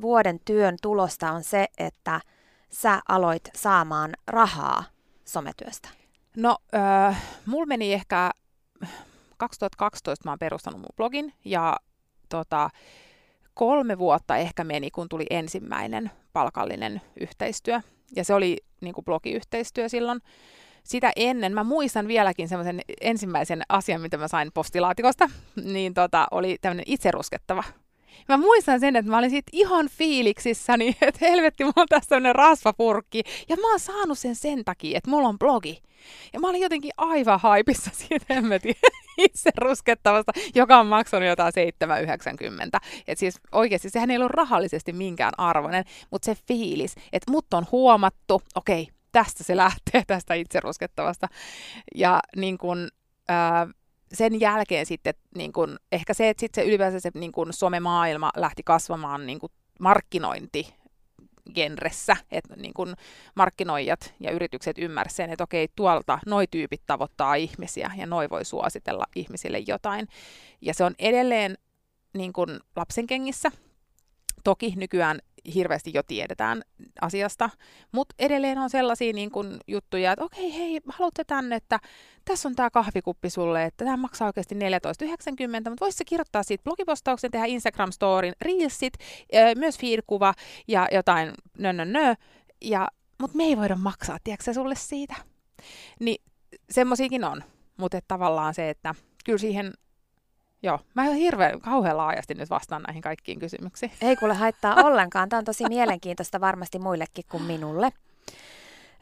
vuoden 0.00 0.40
työn 0.44 0.76
tulosta 0.82 1.32
on 1.32 1.44
se, 1.44 1.66
että 1.78 2.20
sä 2.70 3.00
aloit 3.08 3.50
saamaan 3.54 4.12
rahaa 4.26 4.84
sometyöstä? 5.24 5.88
No, 6.36 6.58
äh, 6.74 7.22
mulla 7.46 7.66
meni 7.66 7.92
ehkä 7.92 8.30
2012 9.36 10.24
mä 10.24 10.30
oon 10.30 10.38
perustanut 10.38 10.80
mun 10.80 10.96
blogin 10.96 11.32
ja 11.44 11.76
tota, 12.28 12.70
kolme 13.54 13.98
vuotta 13.98 14.36
ehkä 14.36 14.64
meni, 14.64 14.90
kun 14.90 15.08
tuli 15.08 15.26
ensimmäinen 15.30 16.10
palkallinen 16.32 17.00
yhteistyö. 17.20 17.80
Ja 18.16 18.24
se 18.24 18.34
oli 18.34 18.56
niin 18.80 18.94
kuin 18.94 19.04
blogiyhteistyö 19.04 19.88
silloin. 19.88 20.20
Sitä 20.84 21.12
ennen, 21.16 21.54
mä 21.54 21.64
muistan 21.64 22.08
vieläkin 22.08 22.48
semmoisen 22.48 22.80
ensimmäisen 23.00 23.62
asian, 23.68 24.00
mitä 24.00 24.16
mä 24.16 24.28
sain 24.28 24.50
postilaatikosta, 24.54 25.30
niin 25.72 25.94
tota, 25.94 26.26
oli 26.30 26.56
tämmöinen 26.60 26.84
itseruskettava 26.86 27.64
Mä 28.28 28.36
muistan 28.36 28.80
sen, 28.80 28.96
että 28.96 29.10
mä 29.10 29.18
olin 29.18 29.30
siitä 29.30 29.50
ihan 29.52 29.88
fiiliksissäni, 29.88 30.88
että 31.00 31.26
helvetti, 31.26 31.64
mulla 31.64 31.82
on 31.82 31.86
tässä 31.88 32.08
tämmönen 32.08 32.34
rasvapurkki. 32.34 33.22
Ja 33.48 33.56
mä 33.56 33.70
oon 33.70 33.80
saanut 33.80 34.18
sen 34.18 34.34
sen 34.34 34.64
takia, 34.64 34.98
että 34.98 35.10
mulla 35.10 35.28
on 35.28 35.38
blogi. 35.38 35.82
Ja 36.32 36.40
mä 36.40 36.48
olin 36.48 36.62
jotenkin 36.62 36.90
aivan 36.96 37.40
haipissa 37.40 37.90
siitä 38.08 38.34
hemmetin 38.34 38.74
itse 39.18 39.50
ruskettavasta, 39.58 40.32
joka 40.54 40.78
on 40.78 40.86
maksanut 40.86 41.28
jotain 41.28 41.52
7,90. 42.74 42.88
Et 43.08 43.18
siis 43.18 43.40
oikeasti 43.52 43.90
sehän 43.90 44.10
ei 44.10 44.16
ollut 44.16 44.30
rahallisesti 44.30 44.92
minkään 44.92 45.32
arvoinen, 45.38 45.84
mutta 46.10 46.26
se 46.26 46.36
fiilis, 46.48 46.94
että 47.12 47.30
mut 47.30 47.54
on 47.54 47.66
huomattu, 47.72 48.42
okei, 48.54 48.88
tästä 49.12 49.44
se 49.44 49.56
lähtee, 49.56 50.02
tästä 50.06 50.34
itse 50.34 50.60
ruskettavasta. 50.60 51.28
Ja 51.94 52.20
niin 52.36 52.58
kun, 52.58 52.88
ää, 53.28 53.66
sen 54.12 54.40
jälkeen 54.40 54.86
sitten 54.86 55.14
niin 55.36 55.52
kun, 55.52 55.78
ehkä 55.92 56.14
se, 56.14 56.28
että 56.28 56.40
sitten 56.40 56.64
se 56.64 56.68
ylipäänsä 56.68 57.00
se 57.00 57.10
niin 57.14 57.32
kun 57.32 57.52
somemaailma 57.52 58.30
lähti 58.36 58.62
kasvamaan 58.62 59.26
niin 59.26 59.38
kun 59.38 59.50
markkinointi 59.80 60.74
genressä, 61.54 62.16
että 62.30 62.56
niin 62.56 62.74
kun 62.74 62.94
markkinoijat 63.34 64.14
ja 64.20 64.30
yritykset 64.30 64.78
ymmärsivät 64.78 65.16
sen, 65.16 65.30
että 65.30 65.44
okei, 65.44 65.68
tuolta 65.76 66.18
noi 66.26 66.46
tyypit 66.46 66.82
tavoittaa 66.86 67.34
ihmisiä 67.34 67.90
ja 67.96 68.06
noi 68.06 68.30
voi 68.30 68.44
suositella 68.44 69.04
ihmisille 69.16 69.58
jotain. 69.66 70.08
Ja 70.60 70.74
se 70.74 70.84
on 70.84 70.94
edelleen 70.98 71.58
niin 72.14 72.32
kun 72.32 72.60
lapsen 72.76 73.06
kengissä. 73.06 73.50
Toki 74.44 74.72
nykyään 74.76 75.18
hirveästi 75.54 75.90
jo 75.94 76.02
tiedetään 76.02 76.62
asiasta, 77.00 77.50
mutta 77.92 78.14
edelleen 78.18 78.58
on 78.58 78.70
sellaisia 78.70 79.12
niin 79.12 79.30
kun, 79.30 79.60
juttuja, 79.66 80.12
että 80.12 80.24
okei, 80.24 80.58
hei, 80.58 80.80
haluatte 80.88 81.24
tänne, 81.24 81.56
että 81.56 81.80
tässä 82.24 82.48
on 82.48 82.56
tämä 82.56 82.70
kahvikuppi 82.70 83.30
sulle, 83.30 83.64
että 83.64 83.84
tämä 83.84 83.96
maksaa 83.96 84.26
oikeasti 84.26 84.54
14,90, 84.54 84.58
mutta 85.54 85.74
voisi 85.80 86.04
kirjoittaa 86.04 86.42
siitä 86.42 86.64
blogipostauksen, 86.64 87.30
tehdä 87.30 87.46
Instagram-storin, 87.46 88.32
reelsit, 88.40 88.92
myös 89.56 89.78
feed-kuva 89.78 90.34
ja 90.68 90.88
jotain 90.92 91.32
nö, 91.58 91.72
nö, 91.72 91.84
nö. 91.84 92.14
Ja, 92.60 92.88
mutta 93.20 93.36
me 93.36 93.44
ei 93.44 93.56
voida 93.56 93.76
maksaa, 93.76 94.18
tiedätkö 94.24 94.54
sulle 94.54 94.74
siitä? 94.74 95.14
Niin 96.00 96.24
semmoisiakin 96.70 97.24
on, 97.24 97.42
mutta 97.76 97.98
tavallaan 98.08 98.54
se, 98.54 98.70
että 98.70 98.94
kyllä 99.24 99.38
siihen 99.38 99.72
Joo, 100.66 100.80
mä 100.94 101.02
hirveän 101.02 101.60
kauhean 101.60 101.96
laajasti 101.96 102.34
nyt 102.34 102.50
vastaan 102.50 102.82
näihin 102.82 103.02
kaikkiin 103.02 103.38
kysymyksiin. 103.38 103.92
Ei 104.00 104.16
kuule 104.16 104.34
haittaa 104.34 104.74
ollenkaan. 104.86 105.28
Tämä 105.28 105.38
on 105.38 105.44
tosi 105.44 105.64
mielenkiintoista 105.68 106.40
varmasti 106.40 106.78
muillekin 106.78 107.24
kuin 107.30 107.42
minulle. 107.42 107.92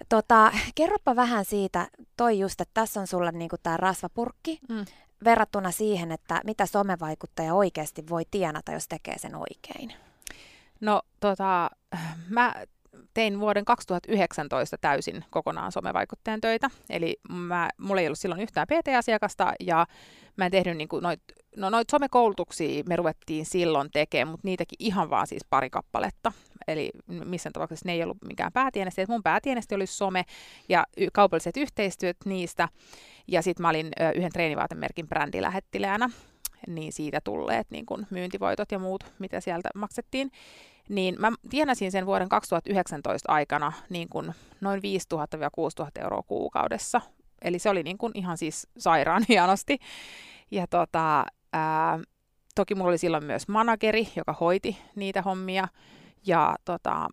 Tota, 0.08 0.52
kerropa 0.74 1.16
vähän 1.16 1.44
siitä, 1.44 1.88
toi 2.16 2.38
just, 2.38 2.60
että 2.60 2.74
tässä 2.74 3.00
on 3.00 3.06
sulla 3.06 3.30
niinku 3.30 3.56
tämä 3.62 3.76
rasvapurkki, 3.76 4.58
mm. 4.68 4.84
verrattuna 5.24 5.70
siihen, 5.70 6.12
että 6.12 6.40
mitä 6.44 6.66
somevaikuttaja 6.66 7.54
oikeasti 7.54 8.08
voi 8.08 8.22
tienata, 8.30 8.72
jos 8.72 8.88
tekee 8.88 9.18
sen 9.18 9.34
oikein. 9.36 9.92
No 10.80 11.02
tota, 11.20 11.70
mä 12.28 12.54
tein 13.14 13.40
vuoden 13.40 13.64
2019 13.64 14.78
täysin 14.80 15.24
kokonaan 15.30 15.72
somevaikuttajan 15.72 16.40
töitä. 16.40 16.70
Eli 16.90 17.16
mä, 17.28 17.70
mulla 17.78 18.01
ei 18.01 18.07
ollut 18.07 18.18
silloin 18.18 18.40
yhtään 18.40 18.66
PT-asiakasta 18.66 19.53
ja 19.61 19.86
mä 20.36 20.45
en 20.45 20.51
tehnyt 20.51 20.76
niin 20.76 20.88
noit, 21.01 21.20
no 21.57 21.70
noit 21.70 21.90
somekoulutuksia 21.90 22.84
me 22.88 22.97
ruvettiin 22.97 23.47
silloin 23.47 23.90
tekemään, 23.92 24.28
mutta 24.28 24.49
niitäkin 24.49 24.76
ihan 24.78 25.11
vaan 25.11 25.26
siis 25.26 25.45
pari 25.51 25.70
kappaletta. 25.70 26.32
Eli 26.68 26.90
missään 27.09 27.53
tapauksessa 27.53 27.86
ne 27.86 27.92
ei 27.92 28.03
ollut 28.03 28.22
mikään 28.26 28.53
päätienesti. 28.53 29.05
Mun 29.09 29.22
päätienesti 29.22 29.74
oli 29.74 29.86
some 29.86 30.24
ja 30.68 30.86
y- 30.97 31.09
kaupalliset 31.12 31.57
yhteistyöt 31.57 32.16
niistä. 32.24 32.68
Ja 33.28 33.42
sitten 33.42 33.62
mä 33.62 33.68
olin 33.68 33.86
ö, 34.01 34.11
yhden 34.14 34.32
treenivaatemerkin 34.32 35.09
brändilähettiläänä, 35.09 36.11
niin 36.66 36.92
siitä 36.92 37.20
tulleet 37.24 37.70
niin 37.70 37.86
kun 37.86 38.07
myyntivoitot 38.11 38.72
ja 38.72 38.78
muut, 38.78 39.05
mitä 39.18 39.40
sieltä 39.40 39.68
maksettiin 39.74 40.30
niin 40.89 41.16
mä 41.18 41.32
tienasin 41.51 41.93
sen 41.93 42.07
vuoden 42.07 42.28
2019 42.28 43.32
aikana 43.32 43.72
niin 43.91 44.09
kuin 44.09 44.35
noin 44.61 44.80
5000-6000 44.80 46.03
euroa 46.03 46.22
kuukaudessa. 46.22 47.01
Eli 47.43 47.59
se 47.59 47.70
oli 47.70 47.82
niin 47.82 47.99
kuin 47.99 48.12
ihan 48.14 48.39
siis 48.39 48.68
sairaan 48.78 49.24
hienosti. 49.28 49.78
Ja 50.51 50.66
tota, 50.66 51.24
ää, 51.53 51.99
toki 52.55 52.74
mulla 52.74 52.89
oli 52.89 52.99
silloin 52.99 53.24
myös 53.24 53.49
manageri, 53.49 54.09
joka 54.16 54.32
hoiti 54.32 54.78
niitä 54.95 55.22
hommia. 55.22 55.68
Ja 56.26 56.57
tota, 56.64 57.09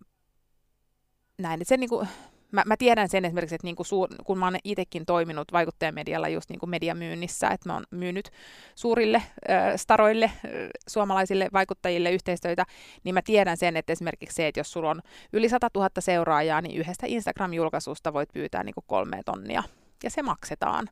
näin, 1.37 1.61
että 1.61 1.69
se 1.69 1.77
niin 1.77 1.89
kuin, 1.89 2.07
mä, 2.51 2.63
mä 2.65 2.77
tiedän 2.77 3.09
sen 3.09 3.25
esimerkiksi, 3.25 3.55
että 3.55 3.67
niinku 3.67 3.83
suur, 3.83 4.09
kun 4.23 4.37
mä 4.37 4.45
oon 4.45 4.57
itsekin 4.63 5.05
toiminut 5.05 5.51
vaikuttajamedialla 5.51 6.27
just 6.27 6.49
niinku 6.49 6.65
mediamyynnissä, 6.65 7.47
että 7.47 7.69
mä 7.69 7.73
oon 7.73 7.83
myynyt 7.91 8.31
suurille 8.75 9.17
äh, 9.17 9.73
staroille, 9.75 10.25
äh, 10.25 10.41
suomalaisille 10.87 11.49
vaikuttajille 11.53 12.11
yhteistyötä, 12.11 12.65
niin 13.03 13.13
mä 13.13 13.21
tiedän 13.21 13.57
sen, 13.57 13.77
että 13.77 13.93
esimerkiksi 13.93 14.35
se, 14.35 14.47
että 14.47 14.59
jos 14.59 14.71
sulla 14.71 14.89
on 14.89 15.01
yli 15.33 15.49
100 15.49 15.69
000 15.75 15.89
seuraajaa, 15.99 16.61
niin 16.61 16.77
yhdestä 16.77 17.07
Instagram-julkaisusta 17.07 18.13
voit 18.13 18.29
pyytää 18.33 18.63
niinku 18.63 18.83
kolme 18.87 19.21
tonnia, 19.25 19.63
ja 20.03 20.09
se 20.09 20.21
maksetaan. 20.21 20.89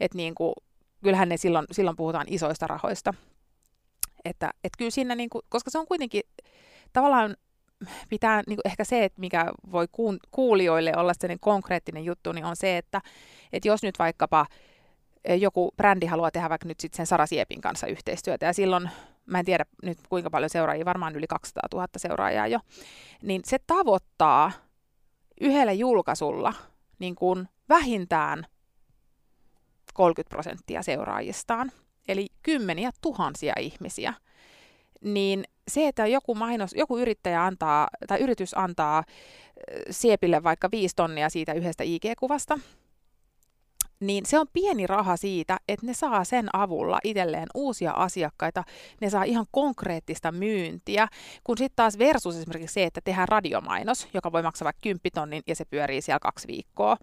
Että 0.00 0.16
niinku, 0.16 0.54
kyllähän 1.04 1.28
ne 1.28 1.36
silloin, 1.36 1.66
silloin 1.72 1.96
puhutaan 1.96 2.26
isoista 2.28 2.66
rahoista. 2.66 3.14
Että 4.24 4.50
et 4.64 4.72
kyllä 4.78 4.90
siinä, 4.90 5.14
niinku, 5.14 5.40
koska 5.48 5.70
se 5.70 5.78
on 5.78 5.86
kuitenkin 5.86 6.22
tavallaan 6.92 7.36
pitää 8.08 8.42
niin 8.46 8.56
kuin 8.56 8.68
ehkä 8.70 8.84
se, 8.84 9.04
että 9.04 9.20
mikä 9.20 9.52
voi 9.72 9.86
kuulijoille 10.30 10.92
olla 10.96 11.14
sellainen 11.14 11.40
konkreettinen 11.40 12.04
juttu, 12.04 12.32
niin 12.32 12.44
on 12.44 12.56
se, 12.56 12.78
että, 12.78 13.00
että 13.52 13.68
jos 13.68 13.82
nyt 13.82 13.98
vaikkapa 13.98 14.46
eh, 15.24 15.40
joku 15.40 15.70
brändi 15.76 16.06
haluaa 16.06 16.30
tehdä 16.30 16.48
vaikka 16.48 16.68
nyt 16.68 16.80
sitten 16.80 16.96
sen 16.96 17.06
Sara 17.06 17.26
Siepin 17.26 17.60
kanssa 17.60 17.86
yhteistyötä, 17.86 18.46
ja 18.46 18.52
silloin, 18.52 18.90
mä 19.26 19.38
en 19.38 19.44
tiedä 19.44 19.64
nyt 19.82 19.98
kuinka 20.08 20.30
paljon 20.30 20.50
seuraajia, 20.50 20.84
varmaan 20.84 21.16
yli 21.16 21.26
200 21.26 21.62
000 21.74 21.88
seuraajaa 21.96 22.46
jo, 22.46 22.60
niin 23.22 23.40
se 23.44 23.58
tavoittaa 23.66 24.52
yhdellä 25.40 25.72
julkaisulla 25.72 26.54
niin 26.98 27.14
kuin 27.14 27.48
vähintään 27.68 28.46
30 29.94 30.34
prosenttia 30.34 30.82
seuraajistaan, 30.82 31.72
eli 32.08 32.26
kymmeniä 32.42 32.90
tuhansia 33.00 33.52
ihmisiä, 33.60 34.14
niin 35.00 35.44
se, 35.68 35.88
että 35.88 36.06
joku 36.06 36.34
mainos, 36.34 36.74
joku 36.74 36.98
yrittäjä 36.98 37.44
antaa, 37.44 37.88
tai 38.06 38.20
yritys 38.20 38.58
antaa 38.58 39.04
Siepille 39.90 40.42
vaikka 40.42 40.68
viisi 40.72 40.96
tonnia 40.96 41.30
siitä 41.30 41.52
yhdestä 41.52 41.84
IG-kuvasta, 41.84 42.58
niin 44.00 44.26
se 44.26 44.38
on 44.38 44.46
pieni 44.52 44.86
raha 44.86 45.16
siitä, 45.16 45.56
että 45.68 45.86
ne 45.86 45.94
saa 45.94 46.24
sen 46.24 46.48
avulla 46.52 46.98
itselleen 47.04 47.46
uusia 47.54 47.90
asiakkaita, 47.90 48.64
ne 49.00 49.10
saa 49.10 49.24
ihan 49.24 49.46
konkreettista 49.50 50.32
myyntiä, 50.32 51.08
kun 51.44 51.58
sitten 51.58 51.76
taas 51.76 51.98
versus 51.98 52.36
esimerkiksi 52.36 52.74
se, 52.74 52.84
että 52.84 53.00
tehdään 53.04 53.28
radiomainos, 53.28 54.08
joka 54.14 54.32
voi 54.32 54.42
maksaa 54.42 54.64
vaikka 54.64 54.80
10 54.82 55.00
tonnin 55.14 55.42
ja 55.46 55.56
se 55.56 55.64
pyörii 55.64 56.02
siellä 56.02 56.18
kaksi 56.18 56.48
viikkoa. 56.48 56.96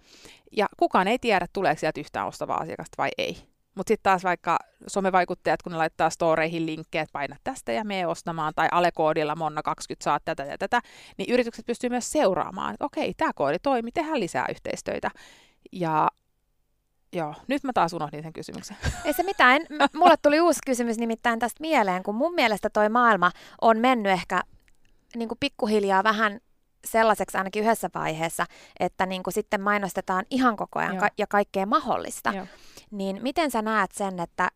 Ja 0.52 0.68
kukaan 0.78 1.08
ei 1.08 1.20
tiedä, 1.20 1.48
tuleeko 1.54 1.80
sieltä 1.80 2.00
yhtään 2.00 2.28
ostavaa 2.28 2.58
asiakasta 2.58 2.96
vai 2.98 3.10
ei. 3.18 3.38
Mutta 3.80 3.92
sitten 3.92 4.04
taas 4.04 4.24
vaikka 4.24 4.60
somevaikuttajat, 4.88 5.62
kun 5.62 5.72
ne 5.72 5.78
laittaa 5.78 6.10
storeihin 6.10 6.66
linkkejä, 6.66 7.02
että 7.02 7.14
paina 7.14 7.36
tästä 7.44 7.72
ja 7.72 7.84
mee 7.84 8.08
ostamaan, 8.08 8.54
tai 8.56 8.68
alekoodilla 8.72 9.36
Monna 9.36 9.62
20 9.62 10.04
saat 10.04 10.26
tätä 10.26 10.44
ja 10.44 10.58
tätä, 10.58 10.82
niin 11.18 11.34
yritykset 11.34 11.66
pystyy 11.66 11.90
myös 11.90 12.12
seuraamaan, 12.12 12.74
että 12.74 12.86
okei, 12.86 13.14
tämä 13.14 13.32
koodi 13.36 13.60
toimii, 13.60 13.92
tehdään 13.92 14.20
lisää 14.20 14.46
yhteistöitä. 14.50 15.12
Ja 15.72 16.08
Joo, 17.14 17.36
nyt 17.48 17.64
mä 17.64 17.74
taas 17.74 17.94
unohdin 17.94 18.24
sen 18.24 18.34
kysymyksen. 18.34 18.78
Ei 19.06 19.14
se 19.14 19.24
mitään. 19.24 19.62
Mulle 19.96 20.16
tuli 20.22 20.42
uusi 20.42 20.60
kysymys 20.66 20.98
nimittäin 20.98 21.40
tästä 21.40 21.62
mieleen, 21.62 22.04
kun 22.04 22.16
mun 22.16 22.34
mielestä 22.34 22.70
toi 22.70 22.90
maailma 22.90 23.32
on 23.62 23.78
mennyt 23.78 24.12
ehkä 24.12 24.42
niin 25.16 25.28
kuin 25.28 25.38
pikkuhiljaa 25.40 26.04
vähän 26.04 26.40
sellaiseksi 26.86 27.38
ainakin 27.38 27.64
yhdessä 27.64 27.90
vaiheessa, 27.96 28.46
että 28.80 29.06
niin 29.06 29.24
kuin 29.24 29.34
sitten 29.34 29.62
mainostetaan 29.62 30.26
ihan 30.30 30.56
koko 30.56 30.80
ajan 30.80 30.98
ka- 30.98 31.10
ja 31.18 31.28
kaikkea 31.28 31.66
mahdollista. 31.66 32.34
Joo. 32.36 32.46
Niin 32.92 33.20
miten 33.22 33.52
sä 33.52 33.62
näet 33.62 33.92
sen, 33.92 34.20
että 34.20 34.50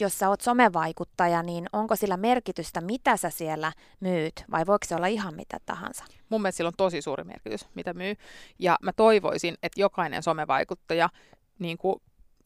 jos 0.00 0.18
sä 0.18 0.28
oot 0.28 0.40
somevaikuttaja, 0.40 1.42
niin 1.42 1.66
onko 1.72 1.96
sillä 1.96 2.16
merkitystä, 2.16 2.80
mitä 2.80 3.16
sä 3.16 3.30
siellä 3.30 3.72
myyt, 4.00 4.44
vai 4.50 4.66
voiko 4.66 4.86
se 4.86 4.94
olla 4.94 5.06
ihan 5.06 5.34
mitä 5.34 5.58
tahansa? 5.66 6.04
Mun 6.28 6.42
mielestä 6.42 6.56
sillä 6.56 6.68
on 6.68 6.74
tosi 6.76 7.02
suuri 7.02 7.24
merkitys, 7.24 7.68
mitä 7.74 7.94
myy. 7.94 8.14
Ja 8.58 8.76
mä 8.82 8.92
toivoisin, 8.92 9.54
että 9.62 9.80
jokainen 9.80 10.22
somevaikuttaja 10.22 11.08
niin 11.58 11.78
kuin 11.78 11.96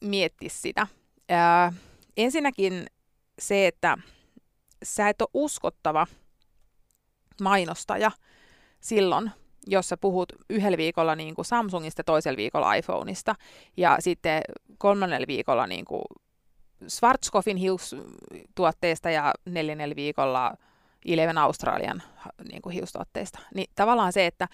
miettisi 0.01 0.59
sitä. 0.59 0.87
Ää, 1.29 1.73
ensinnäkin 2.17 2.87
se, 3.39 3.67
että 3.67 3.99
sä 4.83 5.09
et 5.09 5.23
ole 5.23 5.29
uskottava 5.35 6.07
mainostaja 7.43 8.11
silloin, 8.81 9.31
jos 9.67 9.89
sä 9.89 9.97
puhut 9.97 10.33
yhdellä 10.51 10.77
viikolla 10.77 11.17
niin 11.17 11.35
kuin 11.35 11.45
Samsungista, 11.45 12.05
toisella 12.05 12.37
viikolla 12.37 12.75
iPhoneista 12.75 13.35
ja 13.77 13.97
sitten 14.01 14.43
kolmannella 14.79 15.27
viikolla 15.27 15.67
niin 15.67 15.85
kuin 15.85 16.03
Schwarzkopfin 16.89 17.57
hiustuotteista 17.57 19.11
ja 19.11 19.33
neljännellä 19.45 19.97
viikolla 19.97 20.55
Eleven 21.07 21.39
Australian 21.39 22.03
niin 22.51 22.63
kuin 22.63 22.73
hiustuotteista. 22.73 23.39
Niin 23.55 23.71
tavallaan 23.75 24.13
se, 24.13 24.27
että 24.27 24.49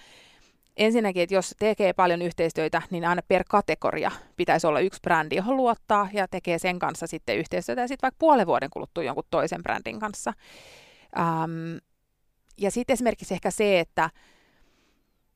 ensinnäkin, 0.77 1.23
että 1.23 1.35
jos 1.35 1.55
tekee 1.59 1.93
paljon 1.93 2.21
yhteistyötä, 2.21 2.81
niin 2.89 3.05
aina 3.05 3.21
per 3.27 3.43
kategoria 3.49 4.11
pitäisi 4.35 4.67
olla 4.67 4.79
yksi 4.79 4.99
brändi, 5.01 5.35
johon 5.35 5.57
luottaa 5.57 6.09
ja 6.13 6.27
tekee 6.27 6.59
sen 6.59 6.79
kanssa 6.79 7.07
sitten 7.07 7.37
yhteistyötä 7.37 7.81
ja 7.81 7.87
sitten 7.87 8.07
vaikka 8.07 8.19
puolen 8.19 8.47
vuoden 8.47 8.69
kuluttua 8.69 9.03
jonkun 9.03 9.23
toisen 9.29 9.63
brändin 9.63 9.99
kanssa. 9.99 10.33
Ähm, 11.19 11.77
ja 12.57 12.71
sitten 12.71 12.93
esimerkiksi 12.93 13.33
ehkä 13.33 13.51
se, 13.51 13.79
että 13.79 14.09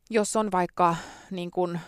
jos 0.09 0.35
on 0.35 0.51
vaikka 0.51 0.95
niin 1.31 1.51
kuin 1.51 1.79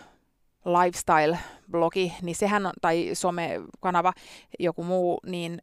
lifestyle-blogi, 0.64 2.12
niin 2.22 2.36
sehän 2.36 2.66
on, 2.66 2.72
tai 2.80 3.10
somekanava, 3.12 4.12
joku 4.58 4.84
muu, 4.84 5.20
niin 5.26 5.62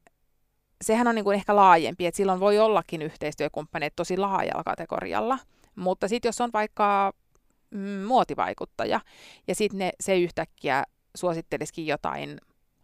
sehän 0.81 1.07
on 1.07 1.15
niin 1.15 1.23
kuin 1.23 1.35
ehkä 1.35 1.55
laajempi, 1.55 2.05
että 2.05 2.17
silloin 2.17 2.39
voi 2.39 2.59
ollakin 2.59 3.01
yhteistyökumppaneet 3.01 3.95
tosi 3.95 4.17
laajalla 4.17 4.63
kategorialla. 4.63 5.39
Mutta 5.75 6.07
sitten 6.07 6.29
jos 6.29 6.41
on 6.41 6.49
vaikka 6.53 7.13
mm, 7.71 7.79
muotivaikuttaja, 7.79 8.99
ja 9.47 9.55
sitten 9.55 9.89
se 9.99 10.19
yhtäkkiä 10.19 10.83
suosittelisikin 11.15 11.87
jotain 11.87 12.41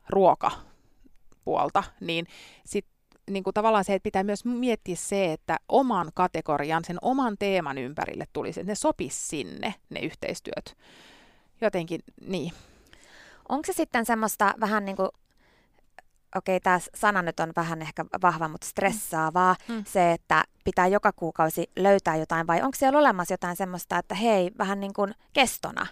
ruokapuolta, 0.10 1.84
niin 2.00 2.26
sitten 2.66 2.93
niin 3.30 3.44
kuin 3.44 3.54
tavallaan 3.54 3.84
se, 3.84 3.94
että 3.94 4.04
pitää 4.04 4.24
myös 4.24 4.46
miettiä 4.46 4.96
se, 4.96 5.34
että 5.34 5.58
oman 5.70 6.12
kategorian, 6.14 6.86
sen 6.86 6.98
oman 7.02 7.36
teeman 7.40 7.78
ympärille 7.78 8.26
tulisi, 8.34 8.60
että 8.60 8.72
ne 8.72 8.76
sopisi 8.76 9.28
sinne, 9.28 9.76
ne 9.90 10.00
yhteistyöt. 10.00 10.78
Jotenkin 11.62 12.02
niin. 12.28 12.54
Onko 13.50 13.66
se 13.66 13.74
sitten 13.74 14.06
semmoista 14.06 14.54
vähän 14.60 14.86
niin 14.86 14.96
kuin 14.96 15.10
okei, 16.36 16.60
tämä 16.60 16.80
sana 16.96 17.22
nyt 17.22 17.40
on 17.40 17.54
vähän 17.56 17.82
ehkä 17.82 18.06
vahva, 18.22 18.48
mutta 18.48 18.68
stressaavaa, 18.68 19.56
mm. 19.68 19.76
mm. 19.76 19.84
se, 19.88 20.12
että 20.12 20.44
pitää 20.64 20.88
joka 20.88 21.12
kuukausi 21.12 21.72
löytää 21.76 22.16
jotain, 22.16 22.48
vai 22.48 22.62
onko 22.62 22.78
siellä 22.78 23.00
olemassa 23.00 23.34
jotain 23.34 23.56
semmoista, 23.56 23.98
että 23.98 24.16
hei, 24.16 24.52
vähän 24.58 24.80
niin 24.80 24.94
kuin 24.94 25.16
kestona? 25.34 25.88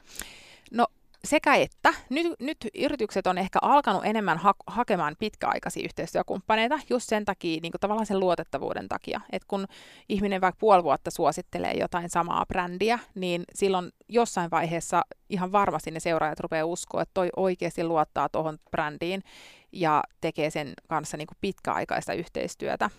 No 0.71 0.87
sekä 1.27 1.55
että. 1.55 1.93
Nyt, 2.09 2.27
nyt 2.39 2.57
yritykset 2.75 3.27
on 3.27 3.37
ehkä 3.37 3.59
alkanut 3.61 4.05
enemmän 4.05 4.37
ha- 4.37 4.53
hakemaan 4.67 5.15
pitkäaikaisia 5.19 5.83
yhteistyökumppaneita 5.83 6.79
just 6.89 7.09
sen 7.09 7.25
takia, 7.25 7.59
niin 7.61 7.71
kuin 7.71 7.79
tavallaan 7.79 8.05
sen 8.05 8.19
luotettavuuden 8.19 8.89
takia. 8.89 9.21
Että 9.31 9.45
kun 9.47 9.67
ihminen 10.09 10.41
vaikka 10.41 10.59
puoli 10.59 10.83
vuotta 10.83 11.11
suosittelee 11.11 11.73
jotain 11.73 12.09
samaa 12.09 12.45
brändiä, 12.45 12.99
niin 13.15 13.43
silloin 13.55 13.91
jossain 14.09 14.51
vaiheessa 14.51 15.01
ihan 15.29 15.51
varmasti 15.51 15.91
ne 15.91 15.99
seuraajat 15.99 16.39
rupeaa 16.39 16.65
uskoa, 16.65 17.01
että 17.01 17.13
toi 17.13 17.29
oikeasti 17.35 17.83
luottaa 17.83 18.29
tuohon 18.29 18.57
brändiin 18.71 19.23
ja 19.71 20.03
tekee 20.21 20.49
sen 20.49 20.73
kanssa 20.87 21.17
niin 21.17 21.27
kuin 21.27 21.37
pitkäaikaista 21.41 22.13
yhteistyötä. 22.13 22.89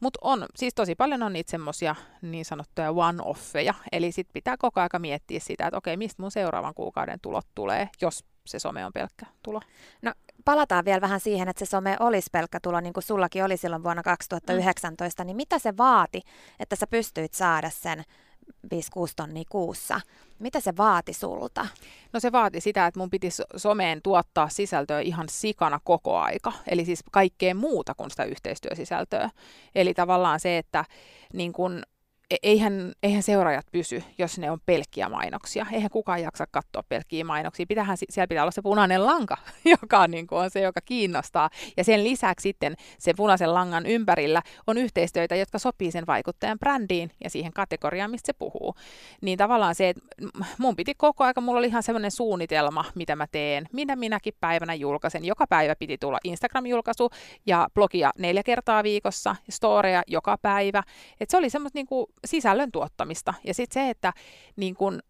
Mutta 0.00 0.18
on, 0.22 0.46
siis 0.56 0.74
tosi 0.74 0.94
paljon 0.94 1.22
on 1.22 1.32
niitä 1.32 1.50
semmoisia 1.50 1.94
niin 2.22 2.44
sanottuja 2.44 2.90
one-offeja, 2.90 3.74
eli 3.92 4.12
sitten 4.12 4.32
pitää 4.32 4.56
koko 4.56 4.80
aika 4.80 4.98
miettiä 4.98 5.40
sitä, 5.40 5.66
että 5.66 5.78
okei, 5.78 5.96
mistä 5.96 6.22
mun 6.22 6.30
seuraavan 6.30 6.74
kuukauden 6.74 7.20
tulot 7.22 7.46
tulee, 7.54 7.88
jos 8.02 8.24
se 8.46 8.58
some 8.58 8.86
on 8.86 8.92
pelkkä 8.92 9.26
tulo. 9.42 9.60
No 10.02 10.12
palataan 10.44 10.84
vielä 10.84 11.00
vähän 11.00 11.20
siihen, 11.20 11.48
että 11.48 11.64
se 11.64 11.70
some 11.70 11.96
olisi 12.00 12.28
pelkkä 12.32 12.60
tulo, 12.62 12.80
niin 12.80 12.92
kuin 12.92 13.04
sullakin 13.04 13.44
oli 13.44 13.56
silloin 13.56 13.82
vuonna 13.82 14.02
2019, 14.02 15.22
mm. 15.22 15.26
niin 15.26 15.36
mitä 15.36 15.58
se 15.58 15.76
vaati, 15.76 16.22
että 16.60 16.76
sä 16.76 16.86
pystyit 16.86 17.34
saada 17.34 17.70
sen 17.70 18.04
5-6 18.74 18.78
tonnia 19.16 19.44
kuussa. 19.48 20.00
Mitä 20.38 20.60
se 20.60 20.76
vaati 20.76 21.12
sulta? 21.12 21.66
No 22.12 22.20
se 22.20 22.32
vaati 22.32 22.60
sitä, 22.60 22.86
että 22.86 23.00
mun 23.00 23.10
piti 23.10 23.28
someen 23.56 24.02
tuottaa 24.02 24.48
sisältöä 24.48 25.00
ihan 25.00 25.28
sikana 25.28 25.80
koko 25.84 26.18
aika. 26.18 26.52
Eli 26.66 26.84
siis 26.84 27.04
kaikkea 27.12 27.54
muuta 27.54 27.94
kuin 27.94 28.10
sitä 28.10 28.24
yhteistyösisältöä. 28.24 29.30
Eli 29.74 29.94
tavallaan 29.94 30.40
se, 30.40 30.58
että 30.58 30.84
niin 31.32 31.52
kun 31.52 31.82
eihän, 32.42 32.92
eihän 33.02 33.22
seuraajat 33.22 33.66
pysy, 33.72 34.02
jos 34.18 34.38
ne 34.38 34.50
on 34.50 34.58
pelkkiä 34.66 35.08
mainoksia. 35.08 35.66
Eihän 35.72 35.90
kukaan 35.90 36.22
jaksa 36.22 36.46
katsoa 36.50 36.82
pelkkiä 36.88 37.24
mainoksia. 37.24 37.66
Pitähän, 37.68 37.96
siellä 38.10 38.26
pitää 38.26 38.44
olla 38.44 38.50
se 38.50 38.62
punainen 38.62 39.06
lanka, 39.06 39.36
joka 39.80 40.08
niin 40.08 40.26
kuin, 40.26 40.38
on 40.38 40.50
se, 40.50 40.60
joka 40.60 40.80
kiinnostaa. 40.80 41.50
Ja 41.76 41.84
sen 41.84 42.04
lisäksi 42.04 42.42
sitten 42.42 42.74
sen 42.98 43.14
punaisen 43.16 43.54
langan 43.54 43.86
ympärillä 43.86 44.42
on 44.66 44.78
yhteistyötä, 44.78 45.36
jotka 45.36 45.58
sopii 45.58 45.90
sen 45.90 46.06
vaikuttajan 46.06 46.58
brändiin 46.58 47.10
ja 47.24 47.30
siihen 47.30 47.52
kategoriaan, 47.52 48.10
mistä 48.10 48.26
se 48.26 48.32
puhuu. 48.32 48.74
Niin 49.20 49.38
tavallaan 49.38 49.74
se, 49.74 49.88
että 49.88 50.02
mun 50.58 50.76
piti 50.76 50.94
koko 50.94 51.24
aika, 51.24 51.40
mulla 51.40 51.58
oli 51.58 51.66
ihan 51.66 51.82
semmoinen 51.82 52.10
suunnitelma, 52.10 52.84
mitä 52.94 53.16
mä 53.16 53.26
teen, 53.32 53.66
minä 53.72 53.96
minäkin 53.96 54.34
päivänä 54.40 54.74
julkaisen. 54.74 55.24
Joka 55.24 55.46
päivä 55.46 55.74
piti 55.78 55.98
tulla 55.98 56.18
Instagram-julkaisu 56.24 57.10
ja 57.46 57.68
blogia 57.74 58.10
neljä 58.18 58.42
kertaa 58.42 58.82
viikossa, 58.82 59.36
storeja 59.50 60.02
joka 60.06 60.38
päivä. 60.42 60.82
Et 61.20 61.30
se 61.30 61.36
oli 61.36 61.50
semmoista 61.50 61.78
niin 61.78 61.86
kuin 61.86 62.06
sisällön 62.24 62.72
tuottamista. 62.72 63.34
Ja 63.44 63.54
sitten 63.54 63.82
se, 63.82 63.90
että 63.90 64.12
niin 64.56 64.74
kun, 64.74 65.00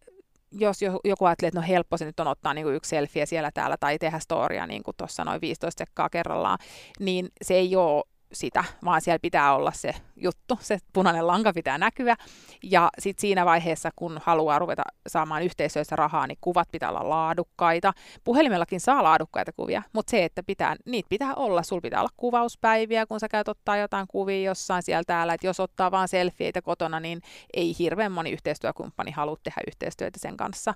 jos 0.53 0.83
joku 1.05 1.25
ajattelee, 1.25 1.49
että 1.49 1.61
no 1.61 1.67
helppo 1.69 1.97
se 1.97 2.05
nyt 2.05 2.21
on 2.21 2.27
ottaa 2.27 2.55
niin 2.55 2.75
yksi 2.75 2.89
selfie 2.89 3.27
siellä 3.27 3.51
täällä 3.55 3.77
tai 3.81 3.99
tehdä 3.99 4.19
storia 4.19 4.67
niin 4.67 4.83
kuin 4.83 4.97
tuossa 4.97 5.25
noin 5.25 5.41
15 5.41 5.79
sekkaa 5.79 6.09
kerrallaan, 6.09 6.59
niin 7.01 7.29
se 7.43 7.55
ei 7.55 7.77
ole 7.77 8.05
sitä, 8.33 8.65
vaan 8.85 9.01
siellä 9.01 9.19
pitää 9.19 9.55
olla 9.55 9.73
se 9.73 9.95
juttu, 10.17 10.59
se 10.61 10.79
punainen 10.93 11.27
lanka 11.27 11.53
pitää 11.53 11.79
näkyä. 11.79 12.17
Ja 12.63 12.91
sitten 12.99 13.21
siinä 13.21 13.45
vaiheessa, 13.47 13.91
kun 13.97 14.21
haluaa 14.23 14.59
ruveta 14.59 14.83
saamaan 15.07 15.43
yhteisöissä 15.43 15.97
rahaa, 15.97 16.27
niin 16.27 16.39
kuvat 16.41 16.69
pitää 16.73 16.91
olla 16.91 17.09
laadukkaita. 17.09 17.93
Puhelimellakin 18.25 18.81
saa 18.81 19.03
laadukkaita 19.03 19.53
kuvia, 19.53 19.83
mutta 19.93 20.11
se, 20.11 20.25
että 20.25 20.43
pitää, 20.43 20.77
niitä 20.85 21.09
pitää 21.09 21.35
olla, 21.35 21.63
sulla 21.63 21.81
pitää 21.81 22.01
olla 22.01 22.11
kuvauspäiviä, 22.17 23.07
kun 23.07 23.21
sä 23.21 23.29
käyt 23.29 23.49
ottaa 23.49 23.77
jotain 23.77 24.07
kuvia 24.09 24.51
jossain 24.51 24.83
siellä 24.83 25.05
täällä, 25.07 25.35
että 25.35 25.47
jos 25.47 25.61
ottaa 25.61 25.91
vaan 25.91 26.09
selfieitä 26.09 26.63
kotona, 26.63 27.01
niin 27.01 27.21
ei 27.55 27.75
hirveän 27.79 28.13
moni 28.13 28.31
yhteistyökumppani 28.31 29.11
halua 29.11 29.37
tehdä 29.43 29.61
yhteistyötä 29.67 30.19
sen 30.21 30.37
kanssa. 30.37 30.75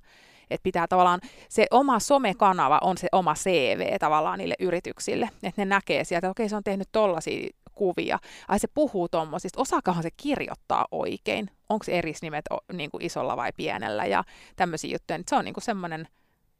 Että 0.50 0.62
pitää 0.62 0.86
tavallaan, 0.88 1.20
se 1.48 1.66
oma 1.70 1.98
somekanava 1.98 2.78
on 2.82 2.98
se 2.98 3.08
oma 3.12 3.34
CV 3.34 3.98
tavallaan 4.00 4.38
niille 4.38 4.54
yrityksille, 4.58 5.30
että 5.42 5.62
ne 5.62 5.64
näkee 5.64 6.04
sieltä, 6.04 6.26
että 6.26 6.30
okei 6.30 6.48
se 6.48 6.56
on 6.56 6.64
tehnyt 6.64 6.88
tollaisia 6.92 7.48
kuvia, 7.80 8.18
ai 8.48 8.58
se 8.58 8.68
puhuu 8.74 9.08
tommosista, 9.08 9.60
osaakahan 9.60 10.02
se 10.02 10.10
kirjoittaa 10.16 10.86
oikein, 10.90 11.50
onko 11.68 11.84
erisnimet 11.88 12.44
niin 12.72 12.90
kuin 12.90 13.04
isolla 13.04 13.36
vai 13.36 13.52
pienellä 13.56 14.06
ja 14.06 14.24
tämmöisiä 14.56 14.94
juttuja, 14.94 15.18
se 15.28 15.36
on 15.36 15.44
niin 15.44 15.54
kuin 15.54 15.64
semmoinen 15.64 16.08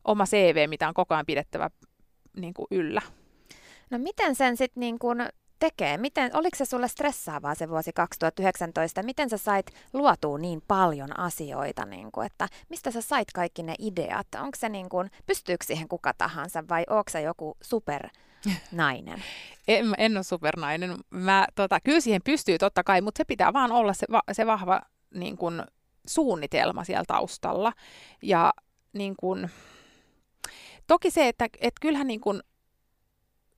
oma 0.05 0.25
CV, 0.27 0.69
mitä 0.69 0.89
on 0.89 0.95
koko 0.95 1.15
ajan 1.15 1.27
pidettävä 1.27 1.71
niin 2.37 2.55
kuin 2.55 2.67
yllä. 2.71 3.03
No 3.91 3.99
miten 3.99 4.35
sen 4.35 4.57
sitten 4.57 4.81
niin 4.81 4.99
kuin 4.99 5.29
tekee? 5.59 5.97
Miten, 5.97 6.37
oliko 6.37 6.57
se 6.57 6.65
sulle 6.65 6.89
stressaavaa 6.89 7.55
se 7.55 7.69
vuosi 7.69 7.93
2019? 7.93 9.03
Miten 9.03 9.31
sä 9.31 9.37
sait 9.37 9.67
luotua 9.93 10.39
niin 10.39 10.63
paljon 10.69 11.19
asioita, 11.19 11.87
niin 11.87 12.13
kuin, 12.13 12.27
että 12.27 12.49
mistä 12.69 12.91
sä 12.91 13.01
sait 13.01 13.29
kaikki 13.35 13.63
ne 13.63 13.75
ideat? 13.79 14.27
Onko 14.37 14.57
se 14.57 14.69
niin 14.69 14.89
kuin, 14.89 15.11
pystyykö 15.27 15.65
siihen 15.65 15.89
kuka 15.89 16.15
tahansa 16.15 16.65
vai 16.69 16.85
onko 16.91 17.11
se 17.11 17.21
joku 17.21 17.57
super 17.63 18.09
nainen? 18.73 19.23
en, 19.69 19.95
en 19.99 20.17
ole 20.17 20.23
supernainen. 20.23 20.97
Mä, 21.11 21.47
tota, 21.55 21.81
kyllä 21.81 22.01
siihen 22.01 22.21
pystyy 22.25 22.59
totta 22.59 22.85
kai, 22.85 23.01
mutta 23.01 23.19
se 23.19 23.25
pitää 23.25 23.53
vaan 23.53 23.73
olla 23.73 23.93
se, 23.93 24.07
va, 24.11 24.23
se 24.33 24.47
vahva 24.47 24.81
niin 25.15 25.37
kuin, 25.37 25.63
suunnitelma 26.07 26.85
siellä 26.85 27.05
taustalla. 27.09 27.73
Ja 28.23 28.53
niin 28.93 29.15
kuin, 29.17 29.51
toki 30.87 31.11
se, 31.11 31.29
että 31.29 31.49
et 31.61 31.75
kyllähän 31.81 32.07
niin 32.07 32.21
kuin, 32.21 32.41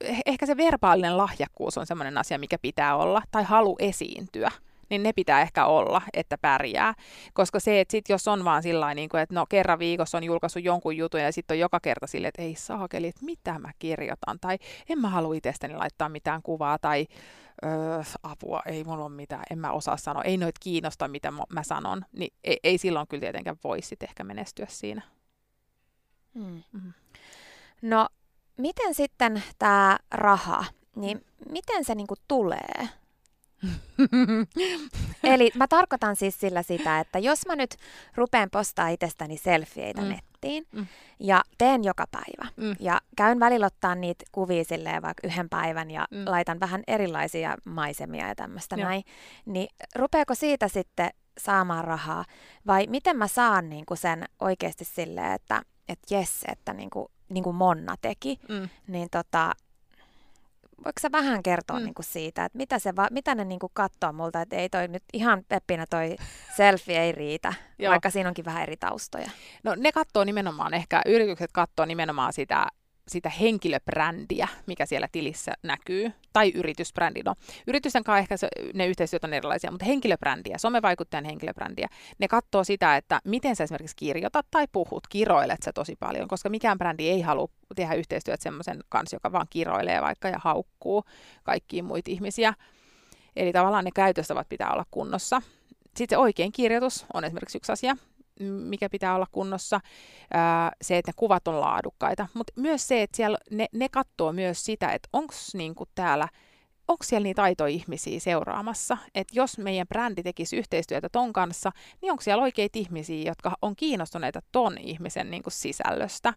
eh, 0.01 0.21
ehkä 0.25 0.45
se 0.45 0.57
verbaalinen 0.57 1.17
lahjakkuus 1.17 1.77
on 1.77 1.85
sellainen 1.85 2.17
asia, 2.17 2.39
mikä 2.39 2.57
pitää 2.57 2.95
olla, 2.95 3.21
tai 3.31 3.43
halu 3.43 3.75
esiintyä 3.79 4.51
niin 4.89 5.03
ne 5.03 5.13
pitää 5.13 5.41
ehkä 5.41 5.65
olla, 5.65 6.01
että 6.13 6.37
pärjää. 6.37 6.93
Koska 7.33 7.59
se, 7.59 7.79
että 7.79 7.91
sit 7.91 8.09
jos 8.09 8.27
on 8.27 8.45
vaan 8.45 8.63
sillä 8.63 8.93
niin 8.93 9.09
että 9.17 9.35
no 9.35 9.45
kerran 9.49 9.79
viikossa 9.79 10.17
on 10.17 10.23
julkaissut 10.23 10.63
jonkun 10.63 10.97
jutun 10.97 11.21
ja 11.21 11.31
sitten 11.31 11.55
on 11.55 11.59
joka 11.59 11.79
kerta 11.79 12.07
silleen, 12.07 12.29
että 12.29 12.41
ei 12.41 12.55
saakeli, 12.55 13.07
että 13.07 13.25
mitä 13.25 13.59
mä 13.59 13.71
kirjoitan, 13.79 14.39
tai 14.41 14.57
en 14.89 14.99
mä 14.99 15.09
halua 15.09 15.35
itsestäni 15.35 15.75
laittaa 15.75 16.09
mitään 16.09 16.41
kuvaa, 16.41 16.79
tai 16.79 17.07
öö, 17.65 18.01
apua, 18.23 18.61
ei 18.65 18.83
mulla 18.83 19.05
ole 19.05 19.13
mitään, 19.13 19.43
en 19.51 19.59
mä 19.59 19.71
osaa 19.71 19.97
sanoa, 19.97 20.23
ei 20.23 20.37
noit 20.37 20.59
kiinnosta, 20.59 21.07
mitä 21.07 21.31
mä 21.31 21.63
sanon, 21.63 22.05
niin 22.11 22.33
ei, 22.43 22.59
ei 22.63 22.77
silloin 22.77 23.07
kyllä 23.07 23.21
tietenkään 23.21 23.57
voi 23.63 23.81
sitten 23.81 24.09
ehkä 24.09 24.23
menestyä 24.23 24.65
siinä. 24.69 25.01
Hmm. 26.33 26.63
Mm. 26.71 26.93
No, 27.81 28.07
miten 28.57 28.93
sitten 28.93 29.43
tämä 29.59 29.97
raha, 30.11 30.65
niin 30.95 31.25
miten 31.49 31.85
se 31.85 31.95
niinku 31.95 32.15
tulee? 32.27 32.89
Eli 35.33 35.51
mä 35.55 35.67
tarkoitan 35.67 36.15
siis 36.15 36.39
sillä 36.39 36.63
sitä, 36.63 36.99
että 36.99 37.19
jos 37.19 37.45
mä 37.45 37.55
nyt 37.55 37.75
rupean 38.15 38.49
postaa 38.49 38.87
itsestäni 38.87 39.37
selfieitä 39.37 40.01
mm. 40.01 40.07
nettiin 40.07 40.67
mm. 40.71 40.87
ja 41.19 41.43
teen 41.57 41.83
joka 41.83 42.05
päivä 42.11 42.51
mm. 42.55 42.75
ja 42.79 43.01
käyn 43.15 43.39
välillä 43.39 43.65
ottaa 43.65 43.95
niitä 43.95 44.25
kuvia 44.31 44.63
silleen 44.63 45.01
vaikka 45.01 45.27
yhden 45.27 45.49
päivän 45.49 45.91
ja 45.91 46.07
mm. 46.11 46.23
laitan 46.25 46.59
vähän 46.59 46.83
erilaisia 46.87 47.57
maisemia 47.65 48.27
ja 48.27 48.35
tämmöistä 48.35 48.77
näin, 48.77 49.03
niin 49.45 49.67
rupeako 49.95 50.35
siitä 50.35 50.67
sitten 50.67 51.09
saamaan 51.37 51.85
rahaa 51.85 52.25
vai 52.67 52.87
miten 52.89 53.17
mä 53.17 53.27
saan 53.27 53.69
niinku 53.69 53.95
sen 53.95 54.25
oikeasti 54.39 54.85
silleen, 54.85 55.31
että 55.31 55.61
et 55.89 55.99
jes, 56.09 56.41
että 56.47 56.73
niinku, 56.73 57.11
niin 57.29 57.43
kuin 57.43 57.55
Monna 57.55 57.95
teki, 58.01 58.39
mm. 58.49 58.69
niin 58.87 59.07
tota, 59.11 59.51
voiko 60.77 60.99
sä 60.99 61.11
vähän 61.11 61.43
kertoa 61.43 61.79
mm. 61.79 61.85
niinku 61.85 62.03
siitä, 62.03 62.45
että 62.45 62.57
mitä, 62.57 62.79
se 62.79 62.95
va- 62.95 63.07
mitä 63.11 63.35
ne 63.35 63.45
niinku 63.45 63.69
katsoo 63.73 64.13
multa, 64.13 64.41
että 64.41 64.55
ei 64.55 64.69
toi 64.69 64.87
nyt 64.87 65.03
ihan 65.13 65.43
peppinä 65.47 65.85
toi 65.89 66.15
selfie 66.57 66.99
ei 66.99 67.11
riitä, 67.11 67.53
vaikka 67.89 68.09
siinä 68.09 68.29
onkin 68.29 68.45
vähän 68.45 68.63
eri 68.63 68.77
taustoja. 68.77 69.29
No 69.63 69.75
ne 69.75 69.91
katsoo 69.91 70.23
nimenomaan, 70.23 70.73
ehkä 70.73 71.01
yritykset 71.05 71.51
katsoo 71.53 71.85
nimenomaan 71.85 72.33
sitä 72.33 72.67
sitä 73.07 73.29
henkilöbrändiä, 73.29 74.47
mikä 74.65 74.85
siellä 74.85 75.07
tilissä 75.11 75.53
näkyy, 75.63 76.11
tai 76.33 76.51
yritysbrändi. 76.55 77.21
No, 77.25 77.35
yritysten 77.67 78.03
kanssa 78.03 78.19
ehkä 78.19 78.37
se, 78.37 78.47
ne 78.73 78.87
yhteistyöt 78.87 79.23
on 79.23 79.33
erilaisia, 79.33 79.71
mutta 79.71 79.85
henkilöbrändiä, 79.85 80.57
somevaikuttajan 80.57 81.25
henkilöbrändiä, 81.25 81.87
ne 82.19 82.27
katsoo 82.27 82.63
sitä, 82.63 82.97
että 82.97 83.19
miten 83.23 83.55
sä 83.55 83.63
esimerkiksi 83.63 83.95
kirjoitat 83.95 84.45
tai 84.51 84.67
puhut, 84.71 85.07
kiroilet 85.09 85.63
sä 85.63 85.73
tosi 85.73 85.95
paljon, 85.95 86.27
koska 86.27 86.49
mikään 86.49 86.77
brändi 86.77 87.09
ei 87.09 87.21
halua 87.21 87.47
tehdä 87.75 87.93
yhteistyötä 87.93 88.43
semmoisen 88.43 88.79
kanssa, 88.89 89.15
joka 89.15 89.31
vaan 89.31 89.47
kiroilee 89.49 90.01
vaikka 90.01 90.27
ja 90.27 90.39
haukkuu 90.43 91.03
kaikkiin 91.43 91.85
muita 91.85 92.11
ihmisiä. 92.11 92.53
Eli 93.35 93.53
tavallaan 93.53 93.85
ne 93.85 93.91
käytöstavat 93.95 94.49
pitää 94.49 94.71
olla 94.71 94.85
kunnossa. 94.91 95.41
Sitten 95.85 96.15
se 96.15 96.17
oikein 96.17 96.51
kirjoitus 96.51 97.05
on 97.13 97.23
esimerkiksi 97.23 97.57
yksi 97.57 97.71
asia 97.71 97.97
mikä 98.39 98.89
pitää 98.89 99.15
olla 99.15 99.27
kunnossa, 99.31 99.79
se, 100.81 100.97
että 100.97 101.09
ne 101.09 101.13
kuvat 101.15 101.47
on 101.47 101.59
laadukkaita, 101.59 102.27
mutta 102.33 102.53
myös 102.55 102.87
se, 102.87 103.01
että 103.01 103.17
siellä 103.17 103.37
ne, 103.51 103.67
ne 103.73 103.89
katsoo 103.89 104.33
myös 104.33 104.65
sitä, 104.65 104.91
että 104.91 105.09
onko 105.13 105.33
niinku 105.53 105.85
täällä 105.95 106.27
onko 106.87 107.03
siellä 107.03 107.23
niitä 107.23 107.67
ihmisiä 107.69 108.19
seuraamassa, 108.19 108.97
että 109.15 109.33
jos 109.35 109.57
meidän 109.57 109.87
brändi 109.87 110.23
tekisi 110.23 110.57
yhteistyötä 110.57 111.09
ton 111.09 111.33
kanssa, 111.33 111.71
niin 112.01 112.11
onko 112.11 112.21
siellä 112.21 112.43
oikeita 112.43 112.79
ihmisiä, 112.79 113.23
jotka 113.29 113.57
on 113.61 113.75
kiinnostuneita 113.75 114.41
ton 114.51 114.77
ihmisen 114.77 115.31
niin 115.31 115.43
kuin 115.43 115.53
sisällöstä. 115.53 116.33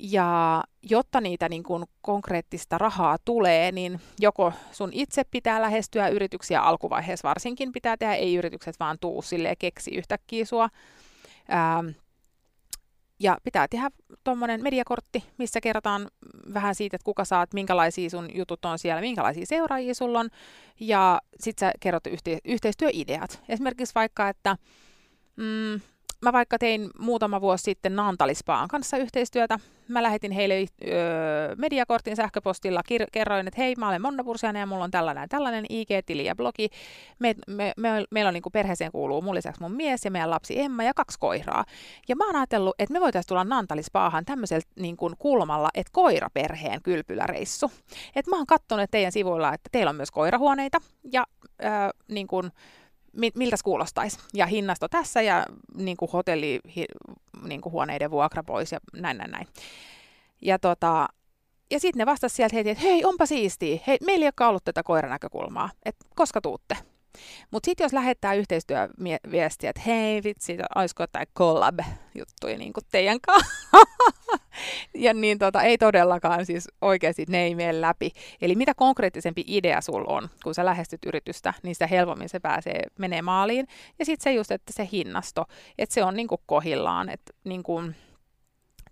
Ja 0.00 0.62
jotta 0.82 1.20
niitä 1.20 1.48
niin 1.48 1.62
kuin 1.62 1.84
konkreettista 2.00 2.78
rahaa 2.78 3.16
tulee, 3.24 3.72
niin 3.72 4.00
joko 4.20 4.52
sun 4.72 4.90
itse 4.92 5.24
pitää 5.24 5.62
lähestyä 5.62 6.08
yrityksiä 6.08 6.62
alkuvaiheessa 6.62 7.28
varsinkin 7.28 7.72
pitää 7.72 7.96
tehdä, 7.96 8.14
ei 8.14 8.34
yritykset 8.34 8.80
vaan 8.80 8.96
tuu 9.00 9.22
silleen 9.22 9.56
keksi 9.58 9.90
yhtäkkiä 9.90 10.44
sua. 10.44 10.68
Ähm, 11.52 11.88
ja 13.20 13.38
pitää 13.44 13.68
tehdä 13.68 13.90
tuommoinen 14.24 14.62
mediakortti, 14.62 15.24
missä 15.38 15.60
kerrotaan 15.60 16.08
vähän 16.54 16.74
siitä, 16.74 16.96
että 16.96 17.04
kuka 17.04 17.24
saat, 17.24 17.54
minkälaisia 17.54 18.10
sun 18.10 18.28
jutut 18.34 18.64
on 18.64 18.78
siellä, 18.78 19.00
minkälaisia 19.00 19.46
seuraajia 19.46 19.94
sulla 19.94 20.20
on. 20.20 20.28
Ja 20.80 21.20
sitten 21.40 21.68
sä 21.68 21.72
kerrot 21.80 22.06
yhte- 22.06 22.40
yhteistyöideat. 22.44 23.42
Esimerkiksi 23.48 23.94
vaikka, 23.94 24.28
että 24.28 24.56
mm, 25.36 25.80
mä 26.22 26.32
vaikka 26.32 26.58
tein 26.58 26.90
muutama 26.98 27.40
vuosi 27.40 27.62
sitten 27.62 27.96
Naantalispaan 27.96 28.68
kanssa 28.68 28.96
yhteistyötä. 28.96 29.58
Mä 29.88 30.02
lähetin 30.02 30.32
heille 30.32 30.54
öö, 30.86 31.54
mediakortin 31.56 32.16
sähköpostilla, 32.16 32.80
kir- 32.92 33.08
kerroin, 33.12 33.48
että 33.48 33.60
hei, 33.60 33.74
mä 33.78 33.88
olen 33.88 34.02
Monna 34.02 34.24
Pursiainen 34.24 34.60
ja 34.60 34.66
mulla 34.66 34.84
on 34.84 34.90
tällainen, 34.90 35.28
tällainen 35.28 35.64
IG-tili 35.68 36.24
ja 36.24 36.36
blogi. 36.36 36.68
Me, 37.18 37.34
me, 37.46 37.72
me, 37.76 38.04
meillä 38.10 38.28
on 38.28 38.34
niin 38.34 38.42
perheeseen 38.52 38.92
kuuluu 38.92 39.22
mun 39.22 39.34
lisäksi 39.34 39.62
mun 39.62 39.72
mies 39.72 40.04
ja 40.04 40.10
meidän 40.10 40.30
lapsi 40.30 40.60
Emma 40.60 40.82
ja 40.82 40.94
kaksi 40.94 41.18
koiraa. 41.18 41.64
Ja 42.08 42.16
mä 42.16 42.26
oon 42.26 42.36
ajatellut, 42.36 42.74
että 42.78 42.92
me 42.92 43.00
voitaisiin 43.00 43.28
tulla 43.28 43.44
Naantalispaahan 43.44 44.24
tämmöisellä 44.24 44.62
niin 44.76 44.96
kuin 44.96 45.14
kulmalla, 45.18 45.68
että 45.74 45.90
koiraperheen 45.92 46.82
kylpyläreissu. 46.82 47.70
Et 48.16 48.26
mä 48.26 48.36
oon 48.36 48.46
katsonut 48.46 48.90
teidän 48.90 49.12
sivuilla, 49.12 49.54
että 49.54 49.68
teillä 49.72 49.90
on 49.90 49.96
myös 49.96 50.10
koirahuoneita 50.10 50.78
ja 51.12 51.26
öö, 51.64 51.70
niin 52.08 52.26
kuin, 52.26 52.50
miltä 53.12 53.56
kuulostaisi. 53.64 54.18
Ja 54.34 54.46
hinnasto 54.46 54.88
tässä 54.88 55.22
ja 55.22 55.46
niin 55.74 55.96
kuin 55.96 56.10
hotelli, 56.10 56.60
hi, 56.76 56.84
niin 57.42 57.60
kuin 57.60 57.72
huoneiden 57.72 58.10
vuokra 58.10 58.42
pois 58.42 58.72
ja 58.72 58.78
näin, 58.92 59.18
näin, 59.18 59.30
näin. 59.30 59.46
Ja, 60.42 60.58
tota, 60.58 61.08
ja 61.70 61.80
sitten 61.80 61.98
ne 61.98 62.06
vastasivat 62.06 62.36
sieltä 62.36 62.56
heti, 62.56 62.70
että 62.70 62.84
hei, 62.84 63.04
onpa 63.04 63.26
siistiä. 63.26 63.78
Hei, 63.86 63.98
meillä 64.06 64.24
ei 64.24 64.30
ole 64.40 64.48
ollut 64.48 64.64
tätä 64.64 64.82
koiranäkökulmaa. 64.82 65.70
Että 65.84 66.06
koska 66.14 66.40
tuutte? 66.40 66.76
Mutta 67.50 67.66
sitten 67.66 67.84
jos 67.84 67.92
lähettää 67.92 68.34
yhteistyöviestiä, 68.34 69.70
että 69.70 69.82
hei 69.86 70.22
vitsi, 70.22 70.56
olisiko 70.74 71.02
jotain 71.02 71.26
collab-juttuja 71.38 72.58
niin 72.58 72.72
teidän 72.92 73.18
kanssa, 73.20 73.48
ja 74.94 75.14
niin 75.14 75.38
tota, 75.38 75.62
ei 75.62 75.78
todellakaan 75.78 76.46
siis 76.46 76.68
oikeasti 76.80 77.24
ne 77.28 77.42
ei 77.42 77.54
mene 77.54 77.80
läpi. 77.80 78.10
Eli 78.42 78.54
mitä 78.54 78.74
konkreettisempi 78.74 79.44
idea 79.46 79.80
sulla 79.80 80.12
on, 80.14 80.28
kun 80.44 80.54
sä 80.54 80.64
lähestyt 80.64 81.04
yritystä, 81.06 81.54
niin 81.62 81.74
sitä 81.74 81.86
helpommin 81.86 82.28
se 82.28 82.40
pääsee 82.40 82.82
menee 82.98 83.22
maaliin. 83.22 83.66
Ja 83.98 84.04
sitten 84.04 84.24
se 84.24 84.32
just, 84.32 84.50
että 84.50 84.72
se 84.72 84.88
hinnasto, 84.92 85.44
että 85.78 85.94
se 85.94 86.04
on 86.04 86.16
niin 86.16 86.28
kuin 86.28 86.40
kohillaan, 86.46 87.08
että 87.08 87.32
niin 87.44 87.62
kuin, 87.62 87.96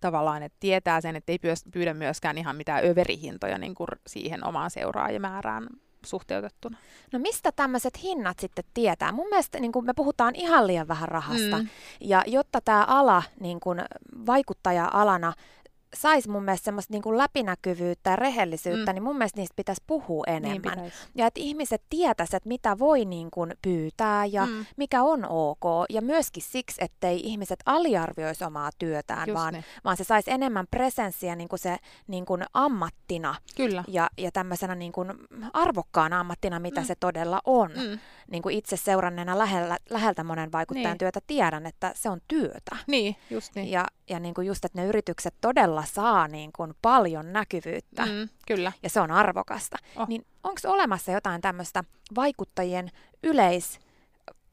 tavallaan, 0.00 0.42
että 0.42 0.56
tietää 0.60 1.00
sen, 1.00 1.16
että 1.16 1.32
ei 1.32 1.38
pyydä 1.72 1.94
myöskään 1.94 2.38
ihan 2.38 2.56
mitään 2.56 2.84
överihintoja 2.84 3.58
niin 3.58 3.74
kuin 3.74 3.88
siihen 4.06 4.46
omaan 4.46 4.70
seuraajamäärään 4.70 5.66
suhteutettuna. 6.06 6.78
No 7.12 7.18
mistä 7.18 7.52
tämmöiset 7.52 8.02
hinnat 8.02 8.38
sitten 8.38 8.64
tietää? 8.74 9.12
Mun 9.12 9.28
mielestä 9.28 9.60
niin 9.60 9.72
me 9.82 9.92
puhutaan 9.96 10.34
ihan 10.34 10.66
liian 10.66 10.88
vähän 10.88 11.08
rahasta. 11.08 11.58
Mm. 11.58 11.68
Ja 12.00 12.22
jotta 12.26 12.60
tämä 12.60 12.84
ala 12.84 13.22
niin 13.40 13.60
vaikuttaja-alana 14.26 15.32
saisi 15.96 16.30
mun 16.30 16.44
mielestä 16.44 16.64
semmoista 16.64 16.92
niin 16.92 17.02
kuin 17.02 17.18
läpinäkyvyyttä 17.18 18.10
ja 18.10 18.16
rehellisyyttä, 18.16 18.92
mm. 18.92 18.94
niin 18.94 19.02
mun 19.02 19.18
mielestä 19.18 19.40
niistä 19.40 19.56
pitäisi 19.56 19.82
puhua 19.86 20.24
niin 20.26 20.44
enemmän. 20.44 20.78
Niin 20.78 20.92
ja 21.14 21.26
että 21.26 21.40
ihmiset 21.40 21.82
tietäisivät, 21.90 22.36
että 22.36 22.48
mitä 22.48 22.78
voi 22.78 23.04
niin 23.04 23.30
kuin 23.30 23.54
pyytää 23.62 24.26
ja 24.26 24.46
mm. 24.46 24.66
mikä 24.76 25.02
on 25.02 25.26
ok. 25.28 25.64
Ja 25.90 26.02
myöskin 26.02 26.42
siksi, 26.42 26.84
ettei 26.84 27.20
ihmiset 27.24 27.58
aliarvioisi 27.66 28.44
omaa 28.44 28.70
työtään, 28.78 29.34
vaan, 29.34 29.54
niin. 29.54 29.64
vaan 29.84 29.96
se 29.96 30.04
saisi 30.04 30.30
enemmän 30.30 30.66
presenssiä 30.70 31.36
niin 31.36 31.48
kuin 31.48 31.60
se 31.60 31.76
niin 32.06 32.26
kuin 32.26 32.44
ammattina. 32.54 33.34
Kyllä. 33.56 33.84
Ja, 33.88 34.10
ja 34.18 34.32
tämmöisenä 34.32 34.74
niin 34.74 34.92
kuin 34.92 35.12
arvokkaana 35.52 36.20
ammattina, 36.20 36.60
mitä 36.60 36.80
mm. 36.80 36.86
se 36.86 36.94
todella 36.94 37.40
on. 37.44 37.70
Mm. 37.70 37.98
Niin 38.30 38.42
kuin 38.42 38.54
itse 38.54 38.76
seuranneena 38.76 39.38
lähellä, 39.38 39.78
läheltä 39.90 40.24
monen 40.24 40.52
vaikuttajan 40.52 40.90
niin. 40.90 40.98
työtä 40.98 41.20
tiedän, 41.26 41.66
että 41.66 41.92
se 41.94 42.10
on 42.10 42.20
työtä. 42.28 42.76
Niin, 42.86 43.16
just 43.30 43.54
niin. 43.54 43.70
Ja, 43.70 43.86
ja 44.10 44.20
niin 44.20 44.34
kuin 44.34 44.46
just, 44.46 44.64
että 44.64 44.80
ne 44.80 44.86
yritykset 44.86 45.34
todella 45.40 45.84
saa 45.84 46.28
niin 46.28 46.50
kuin 46.52 46.74
paljon 46.82 47.32
näkyvyyttä. 47.32 48.06
Mm, 48.06 48.28
kyllä. 48.46 48.72
Ja 48.82 48.90
se 48.90 49.00
on 49.00 49.10
arvokasta. 49.10 49.76
Oh. 49.96 50.08
Niin 50.08 50.26
onko 50.42 50.60
olemassa 50.64 51.12
jotain 51.12 51.40
tämmöistä 51.40 51.84
vaikuttajien 52.14 52.90
yleis 53.22 53.78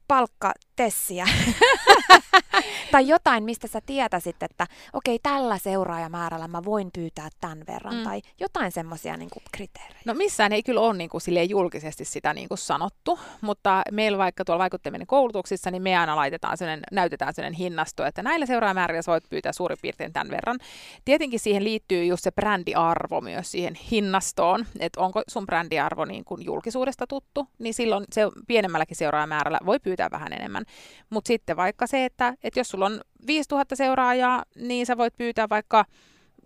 palkkatessiä 0.08 1.28
tai 2.92 3.08
jotain, 3.08 3.44
mistä 3.44 3.68
sä 3.68 3.82
tietäisit, 3.86 4.44
että 4.44 4.68
okei, 4.94 5.16
okay, 5.16 5.32
tällä 5.34 5.58
seuraajamäärällä 5.58 6.48
mä 6.48 6.64
voin 6.66 6.90
pyytää 6.94 7.30
tämän 7.42 7.64
verran 7.68 7.96
mm. 7.96 8.04
tai 8.04 8.22
jotain 8.40 8.72
semmoisia 8.72 9.18
niin 9.18 9.30
kriteerejä. 9.52 10.02
No 10.06 10.14
missään 10.14 10.54
ei 10.54 10.64
kyllä 10.64 10.82
ole 10.82 10.98
niin 10.98 11.10
kuin, 11.10 11.50
julkisesti 11.50 12.06
sitä 12.06 12.34
niin 12.34 12.48
kuin 12.48 12.58
sanottu, 12.58 13.20
mutta 13.42 13.82
meillä 13.92 14.18
vaikka 14.18 14.46
tuolla 14.46 14.62
vaikuttaminen 14.62 15.08
koulutuksissa, 15.08 15.72
niin 15.72 15.82
me 15.82 15.98
aina 15.98 16.16
laitetaan 16.16 16.58
sellainen, 16.58 16.84
näytetään 16.92 17.34
sellainen 17.34 17.58
hinnasto, 17.58 18.06
että 18.06 18.24
näillä 18.24 18.46
seuraajamäärillä 18.46 19.02
sä 19.02 19.12
voit 19.12 19.30
pyytää 19.30 19.52
suurin 19.52 19.78
piirtein 19.82 20.14
tämän 20.14 20.30
verran. 20.30 20.60
Tietenkin 21.06 21.40
siihen 21.40 21.64
liittyy 21.64 22.06
just 22.06 22.24
se 22.24 22.32
brändiarvo 22.32 23.22
myös 23.22 23.52
siihen 23.52 23.76
hinnastoon, 23.76 24.66
että 24.80 25.02
onko 25.02 25.22
sun 25.28 25.46
brändiarvo 25.46 26.06
niin 26.06 26.26
kuin 26.26 26.46
julkisuudesta 26.46 27.08
tuttu, 27.08 27.48
niin 27.60 27.74
silloin 27.74 28.06
se 28.12 28.22
pienemmälläkin 28.48 28.98
seuraajamäärällä 28.98 29.60
voi 29.66 29.80
pyytää 29.80 29.94
pyytää 29.94 30.10
vähän 30.12 30.34
enemmän. 30.34 30.66
Mutta 31.10 31.28
sitten 31.28 31.58
vaikka 31.58 31.88
se, 31.88 32.06
että, 32.06 32.34
että 32.44 32.53
jos 32.60 32.70
sulla 32.70 32.86
on 32.86 33.02
5000 33.28 33.76
seuraajaa, 33.76 34.44
niin 34.56 34.86
sä 34.86 34.98
voit 34.98 35.18
pyytää 35.18 35.50
vaikka 35.50 35.86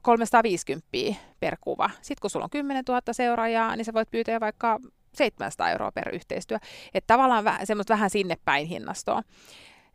350 0.01 0.87
per 1.39 1.57
kuva. 1.61 1.89
Sitten 1.95 2.21
kun 2.21 2.29
sulla 2.29 2.43
on 2.43 2.49
10 2.49 2.83
000 2.87 3.01
seuraajaa, 3.11 3.75
niin 3.75 3.85
sä 3.85 3.93
voit 3.93 4.11
pyytää 4.11 4.39
vaikka 4.39 4.79
700 5.13 5.69
euroa 5.69 5.91
per 5.91 6.15
yhteistyö. 6.15 6.57
Että 6.93 7.13
tavallaan 7.13 7.43
väh, 7.43 7.59
semmoista 7.63 7.93
vähän 7.93 8.09
sinne 8.09 8.37
päin 8.45 8.67
hinnastoa. 8.67 9.21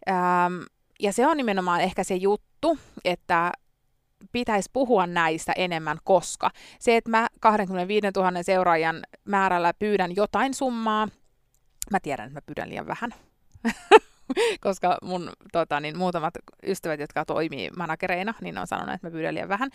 Ähm, 0.09 0.63
ja 1.01 1.13
se 1.13 1.27
on 1.27 1.37
nimenomaan 1.37 1.81
ehkä 1.81 2.05
se 2.05 2.15
juttu, 2.15 2.79
että 3.05 3.53
pitäisi 4.33 4.71
puhua 4.73 5.07
näistä 5.07 5.53
enemmän, 5.53 5.99
koska 6.05 6.51
se, 6.79 6.97
että 6.97 7.11
mä 7.11 7.29
25 7.41 8.07
000 8.17 8.43
seuraajan 8.43 9.03
määrällä 9.25 9.75
pyydän 9.75 10.17
jotain 10.17 10.55
summaa, 10.55 11.09
mä 11.91 12.01
tiedän, 12.01 12.27
että 12.27 12.37
mä 12.37 12.43
pyydän 12.47 12.69
liian 12.69 12.87
vähän. 12.87 13.15
koska 14.61 14.99
mun 15.03 15.31
tota, 15.53 15.81
niin, 15.81 15.99
muutamat 15.99 16.35
ystävät, 16.67 17.01
jotka 17.01 17.25
toimii 17.25 17.71
managereina, 17.77 18.35
niin 18.41 18.59
on 18.59 18.67
sanonut, 18.67 18.95
että 18.95 19.07
mä 19.07 19.11
pyydän 19.11 19.35
liian 19.35 19.49
vähän. 19.49 19.71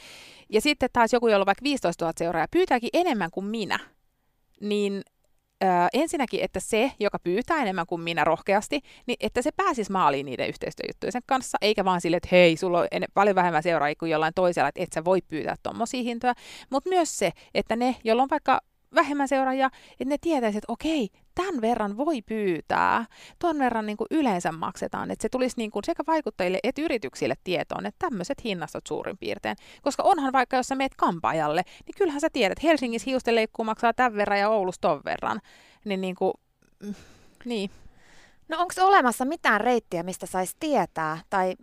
Ja 0.49 0.62
sitten 0.62 0.89
taas 0.93 1.14
joku, 1.14 1.28
jolla 1.28 1.43
on 1.43 1.45
vaikka 1.45 1.64
15 1.64 2.05
000 2.05 2.14
seuraajaa, 2.18 2.47
pyytääkin 2.51 2.89
enemmän 2.93 3.32
kuin 3.32 3.45
minä, 3.45 3.80
niin 4.62 5.01
Öö, 5.64 5.70
ensinnäkin, 5.93 6.43
että 6.43 6.60
se, 6.60 6.91
joka 6.99 7.20
pyytää 7.20 7.58
enemmän 7.58 7.86
kuin 7.86 8.01
minä 8.01 8.24
rohkeasti, 8.24 8.82
niin 9.05 9.18
että 9.20 9.41
se 9.41 9.51
pääsisi 9.51 9.91
maaliin 9.91 10.26
niiden 10.26 10.49
yhteistyöjuttujen 10.49 11.22
kanssa, 11.26 11.58
eikä 11.62 11.86
vaan 11.86 12.01
sille, 12.01 12.18
että 12.18 12.30
hei, 12.32 12.58
sulla 12.58 12.80
on 12.80 12.88
en, 12.91 13.03
paljon 13.14 13.36
vähemmän 13.36 13.64
seuraajia 13.64 13.95
kuin 13.99 14.12
jollain 14.12 14.34
toisella, 14.34 14.70
että 14.70 14.84
et 14.84 14.93
sä 14.93 15.05
voi 15.05 15.22
pyytää 15.22 15.55
tuommoisia 15.64 16.03
hintoja, 16.03 16.34
mutta 16.70 16.89
myös 16.89 17.18
se, 17.18 17.32
että 17.53 17.76
ne, 17.76 17.95
joilla 18.03 18.24
on 18.24 18.30
vaikka 18.32 18.62
vähemmän 18.96 19.28
seuraajia, 19.28 19.70
että 19.92 20.06
ne 20.06 20.18
tietäisivät, 20.22 20.64
että 20.64 20.74
okei, 20.74 21.10
tämän 21.36 21.62
verran 21.62 21.98
voi 21.98 22.22
pyytää, 22.22 23.06
tuon 23.40 23.60
verran 23.60 23.86
niin 23.86 23.98
kuin 23.98 24.08
yleensä 24.12 24.52
maksetaan, 24.52 25.12
että 25.12 25.22
se 25.22 25.30
tulisi 25.30 25.58
niin 25.58 25.72
kuin 25.72 25.84
sekä 25.84 26.04
vaikuttajille 26.08 26.60
että 26.64 26.82
yrityksille 26.82 27.36
tietoon, 27.44 27.86
että 27.86 28.10
tämmöiset 28.10 28.44
hinnastot 28.44 28.88
suurin 28.88 29.18
piirtein. 29.18 29.56
Koska 29.82 30.04
onhan 30.04 30.34
vaikka, 30.34 30.58
jos 30.58 30.68
sä 30.68 30.76
meet 30.76 30.96
kampaajalle, 30.96 31.62
niin 31.86 31.96
kyllähän 31.98 32.22
sä 32.22 32.30
tiedät, 32.34 32.58
että 32.58 32.68
Helsingissä 32.68 33.10
hiustenleikkuu 33.10 33.66
maksaa 33.66 33.94
tämän 33.94 34.16
verran 34.16 34.40
ja 34.40 34.50
Oulussa 34.50 34.82
ton 34.82 35.02
verran. 35.06 35.42
Niin, 35.86 36.02
niin 36.02 36.16
kuin, 36.16 36.34
mm, 36.84 36.96
niin. 37.46 37.70
No 38.50 38.58
onko 38.60 38.74
olemassa 38.82 39.26
mitään 39.26 39.62
reittiä, 39.62 40.04
mistä 40.04 40.26
saisi 40.26 40.56
tietää? 40.60 41.18
Tai 41.30 41.56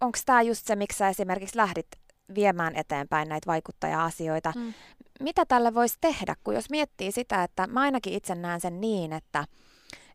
onko 0.00 0.18
tämä 0.26 0.42
just 0.42 0.66
se, 0.66 0.76
miksi 0.76 0.98
sä 0.98 1.08
esimerkiksi 1.08 1.56
lähdit 1.56 1.86
viemään 2.34 2.76
eteenpäin 2.76 3.28
näitä 3.28 3.46
vaikuttaja-asioita. 3.46 4.52
Mm 4.56 4.72
mitä 5.20 5.44
tälle 5.44 5.74
voisi 5.74 5.96
tehdä, 6.00 6.36
kun 6.44 6.54
jos 6.54 6.70
miettii 6.70 7.12
sitä, 7.12 7.42
että 7.42 7.66
mä 7.66 7.80
ainakin 7.80 8.12
itse 8.12 8.34
näen 8.34 8.60
sen 8.60 8.80
niin, 8.80 9.12
että, 9.12 9.44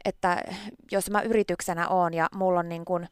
että 0.06 0.42
jos 0.92 1.10
mä 1.10 1.22
yrityksenä 1.22 1.90
oon 1.90 2.14
ja 2.14 2.28
mulla 2.36 2.60
on 2.60 2.70
niin 2.70 2.86
kuin 2.86 3.08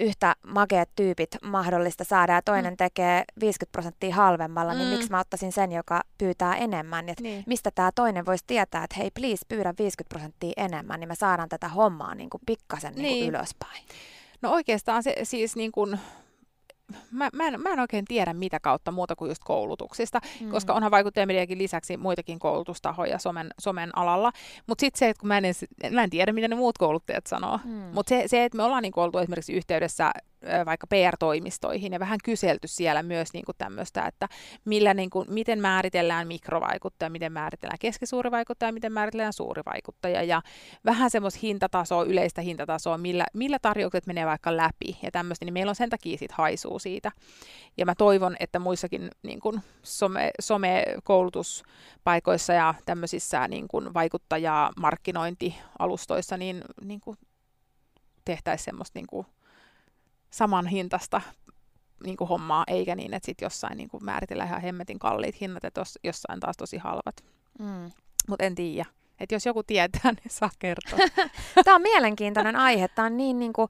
yhtä 0.00 0.36
makeat 0.46 0.88
tyypit 0.96 1.30
mahdollista 1.42 2.04
saada 2.04 2.32
ja 2.32 2.42
toinen 2.42 2.72
mm. 2.72 2.76
tekee 2.76 3.24
50 3.40 3.72
prosenttia 3.72 4.14
halvemmalla, 4.14 4.72
niin 4.72 4.82
mm. 4.82 4.88
niin 4.88 4.98
miksi 4.98 5.10
mä 5.10 5.20
ottaisin 5.20 5.52
sen, 5.52 5.72
joka 5.72 6.02
pyytää 6.18 6.56
enemmän? 6.56 7.08
Et 7.08 7.20
niin. 7.20 7.44
Mistä 7.46 7.70
tämä 7.74 7.90
toinen 7.94 8.26
voisi 8.26 8.44
tietää, 8.46 8.84
että 8.84 8.96
hei 8.98 9.10
please 9.10 9.46
pyydä 9.48 9.74
50 9.78 10.08
prosenttia 10.08 10.52
enemmän, 10.56 11.00
niin 11.00 11.08
me 11.08 11.14
saadaan 11.14 11.48
tätä 11.48 11.68
hommaa 11.68 12.14
niin 12.14 12.30
kuin 12.30 12.40
pikkasen 12.46 12.94
niin. 12.94 13.02
Niin 13.02 13.24
kuin 13.24 13.34
ylöspäin. 13.34 13.84
No 14.42 14.50
oikeastaan 14.50 15.02
se 15.02 15.14
siis 15.22 15.56
niin 15.56 15.72
kuin 15.72 16.00
mä, 17.10 17.28
mä, 17.32 17.48
en, 17.48 17.60
mä 17.60 17.68
en 17.68 17.80
oikein 17.80 18.04
tiedä 18.04 18.34
mitä 18.34 18.60
kautta 18.60 18.92
muuta 18.92 19.16
kuin 19.16 19.28
just 19.28 19.42
koulutuksista, 19.44 20.20
mm. 20.40 20.50
koska 20.50 20.72
onhan 20.72 20.90
vaikuttajamediakin 20.90 21.58
lisäksi 21.58 21.96
muitakin 21.96 22.38
koulutustahoja 22.38 23.18
somen, 23.18 23.48
somen 23.58 23.98
alalla. 23.98 24.32
Mutta 24.66 24.80
sitten 24.80 24.98
se, 24.98 25.08
että 25.08 25.20
kun 25.20 25.28
mä 25.28 25.38
en, 25.38 25.44
mä 25.90 26.02
en 26.02 26.10
tiedä, 26.10 26.32
mitä 26.32 26.48
ne 26.48 26.54
muut 26.54 26.78
kouluttajat 26.78 27.26
sanoo. 27.26 27.60
Mm. 27.64 27.70
Mutta 27.70 28.08
se, 28.08 28.22
se, 28.26 28.44
että 28.44 28.56
me 28.56 28.62
ollaan 28.62 28.82
niin 28.82 28.92
oltu 28.96 29.18
esimerkiksi 29.18 29.52
yhteydessä 29.52 30.12
vaikka 30.66 30.86
PR-toimistoihin 30.86 31.92
ja 31.92 32.00
vähän 32.00 32.18
kyselty 32.24 32.68
siellä 32.68 33.02
myös 33.02 33.32
niin 33.32 33.44
kuin 33.44 33.56
tämmöistä, 33.58 34.06
että 34.06 34.28
millä, 34.64 34.94
niin 34.94 35.10
kuin, 35.10 35.32
miten 35.32 35.60
määritellään 35.60 36.28
mikrovaikuttaja, 36.28 37.10
miten 37.10 37.32
määritellään 37.32 37.78
keskisuuri 37.78 38.30
vaikuttaja, 38.30 38.72
miten 38.72 38.92
määritellään 38.92 39.32
suuri 39.32 39.62
vaikuttaja 39.66 40.22
ja 40.22 40.42
vähän 40.84 41.10
semmoista 41.10 41.40
hintatasoa, 41.42 42.04
yleistä 42.04 42.40
hintatasoa, 42.40 42.98
millä, 42.98 43.26
millä 43.34 43.58
tarjoukset 43.62 44.06
menee 44.06 44.26
vaikka 44.26 44.56
läpi 44.56 44.98
ja 45.02 45.10
tämmöistä, 45.10 45.44
niin 45.44 45.52
meillä 45.52 45.70
on 45.70 45.76
sen 45.76 45.90
takia 45.90 46.18
sit 46.18 46.32
haisuu 46.32 46.78
siitä. 46.78 47.12
Ja 47.76 47.86
mä 47.86 47.94
toivon, 47.94 48.36
että 48.40 48.58
muissakin 48.58 49.10
niin 49.22 49.40
kuin 49.40 49.60
some, 49.82 50.30
some-koulutuspaikoissa 50.40 52.52
ja 52.52 52.74
tämmöisissä 52.86 53.48
niin 53.48 53.68
kuin 53.68 53.94
vaikuttaja 53.94 54.70
markkinointialustoissa 54.80 56.36
niin, 56.36 56.62
niin 56.82 57.00
kuin 57.00 57.18
tehtäisiin 58.24 58.64
semmoista 58.64 58.98
niin 58.98 59.06
kuin 59.06 59.26
saman 60.36 60.66
hintasta 60.66 61.20
niin 62.04 62.16
kuin 62.16 62.28
hommaa, 62.28 62.64
eikä 62.66 62.94
niin, 62.94 63.14
että 63.14 63.26
sitten 63.26 63.46
jossain 63.46 63.76
niin 63.76 63.88
kuin 63.88 64.04
määritellään 64.04 64.48
ihan 64.48 64.62
hemmetin 64.62 64.98
kalliit 64.98 65.40
hinnat 65.40 65.62
ja 65.62 65.70
tos, 65.70 65.98
jossain 66.04 66.40
taas 66.40 66.56
tosi 66.56 66.76
halvat. 66.76 67.24
Mm. 67.58 67.90
Mutta 68.28 68.44
en 68.44 68.54
tiedä. 68.54 68.84
Että 69.20 69.34
jos 69.34 69.46
joku 69.46 69.62
tietää, 69.62 70.12
niin 70.12 70.30
saa 70.30 70.50
kertoa. 70.58 70.98
Tämä 71.64 71.74
on 71.74 71.82
mielenkiintoinen 71.82 72.56
aihe. 72.56 72.88
Tämä 72.88 73.06
on 73.06 73.16
niin, 73.16 73.38
niin 73.38 73.52
kuin, 73.52 73.68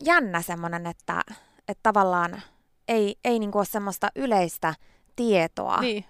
jännä 0.00 0.42
semmoinen, 0.42 0.86
että, 0.86 1.20
että 1.68 1.80
tavallaan 1.82 2.42
ei, 2.88 3.16
ei 3.24 3.38
niin 3.38 3.52
kuin 3.52 3.60
ole 3.60 3.66
semmoista 3.66 4.08
yleistä 4.14 4.74
tietoa. 5.16 5.80
Niin 5.80 6.04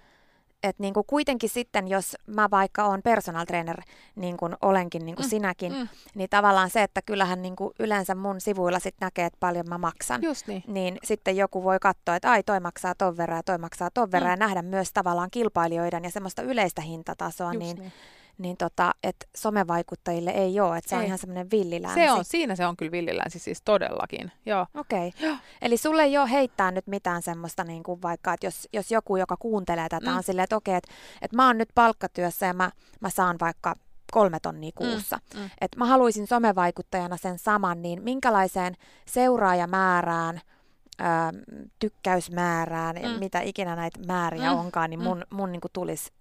että 0.63 0.83
niinku 0.83 1.03
kuitenkin 1.03 1.49
sitten, 1.49 1.87
jos 1.87 2.17
mä 2.27 2.47
vaikka 2.51 2.85
olen 2.85 3.03
personal 3.03 3.45
trainer, 3.45 3.81
niin 4.15 4.37
kuin 4.37 4.55
olenkin 4.61 5.05
niin 5.05 5.15
kuin 5.15 5.25
mm, 5.25 5.29
sinäkin, 5.29 5.73
mm. 5.73 5.87
niin 6.15 6.29
tavallaan 6.29 6.69
se, 6.69 6.83
että 6.83 7.01
kyllähän 7.01 7.41
niin 7.41 7.55
kuin 7.55 7.73
yleensä 7.79 8.15
mun 8.15 8.41
sivuilla 8.41 8.79
sitten 8.79 9.05
näkee, 9.05 9.25
että 9.25 9.37
paljon 9.39 9.69
mä 9.69 9.77
maksan. 9.77 10.23
Just 10.23 10.47
niin. 10.47 10.63
niin 10.67 10.97
sitten 11.03 11.37
joku 11.37 11.63
voi 11.63 11.79
katsoa, 11.79 12.15
että 12.15 12.31
ai 12.31 12.43
toi 12.43 12.59
maksaa 12.59 12.95
ton 12.95 13.17
verran 13.17 13.37
ja 13.37 13.43
toi 13.43 13.57
maksaa 13.57 13.89
ton 13.93 14.11
verran 14.11 14.29
mm. 14.29 14.31
ja 14.31 14.47
nähdä 14.47 14.61
myös 14.61 14.93
tavallaan 14.93 15.31
kilpailijoiden 15.31 16.03
ja 16.03 16.11
semmoista 16.11 16.41
yleistä 16.41 16.81
hintatasoa, 16.81 17.53
Just 17.53 17.59
niin, 17.59 17.77
niin 17.77 17.91
niin 18.37 18.57
tota, 18.57 18.91
että 19.03 19.25
somevaikuttajille 19.35 20.29
ei 20.29 20.59
ole, 20.59 20.77
että 20.77 20.89
se 20.89 20.95
ei. 20.95 20.99
on 20.99 21.05
ihan 21.05 21.17
semmoinen 21.17 21.51
villilänsi. 21.51 21.99
Se 21.99 22.11
on, 22.11 22.25
siinä 22.25 22.55
se 22.55 22.65
on 22.65 22.77
kyllä 22.77 22.91
villilänsi 22.91 23.39
siis 23.39 23.61
todellakin, 23.61 24.31
joo. 24.45 24.67
Okei, 24.73 25.07
okay. 25.07 25.35
eli 25.61 25.77
sulle 25.77 26.03
ei 26.03 26.17
ole 26.17 26.31
heittää 26.31 26.71
nyt 26.71 26.87
mitään 26.87 27.21
semmoista 27.21 27.63
niin 27.63 27.83
kuin 27.83 28.01
vaikka, 28.01 28.33
että 28.33 28.47
jos, 28.47 28.67
jos 28.73 28.91
joku, 28.91 29.17
joka 29.17 29.37
kuuntelee 29.37 29.89
tätä, 29.89 30.09
mm. 30.09 30.17
on 30.17 30.23
silleen, 30.23 30.43
että 30.43 30.55
okei, 30.55 30.71
okay, 30.71 30.77
että, 30.77 30.91
että 31.21 31.35
mä 31.35 31.47
oon 31.47 31.57
nyt 31.57 31.69
palkkatyössä 31.75 32.45
ja 32.45 32.53
mä, 32.53 32.71
mä 32.99 33.09
saan 33.09 33.35
vaikka 33.41 33.75
kolme 34.11 34.39
tonnia 34.39 34.71
mm, 34.79 34.87
kuussa. 34.87 35.19
Mm, 35.33 35.39
mm. 35.39 35.49
Että 35.61 35.77
mä 35.77 35.85
haluaisin 35.85 36.27
somevaikuttajana 36.27 37.17
sen 37.17 37.39
saman, 37.39 37.81
niin 37.81 38.03
minkälaiseen 38.03 38.75
seuraajamäärään, 39.05 40.41
ö, 41.01 41.03
tykkäysmäärään, 41.79 42.95
mm. 42.95 43.19
mitä 43.19 43.39
ikinä 43.41 43.75
näitä 43.75 43.99
määriä 44.07 44.51
mm, 44.51 44.59
onkaan, 44.59 44.89
niin 44.89 45.03
mun, 45.03 45.17
mm. 45.17 45.37
mun 45.37 45.51
niin 45.51 45.61
kuin 45.61 45.71
tulisi 45.73 46.11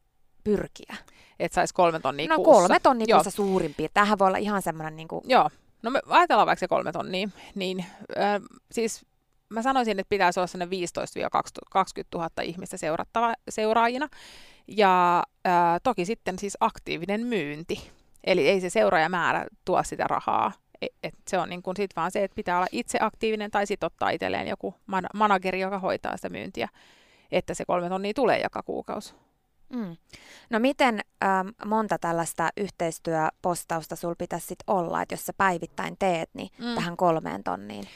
pyrkiä 0.44 0.96
että 1.42 1.54
saisi 1.54 1.74
kolme 1.74 2.00
tonnia 2.00 2.28
no, 2.28 2.36
kuussa. 2.36 2.52
No 2.52 2.58
kolme 2.58 2.80
tonnia 2.80 3.16
kuussa 3.16 3.30
suurin 3.30 3.74
piirtein. 3.74 3.94
Tämähän 3.94 4.18
voi 4.18 4.28
olla 4.28 4.38
ihan 4.38 4.62
semmoinen... 4.62 4.96
Niin 4.96 5.08
kuin... 5.08 5.24
Joo. 5.28 5.50
No 5.82 5.90
me 5.90 6.00
ajatellaan 6.06 6.46
vaikka 6.46 6.60
se 6.60 6.68
kolme 6.68 6.92
tonnia, 6.92 7.28
niin 7.54 7.84
äh, 8.18 8.40
siis 8.72 9.06
mä 9.48 9.62
sanoisin, 9.62 10.00
että 10.00 10.08
pitäisi 10.08 10.40
olla 10.40 10.46
sellainen 10.46 10.78
15-20 10.78 12.04
000 12.14 12.28
ihmistä 12.42 12.76
seurattava, 12.76 13.34
seuraajina. 13.48 14.08
Ja 14.68 15.22
äh, 15.46 15.52
toki 15.82 16.04
sitten 16.04 16.38
siis 16.38 16.56
aktiivinen 16.60 17.26
myynti. 17.26 17.90
Eli 18.24 18.48
ei 18.48 18.60
se 18.60 18.70
seuraajamäärä 18.70 19.46
tuo 19.64 19.82
sitä 19.82 20.04
rahaa. 20.04 20.52
E, 20.82 20.86
et 21.02 21.14
se 21.28 21.38
on 21.38 21.48
niin 21.48 21.62
kuin 21.62 21.76
sit 21.76 21.90
vaan 21.96 22.10
se, 22.10 22.24
että 22.24 22.34
pitää 22.34 22.56
olla 22.56 22.66
itse 22.72 22.98
aktiivinen 23.00 23.50
tai 23.50 23.66
sitten 23.66 23.86
ottaa 23.86 24.10
itselleen 24.10 24.48
joku 24.48 24.74
man- 24.86 25.08
manageri, 25.14 25.60
joka 25.60 25.78
hoitaa 25.78 26.16
sitä 26.16 26.28
myyntiä, 26.28 26.68
että 27.32 27.54
se 27.54 27.64
kolme 27.64 27.88
tonnia 27.88 28.14
tulee 28.14 28.40
joka 28.42 28.62
kuukausi. 28.62 29.14
Mm. 29.72 29.96
No 30.50 30.58
miten 30.58 31.00
ähm, 31.24 31.48
monta 31.64 31.98
tällaista 31.98 32.48
yhteistyöpostausta 32.56 33.96
sul 33.96 34.14
pitäisi 34.18 34.46
sit 34.46 34.58
olla, 34.66 35.02
että 35.02 35.12
jos 35.12 35.26
sä 35.26 35.32
päivittäin 35.32 35.96
teet, 35.98 36.30
niin 36.34 36.50
mm. 36.58 36.74
tähän 36.74 36.96
kolmeen 36.96 37.44
tonniin 37.44 37.88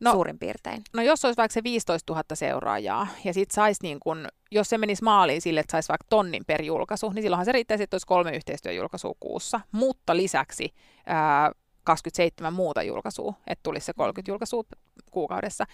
no, 0.00 0.12
suurin 0.12 0.38
piirtein? 0.38 0.82
No 0.94 1.02
jos 1.02 1.24
olisi 1.24 1.36
vaikka 1.36 1.52
se 1.52 1.62
15 1.62 2.12
000 2.12 2.24
seuraajaa 2.34 3.06
ja 3.24 3.34
sit 3.34 3.50
sais 3.50 3.82
niin 3.82 4.00
kun, 4.00 4.28
jos 4.50 4.68
se 4.68 4.78
menisi 4.78 5.04
maaliin 5.04 5.42
sille, 5.42 5.60
että 5.60 5.72
saisi 5.72 5.88
vaikka 5.88 6.06
tonnin 6.10 6.44
per 6.46 6.62
julkaisu, 6.62 7.10
niin 7.10 7.22
silloinhan 7.22 7.44
se 7.44 7.52
riittäisi, 7.52 7.84
että 7.84 7.94
olisi 7.94 8.06
kolme 8.06 8.36
yhteistyöjulkaisua 8.36 9.14
kuussa, 9.20 9.60
mutta 9.72 10.16
lisäksi 10.16 10.74
ää, 11.06 11.52
27 11.84 12.52
muuta 12.52 12.82
julkaisua, 12.82 13.34
että 13.46 13.62
tulisi 13.62 13.86
se 13.86 13.92
30 13.92 14.30
julkaisua 14.30 14.64
kuukaudessa. 15.10 15.64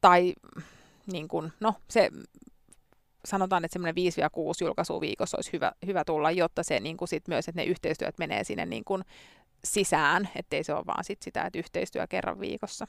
Tai 0.00 0.34
niin 1.12 1.28
kun, 1.28 1.52
no 1.60 1.74
se 1.88 2.10
sanotaan, 3.24 3.64
että 3.64 3.72
semmoinen 3.72 3.94
5-6 3.94 3.98
julkaisua 4.60 5.00
viikossa 5.00 5.36
olisi 5.36 5.52
hyvä, 5.52 5.72
hyvä 5.86 6.04
tulla, 6.04 6.30
jotta 6.30 6.62
se 6.62 6.80
niin 6.80 6.96
kuin 6.96 7.08
sit 7.08 7.28
myös, 7.28 7.48
että 7.48 7.60
ne 7.60 7.64
yhteistyöt 7.64 8.18
menee 8.18 8.44
sinne 8.44 8.66
niin 8.66 8.84
kuin 8.84 9.04
sisään, 9.64 10.28
ettei 10.34 10.64
se 10.64 10.74
ole 10.74 10.86
vaan 10.86 11.04
sit 11.04 11.22
sitä, 11.22 11.42
että 11.42 11.58
yhteistyö 11.58 12.06
kerran 12.06 12.40
viikossa. 12.40 12.86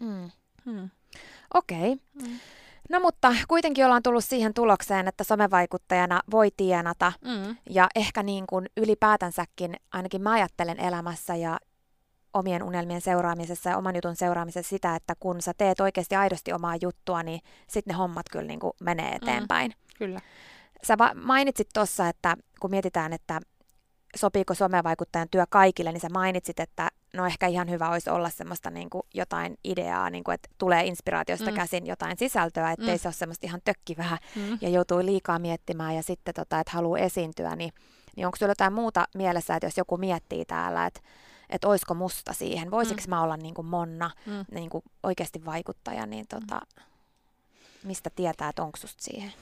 Mm. 0.00 0.30
Hmm. 0.64 0.90
Okei. 1.54 1.92
Okay. 1.92 2.28
Mm. 2.28 2.38
No 2.90 3.00
mutta 3.00 3.34
kuitenkin 3.48 3.84
ollaan 3.84 4.02
tullut 4.02 4.24
siihen 4.24 4.54
tulokseen, 4.54 5.08
että 5.08 5.24
somevaikuttajana 5.24 6.20
voi 6.30 6.50
tienata 6.56 7.12
mm. 7.24 7.56
ja 7.70 7.88
ehkä 7.94 8.22
niin 8.22 8.46
kuin 8.46 8.66
ylipäätänsäkin, 8.76 9.76
ainakin 9.92 10.22
mä 10.22 10.32
ajattelen 10.32 10.80
elämässä 10.80 11.34
ja 11.34 11.58
omien 12.34 12.62
unelmien 12.62 13.00
seuraamisessa 13.00 13.70
ja 13.70 13.78
oman 13.78 13.94
jutun 13.94 14.16
seuraamisessa 14.16 14.70
sitä, 14.70 14.96
että 14.96 15.14
kun 15.20 15.42
sä 15.42 15.52
teet 15.58 15.80
oikeasti 15.80 16.14
aidosti 16.14 16.52
omaa 16.52 16.76
juttua, 16.80 17.22
niin 17.22 17.40
sitten 17.68 17.92
ne 17.92 17.98
hommat 17.98 18.26
kyllä 18.30 18.46
niin 18.46 18.60
kuin 18.60 18.72
menee 18.80 19.10
mm. 19.10 19.16
eteenpäin. 19.16 19.70
Mm, 19.70 19.98
kyllä. 19.98 20.20
Sä 20.82 20.96
mainitsit 21.14 21.68
tuossa, 21.74 22.08
että 22.08 22.36
kun 22.60 22.70
mietitään, 22.70 23.12
että 23.12 23.40
sopiiko 24.16 24.54
somevaikuttajan 24.54 25.28
työ 25.30 25.44
kaikille, 25.50 25.92
niin 25.92 26.00
sä 26.00 26.08
mainitsit, 26.12 26.60
että 26.60 26.88
no 27.14 27.26
ehkä 27.26 27.46
ihan 27.46 27.70
hyvä 27.70 27.90
olisi 27.90 28.10
olla 28.10 28.30
semmoista 28.30 28.70
niin 28.70 28.90
kuin 28.90 29.02
jotain 29.14 29.56
ideaa, 29.64 30.10
niin 30.10 30.24
kuin, 30.24 30.34
että 30.34 30.48
tulee 30.58 30.84
inspiraatiosta 30.84 31.50
mm. 31.50 31.56
käsin 31.56 31.86
jotain 31.86 32.18
sisältöä, 32.18 32.72
ettei 32.72 32.94
mm. 32.94 32.98
se 32.98 33.08
ole 33.08 33.14
semmoista 33.14 33.46
ihan 33.46 33.60
tökkivää 33.64 34.18
mm. 34.36 34.58
ja 34.60 34.68
joutuu 34.68 34.98
liikaa 35.04 35.38
miettimään 35.38 35.94
ja 35.94 36.02
sitten, 36.02 36.34
tota, 36.34 36.60
että 36.60 36.72
haluaa 36.72 36.98
esiintyä, 36.98 37.56
niin, 37.56 37.72
niin 38.16 38.26
onko 38.26 38.36
sulla 38.36 38.50
jotain 38.50 38.72
muuta 38.72 39.04
mielessä, 39.14 39.56
että 39.56 39.66
jos 39.66 39.78
joku 39.78 39.96
miettii 39.96 40.44
täällä, 40.44 40.86
että 40.86 41.00
että 41.50 41.68
olisiko 41.68 41.94
musta 41.94 42.32
siihen, 42.32 42.70
voisiko 42.70 43.00
mm. 43.06 43.10
mä 43.10 43.22
olla 43.22 43.36
niin 43.36 43.54
kuin 43.54 43.66
Monna, 43.66 44.10
mm. 44.26 44.44
niin 44.50 44.70
kuin 44.70 44.84
oikeasti 45.02 45.44
vaikuttaja, 45.44 46.06
niin 46.06 46.26
tota, 46.28 46.60
mistä 47.84 48.10
tietää, 48.10 48.48
että 48.48 48.62
onko 48.62 48.76
susta 48.76 49.02
siihen? 49.02 49.32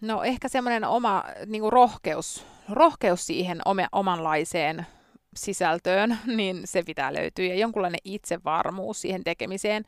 No 0.00 0.22
ehkä 0.22 0.48
semmoinen 0.48 0.84
oma 0.84 1.24
niin 1.46 1.62
kuin 1.62 1.72
rohkeus, 1.72 2.44
rohkeus 2.70 3.26
siihen 3.26 3.60
omanlaiseen 3.92 4.86
sisältöön, 5.36 6.18
niin 6.36 6.60
se 6.64 6.82
pitää 6.82 7.14
löytyä. 7.14 7.44
Ja 7.44 7.54
jonkunlainen 7.54 8.00
itsevarmuus 8.04 9.00
siihen 9.00 9.24
tekemiseen. 9.24 9.84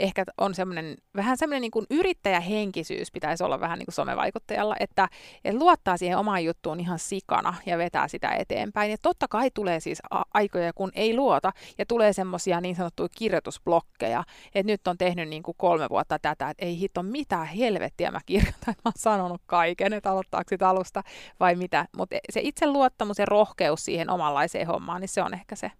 Ehkä 0.00 0.24
on 0.38 0.54
semmoinen, 0.54 0.96
vähän 1.16 1.36
semmoinen 1.36 1.60
niin 1.60 1.70
kuin 1.70 1.86
yrittäjähenkisyys 1.90 3.12
pitäisi 3.12 3.44
olla 3.44 3.60
vähän 3.60 3.78
niin 3.78 3.86
kuin 3.86 3.94
somevaikuttajalla, 3.94 4.76
että, 4.80 5.08
että 5.44 5.58
luottaa 5.58 5.96
siihen 5.96 6.18
omaan 6.18 6.44
juttuun 6.44 6.80
ihan 6.80 6.98
sikana 6.98 7.54
ja 7.66 7.78
vetää 7.78 8.08
sitä 8.08 8.30
eteenpäin. 8.30 8.90
Ja 8.90 8.96
totta 9.02 9.28
kai 9.28 9.50
tulee 9.54 9.80
siis 9.80 9.98
a- 10.10 10.22
aikoja, 10.34 10.72
kun 10.72 10.92
ei 10.94 11.16
luota, 11.16 11.52
ja 11.78 11.86
tulee 11.86 12.12
semmoisia 12.12 12.60
niin 12.60 12.76
sanottuja 12.76 13.08
kirjoitusblokkeja, 13.18 14.24
että 14.54 14.72
nyt 14.72 14.88
on 14.88 14.98
tehnyt 14.98 15.28
niin 15.28 15.42
kuin 15.42 15.54
kolme 15.58 15.88
vuotta 15.90 16.18
tätä, 16.18 16.50
että 16.50 16.64
ei 16.64 16.78
hitto 16.78 17.02
mitään 17.02 17.46
helvettiä 17.46 18.10
mä 18.10 18.20
kirjoitan, 18.26 18.54
mä 18.66 18.74
oon 18.84 18.92
sanonut 18.96 19.40
kaiken, 19.46 19.92
että 19.92 20.10
aloittaako 20.10 20.56
alusta 20.60 21.02
vai 21.40 21.54
mitä. 21.54 21.86
Mutta 21.96 22.16
se 22.30 22.40
itseluottamus 22.40 23.18
ja 23.18 23.26
rohkeus 23.26 23.84
siihen 23.84 24.10
omanlaiseen 24.10 24.66
hommaan 24.66 24.81
hommaa, 24.82 24.98
niin 24.98 25.08
se 25.08 25.22
on 25.22 25.34
ehkä 25.34 25.56
se. 25.56 25.70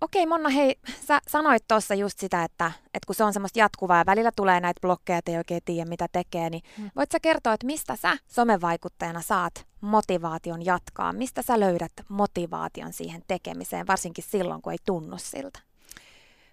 Okei 0.00 0.26
Monna, 0.26 0.48
hei, 0.48 0.76
sä 1.06 1.20
sanoit 1.28 1.64
tuossa 1.68 1.94
just 1.94 2.18
sitä, 2.18 2.44
että, 2.44 2.72
että 2.84 3.06
kun 3.06 3.14
se 3.14 3.24
on 3.24 3.32
semmoista 3.32 3.58
jatkuvaa 3.58 3.98
ja 3.98 4.06
välillä 4.06 4.30
tulee 4.36 4.60
näitä 4.60 4.80
blokkeja, 4.80 5.18
että 5.18 5.30
ei 5.30 5.38
oikein 5.38 5.60
tiedä 5.64 5.88
mitä 5.88 6.06
tekee, 6.12 6.50
niin 6.50 6.62
hmm. 6.76 6.90
voit 6.96 7.12
sä 7.12 7.20
kertoa, 7.20 7.52
että 7.52 7.66
mistä 7.66 7.96
sä 7.96 8.16
somevaikuttajana 8.26 9.22
saat 9.22 9.66
motivaation 9.80 10.64
jatkaa? 10.64 11.12
Mistä 11.12 11.42
sä 11.42 11.60
löydät 11.60 11.92
motivaation 12.08 12.92
siihen 12.92 13.22
tekemiseen, 13.28 13.86
varsinkin 13.86 14.24
silloin, 14.24 14.62
kun 14.62 14.72
ei 14.72 14.78
tunnu 14.86 15.18
siltä? 15.18 15.58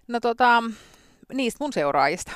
No 0.08 0.20
tota, 0.20 0.62
niistä 1.34 1.64
mun 1.64 1.72
seuraajista. 1.72 2.32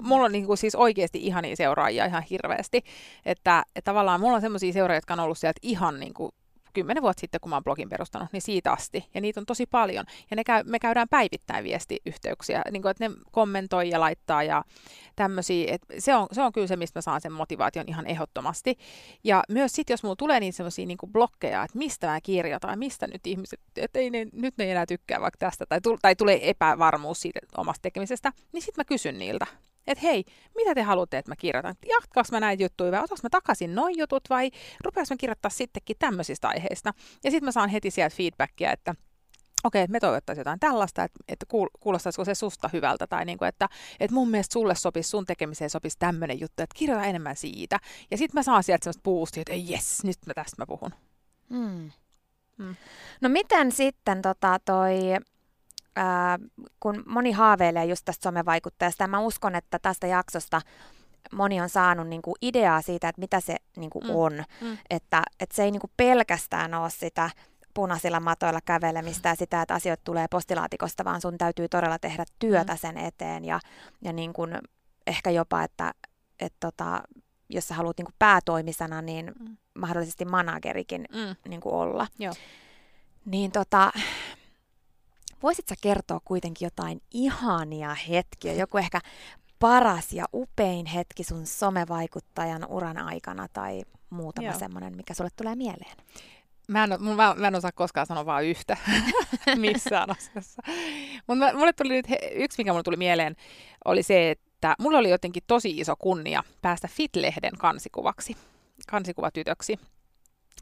Mulla 0.00 0.24
on 0.24 0.32
niin 0.32 0.46
kuin 0.46 0.58
siis 0.58 0.74
oikeasti 0.74 1.26
ihania 1.26 1.56
seuraajia 1.56 2.04
ihan 2.04 2.22
hirveästi. 2.22 2.84
Että, 3.26 3.64
että 3.76 3.90
tavallaan 3.90 4.20
mulla 4.20 4.34
on 4.34 4.40
semmoisia 4.40 4.72
seuraajia, 4.72 4.96
jotka 4.96 5.14
on 5.14 5.20
ollut 5.20 5.38
sieltä 5.38 5.60
ihan 5.62 6.00
niin 6.00 6.14
kuin 6.14 6.32
kymmenen 6.72 7.02
vuotta 7.02 7.20
sitten, 7.20 7.40
kun 7.40 7.50
mä 7.50 7.56
oon 7.56 7.64
blogin 7.64 7.88
perustanut, 7.88 8.28
niin 8.32 8.42
siitä 8.42 8.72
asti. 8.72 9.04
Ja 9.14 9.20
niitä 9.20 9.40
on 9.40 9.46
tosi 9.46 9.66
paljon. 9.66 10.04
Ja 10.30 10.36
ne 10.36 10.44
käy, 10.44 10.62
me 10.64 10.78
käydään 10.78 11.08
päivittäin 11.08 11.64
viestiyhteyksiä, 11.64 12.62
niin 12.70 12.82
kuin, 12.82 12.90
että 12.90 13.08
ne 13.08 13.14
kommentoi 13.32 13.90
ja 13.90 14.00
laittaa 14.00 14.42
ja 14.42 14.64
tämmöisiä. 15.16 15.78
Se 15.98 16.14
on, 16.14 16.26
se 16.32 16.42
on 16.42 16.52
kyllä 16.52 16.66
se, 16.66 16.76
mistä 16.76 16.98
mä 16.98 17.02
saan 17.02 17.20
sen 17.20 17.32
motivaation 17.32 17.88
ihan 17.88 18.06
ehdottomasti. 18.06 18.78
Ja 19.24 19.42
myös 19.48 19.72
sitten, 19.72 19.94
jos 19.94 20.02
mulla 20.02 20.16
tulee 20.16 20.40
niin 20.40 20.52
semmoisia 20.52 20.86
niin 20.86 20.98
blokkeja, 21.12 21.64
että 21.64 21.78
mistä 21.78 22.06
mä 22.06 22.20
kirjoitan, 22.20 22.78
mistä 22.78 23.06
nyt 23.06 23.26
ihmiset, 23.26 23.60
että 23.76 23.98
ei 23.98 24.10
ne, 24.10 24.26
nyt 24.32 24.54
ne 24.58 24.64
ei 24.64 24.70
enää 24.70 24.86
tykkää 24.86 25.20
vaikka 25.20 25.38
tästä, 25.38 25.66
tai, 25.68 25.80
tai 26.02 26.16
tulee 26.16 26.50
epävarmuus 26.50 27.20
siitä 27.20 27.40
omasta 27.56 27.82
tekemisestä, 27.82 28.32
niin 28.52 28.62
sitten 28.62 28.80
mä 28.80 28.84
kysyn 28.84 29.18
niiltä 29.18 29.46
että 29.92 30.06
hei, 30.06 30.24
mitä 30.56 30.74
te 30.74 30.82
haluatte, 30.82 31.18
että 31.18 31.30
mä 31.30 31.36
kirjoitan? 31.36 31.74
Jatkaaks 31.88 32.32
mä 32.32 32.40
näitä 32.40 32.62
juttuja 32.62 32.92
vai 32.92 33.02
otaks 33.02 33.22
mä 33.22 33.28
takaisin 33.30 33.74
noin 33.74 33.98
jutut 33.98 34.22
vai 34.30 34.50
rupeaks 34.84 35.10
mä 35.10 35.16
kirjoittaa 35.16 35.50
sittenkin 35.50 35.96
tämmöisistä 35.98 36.48
aiheista? 36.48 36.94
Ja 37.24 37.30
sitten 37.30 37.44
mä 37.44 37.52
saan 37.52 37.70
heti 37.70 37.90
sieltä 37.90 38.16
feedbackia, 38.16 38.72
että 38.72 38.94
okei, 39.64 39.84
okay, 39.84 39.92
me 39.92 40.00
toivottaisiin 40.00 40.40
jotain 40.40 40.60
tällaista, 40.60 41.04
että, 41.04 41.18
että 41.28 41.46
kuulostaisiko 41.80 42.24
se 42.24 42.34
susta 42.34 42.70
hyvältä, 42.72 43.06
tai 43.06 43.24
niin 43.24 43.38
kuin, 43.38 43.48
että, 43.48 43.68
että 44.00 44.14
mun 44.14 44.30
mielestä 44.30 44.52
sulle 44.52 44.74
sopisi, 44.74 45.08
sun 45.08 45.26
tekemiseen 45.26 45.70
sopisi 45.70 45.96
tämmöinen 45.98 46.40
juttu, 46.40 46.62
että 46.62 46.78
kirjoita 46.78 47.04
enemmän 47.04 47.36
siitä. 47.36 47.78
Ja 48.10 48.18
sitten 48.18 48.38
mä 48.38 48.42
saan 48.42 48.62
sieltä 48.62 48.84
semmoista 48.84 49.02
boostia, 49.02 49.40
että 49.40 49.72
jes, 49.72 50.04
nyt 50.04 50.18
mä 50.26 50.34
tästä 50.34 50.62
mä 50.62 50.66
puhun. 50.66 50.90
Hmm. 51.50 51.90
Hmm. 52.58 52.76
No 53.20 53.28
miten 53.28 53.72
sitten 53.72 54.22
tota 54.22 54.58
toi, 54.64 54.98
ää, 55.96 56.38
kun 56.80 57.02
moni 57.06 57.32
haaveilee 57.32 57.84
just 57.84 58.04
tästä 58.04 58.22
somevaikuttajasta, 58.22 59.04
ja 59.04 59.08
mä 59.08 59.20
uskon, 59.20 59.54
että 59.54 59.78
tästä 59.78 60.06
jaksosta 60.06 60.60
moni 61.32 61.60
on 61.60 61.68
saanut 61.68 62.08
niin 62.08 62.22
kuin 62.22 62.34
ideaa 62.42 62.82
siitä, 62.82 63.08
että 63.08 63.20
mitä 63.20 63.40
se 63.40 63.56
niin 63.76 63.90
kuin 63.90 64.04
mm. 64.04 64.10
on. 64.14 64.44
Mm. 64.60 64.78
Että, 64.90 65.22
että 65.40 65.56
se 65.56 65.62
ei 65.62 65.70
niin 65.70 65.80
kuin 65.80 65.92
pelkästään 65.96 66.74
ole 66.74 66.90
sitä 66.90 67.30
punaisilla 67.74 68.20
matoilla 68.20 68.60
kävelemistä 68.64 69.28
ja 69.28 69.34
sitä, 69.34 69.62
että 69.62 69.74
asiat 69.74 70.00
tulee 70.04 70.26
postilaatikosta, 70.30 71.04
vaan 71.04 71.20
sun 71.20 71.38
täytyy 71.38 71.68
todella 71.68 71.98
tehdä 71.98 72.24
työtä 72.38 72.72
mm. 72.72 72.78
sen 72.78 72.98
eteen 72.98 73.44
ja, 73.44 73.60
ja 74.02 74.12
niin 74.12 74.32
kuin 74.32 74.58
ehkä 75.06 75.30
jopa, 75.30 75.62
että 75.62 75.92
et 76.40 76.54
tota, 76.60 77.02
jos 77.48 77.68
sä 77.68 77.74
haluat 77.74 77.98
niin 77.98 78.06
kuin 78.06 78.14
päätoimisena, 78.18 79.02
niin 79.02 79.32
mm. 79.40 79.56
mahdollisesti 79.78 80.24
managerikin 80.24 81.04
mm. 81.12 81.50
niin 81.50 81.60
kuin 81.60 81.74
olla. 81.74 82.06
Joo. 82.18 82.34
Niin 83.24 83.52
tota, 83.52 83.92
Voisit 85.42 85.68
sä 85.68 85.74
kertoa 85.80 86.20
kuitenkin 86.24 86.66
jotain 86.66 87.00
ihania 87.10 87.94
hetkiä, 87.94 88.52
joku 88.52 88.78
ehkä 88.78 89.00
paras 89.58 90.12
ja 90.12 90.24
upein 90.34 90.86
hetki 90.86 91.24
sun 91.24 91.46
somevaikuttajan 91.46 92.66
uran 92.68 92.98
aikana 92.98 93.48
tai 93.52 93.82
muutama 94.10 94.52
semmoinen, 94.52 94.96
mikä 94.96 95.14
sulle 95.14 95.30
tulee 95.36 95.54
mieleen? 95.54 95.96
Mä 96.68 96.84
en, 96.84 97.02
mun, 97.02 97.16
mä, 97.16 97.34
mä 97.38 97.46
en 97.48 97.54
osaa 97.54 97.72
koskaan 97.72 98.06
sanoa 98.06 98.26
vaan 98.26 98.44
yhtä 98.44 98.76
missään 99.56 100.10
asiassa. 100.18 100.62
Mutta 101.26 101.54
mulle 101.54 101.72
tuli 101.72 101.92
nyt, 101.92 102.06
yksi 102.32 102.58
mikä 102.58 102.72
mulle 102.72 102.82
tuli 102.82 102.96
mieleen, 102.96 103.36
oli 103.84 104.02
se, 104.02 104.30
että 104.30 104.74
mulla 104.78 104.98
oli 104.98 105.10
jotenkin 105.10 105.42
tosi 105.46 105.70
iso 105.80 105.96
kunnia 105.96 106.42
päästä 106.62 106.88
Fit-lehden 106.88 107.58
kansikuvaksi, 107.58 108.36
kansikuvatytöksi. 108.90 109.78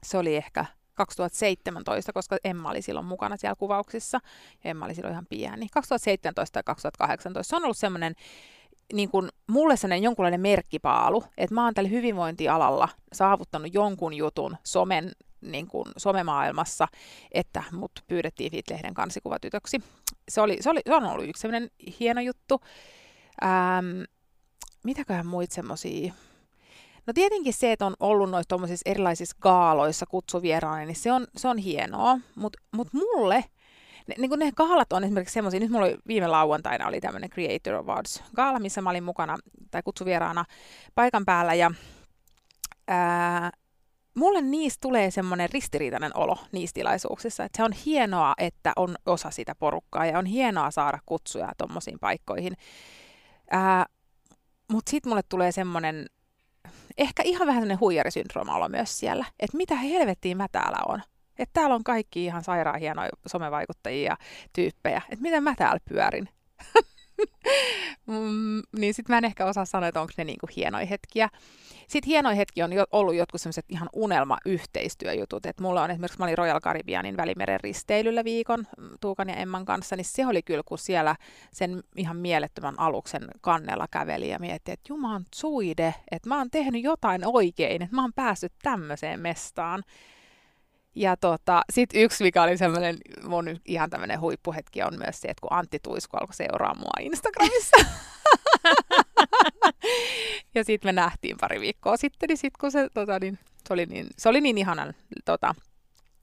Se 0.03 0.19
oli 0.19 0.37
ehkä 0.37 0.65
2017, 0.99 2.13
koska 2.13 2.37
Emma 2.45 2.71
oli 2.71 2.83
silloin 2.83 3.07
mukana 3.07 3.37
siellä 3.37 3.57
kuvauksissa. 3.57 4.21
Emma 4.65 4.85
oli 4.85 4.95
silloin 4.95 5.13
ihan 5.13 5.27
pieni. 5.27 5.69
2017 5.69 6.53
tai 6.53 6.63
2018. 6.63 7.51
Se 7.51 7.57
on 7.57 7.65
ollut 7.65 7.77
semmoinen 7.77 8.15
niin 8.93 9.11
kuin 9.11 9.29
mulle 9.47 9.77
sellainen 9.77 10.03
jonkunlainen 10.03 10.41
merkkipaalu, 10.41 11.25
että 11.39 11.55
mä 11.55 11.65
oon 11.65 11.75
tällä 11.75 11.91
hyvinvointialalla 11.91 12.89
saavuttanut 13.13 13.75
jonkun 13.75 14.15
jutun 14.15 14.57
somen, 14.65 15.13
niin 15.41 15.67
kuin 15.67 15.87
somemaailmassa, 15.97 16.89
että 17.33 17.63
mut 17.73 17.93
pyydettiin 18.09 18.53
Fit-lehden 18.53 18.95
kansikuvatytöksi. 18.95 19.83
Se, 20.29 20.41
oli, 20.41 20.57
se, 20.61 20.71
oli, 20.71 20.81
se 20.87 20.95
on 20.95 21.05
ollut 21.05 21.29
yksi 21.29 21.41
sellainen 21.41 21.71
hieno 22.01 22.21
juttu. 22.21 22.61
Ähm, 23.45 24.03
mitäköhän 24.85 25.27
muit 25.27 25.53
semmosia 25.53 26.13
No 27.09 27.13
tietenkin 27.13 27.53
se, 27.53 27.73
että 27.73 27.87
on 27.87 27.95
ollut 28.01 28.31
noissa 28.31 28.57
erilaisissa 28.87 29.37
gaaloissa 29.41 30.07
kutsuvieraana, 30.07 30.85
niin 30.85 30.97
se 30.97 31.13
on, 31.13 31.27
se 31.37 31.49
on 31.49 31.59
hienoa, 31.59 32.19
mutta 32.35 32.59
mut 32.73 32.89
mulle 32.93 33.45
ne, 34.07 34.15
niin 34.19 34.31
ne 34.39 34.53
gaalat 34.53 34.93
on 34.93 35.05
esimerkiksi 35.05 35.33
semmoisia, 35.33 35.61
nyt 35.61 35.71
mulla 35.71 35.87
oli 35.87 35.97
viime 36.07 36.27
lauantaina 36.27 36.89
oli 36.89 37.01
tämmöinen 37.01 37.31
Creator 37.31 37.75
Awards 37.75 38.23
gaala, 38.37 38.59
missä 38.59 38.83
mä 38.83 38.91
olin 38.91 39.05
mukana 39.05 39.39
tai 39.71 39.83
kutsuvieraana 39.83 40.45
paikan 40.95 41.25
päällä 41.25 41.55
ja 41.55 41.71
ää, 42.89 43.51
mulle 44.15 44.41
niistä 44.41 44.81
tulee 44.81 45.11
semmoinen 45.11 45.51
ristiriitainen 45.51 46.17
olo 46.17 46.39
niissä 46.53 46.75
tilaisuuksissa, 46.75 47.45
että 47.45 47.57
se 47.57 47.63
on 47.63 47.73
hienoa, 47.73 48.35
että 48.39 48.73
on 48.77 48.97
osa 49.07 49.31
sitä 49.31 49.55
porukkaa 49.55 50.07
ja 50.07 50.19
on 50.19 50.27
hienoa 50.27 50.71
saada 50.71 50.99
kutsuja 51.07 51.53
tuommoisiin 51.59 51.99
paikkoihin. 52.01 52.53
Mutta 54.73 54.91
sitten 54.91 55.11
mulle 55.11 55.23
tulee 55.29 55.53
semmoinen 55.53 56.07
ehkä 56.99 57.23
ihan 57.23 57.47
vähän 57.47 57.61
sellainen 57.61 57.81
huijarisyndrooma 57.81 58.55
olla 58.55 58.69
myös 58.69 58.99
siellä. 58.99 59.25
Että 59.41 59.57
mitä 59.57 59.75
helvettiin 59.75 60.37
mä 60.37 60.47
täällä 60.53 60.79
on. 60.89 61.03
Että 61.39 61.53
täällä 61.53 61.75
on 61.75 61.85
kaikki 61.85 62.25
ihan 62.25 62.45
sairaan 62.45 62.81
hienoja 62.81 63.11
somevaikuttajia 63.27 64.11
ja 64.11 64.17
tyyppejä. 64.53 65.03
Että 65.09 65.23
miten 65.23 65.43
mä 65.43 65.55
täällä 65.55 65.81
pyörin. 65.89 66.29
mm, 68.07 68.63
niin 68.79 68.95
sitten 68.95 69.15
mä 69.15 69.19
en 69.19 69.25
ehkä 69.25 69.47
osaa 69.47 69.65
sanoa, 69.65 69.89
että 69.89 70.01
onko 70.01 70.13
ne 70.17 70.25
niinku 70.25 70.49
hienoja 70.57 70.87
hetkiä. 70.87 71.29
Sitten 71.89 72.09
hienoja 72.09 72.35
hetki 72.35 72.63
on 72.63 72.73
jo 72.73 72.85
ollut 72.93 73.15
jotkut 73.15 73.41
sellaiset 73.41 73.65
ihan 73.69 73.89
unelma-yhteistyöjutut. 73.93 75.47
Et 75.47 75.61
mulla 75.61 75.83
on 75.83 75.91
esimerkiksi, 75.91 76.19
mä 76.19 76.25
olin 76.25 76.39
Royal 76.39 76.61
Caribbeanin 76.61 77.17
välimeren 77.17 77.61
risteilyllä 77.61 78.25
viikon 78.25 78.67
mm, 78.79 78.89
Tuukan 79.01 79.29
ja 79.29 79.37
Emman 79.37 79.65
kanssa, 79.65 79.97
niin 79.97 80.05
se 80.05 80.27
oli 80.27 80.43
kyllä, 80.43 80.63
kun 80.67 80.79
siellä 80.79 81.17
sen 81.53 81.83
ihan 81.97 82.17
mielettömän 82.17 82.79
aluksen 82.81 83.29
kannella 83.41 83.87
käveli 83.91 84.29
ja 84.29 84.39
mietti, 84.39 84.73
että 84.73 84.93
juman 84.93 85.25
suide, 85.35 85.95
että 86.11 86.29
mä 86.29 86.39
oon 86.39 86.51
tehnyt 86.51 86.83
jotain 86.83 87.27
oikein, 87.27 87.83
että 87.83 87.97
mä 87.97 88.03
oon 88.03 88.13
päässyt 88.13 88.53
tämmöiseen 88.63 89.21
mestaan. 89.21 89.85
Ja 90.95 91.17
tota, 91.17 91.63
sitten 91.73 92.01
yksi, 92.01 92.25
mikä 92.25 92.43
oli 92.43 92.57
semmoinen 92.57 92.97
mun 93.23 93.61
ihan 93.65 93.91
tämmöinen 93.91 94.21
huippuhetki, 94.21 94.83
on 94.83 94.99
myös 94.99 95.21
se, 95.21 95.29
että 95.29 95.41
kun 95.41 95.53
Antti 95.53 95.79
Tuisku 95.83 96.17
alkoi 96.17 96.35
seuraa 96.35 96.75
mua 96.75 96.91
Instagramissa. 97.01 97.77
ja 100.55 100.65
sitten 100.65 100.89
me 100.89 100.93
nähtiin 100.93 101.37
pari 101.41 101.61
viikkoa 101.61 101.97
sitten, 101.97 102.29
niin 102.29 102.37
sitten 102.37 102.61
kun 102.61 102.73
se, 102.73 102.89
tota, 102.95 103.19
niin, 103.19 103.39
se, 103.69 103.75
oli 103.75 103.87
niin, 103.87 104.07
se 104.17 104.29
oli 104.29 104.41
niin 104.41 104.59
ihanan 104.59 104.95
tota, 105.25 105.55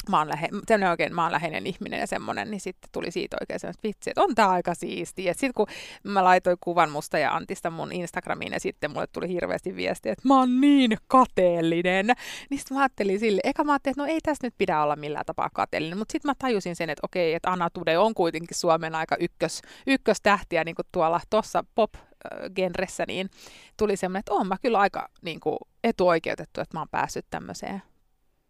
maanlähe, 0.09 0.49
oikein 0.89 1.15
maanläheinen 1.15 1.67
ihminen 1.67 1.99
ja 1.99 2.07
semmoinen, 2.07 2.51
niin 2.51 2.61
sitten 2.61 2.89
tuli 2.91 3.11
siitä 3.11 3.37
oikein 3.41 3.59
semmoinen 3.59 3.83
vitsi, 3.83 4.09
että 4.09 4.21
on 4.21 4.35
tämä 4.35 4.49
aika 4.49 4.75
siistiä. 4.75 5.33
Sitten 5.33 5.53
kun 5.53 5.67
mä 6.03 6.23
laitoin 6.23 6.57
kuvan 6.61 6.91
musta 6.91 7.17
ja 7.17 7.35
Antista 7.35 7.69
mun 7.69 7.91
Instagramiin 7.91 8.53
ja 8.53 8.59
sitten 8.59 8.91
mulle 8.91 9.07
tuli 9.07 9.29
hirveästi 9.29 9.75
viestiä, 9.75 10.11
että 10.11 10.27
mä 10.27 10.39
oon 10.39 10.61
niin 10.61 10.97
kateellinen. 11.07 12.05
Niin 12.49 12.59
sitten 12.59 12.77
mä 12.77 12.81
ajattelin 12.81 13.19
sille, 13.19 13.41
eka 13.43 13.63
mä 13.63 13.71
ajattelin, 13.71 13.93
että 13.93 14.01
no 14.01 14.07
ei 14.07 14.19
tässä 14.21 14.47
nyt 14.47 14.53
pidä 14.57 14.81
olla 14.81 14.95
millään 14.95 15.25
tapaa 15.25 15.49
kateellinen, 15.53 15.97
mutta 15.97 16.11
sitten 16.11 16.29
mä 16.29 16.35
tajusin 16.39 16.75
sen, 16.75 16.89
että 16.89 17.05
okei, 17.05 17.33
että 17.33 17.51
Anna 17.51 17.69
Tude 17.69 17.97
on 17.97 18.13
kuitenkin 18.13 18.57
Suomen 18.57 18.95
aika 18.95 19.15
ykkös, 19.19 19.61
ykköstähtiä 19.87 20.63
niin 20.63 20.75
kuin 20.75 20.87
tuolla 20.91 21.21
tuossa 21.29 21.63
pop 21.75 21.93
genressä, 22.55 23.03
niin 23.07 23.29
tuli 23.77 23.97
semmoinen, 23.97 24.19
että 24.19 24.33
on 24.33 24.47
mä 24.47 24.57
kyllä 24.61 24.79
aika 24.79 25.09
niin 25.21 25.39
kuin, 25.39 25.57
etuoikeutettu, 25.83 26.61
että 26.61 26.77
mä 26.77 26.81
oon 26.81 26.89
päässyt 26.91 27.25
tämmöiseen, 27.29 27.81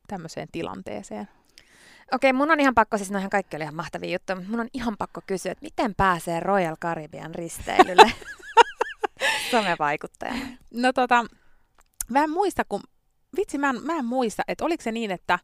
tämmöiseen 0.08 0.48
tilanteeseen. 0.52 1.28
Okei, 2.12 2.34
mun 2.34 2.52
on 2.52 2.60
ihan 2.60 2.76
pakko, 2.76 2.98
siis 2.98 3.12
noihin 3.12 3.30
kaikki 3.30 3.56
oli 3.56 3.64
ihan 3.64 3.76
mahtavia 3.76 4.12
juttuja, 4.12 4.36
mutta 4.36 4.52
mun 4.52 4.60
on 4.60 4.68
ihan 4.74 4.98
pakko 4.98 5.22
kysyä, 5.28 5.52
että 5.52 5.66
miten 5.66 5.96
pääsee 5.96 6.40
Royal 6.40 6.76
Caribbean 6.76 7.36
risteilylle 7.36 8.12
somevaikuttajana? 9.52 10.46
No 10.74 10.94
tota, 10.94 11.26
mä 12.10 12.24
en 12.24 12.30
muista, 12.30 12.64
kun, 12.70 12.82
vitsi 13.38 13.58
mä 13.58 13.70
en, 13.70 13.84
mä 13.84 13.94
en 13.94 14.06
muista, 14.06 14.44
että 14.48 14.66
oliko 14.66 14.84
se 14.84 14.92
niin, 14.92 15.12
että 15.12 15.40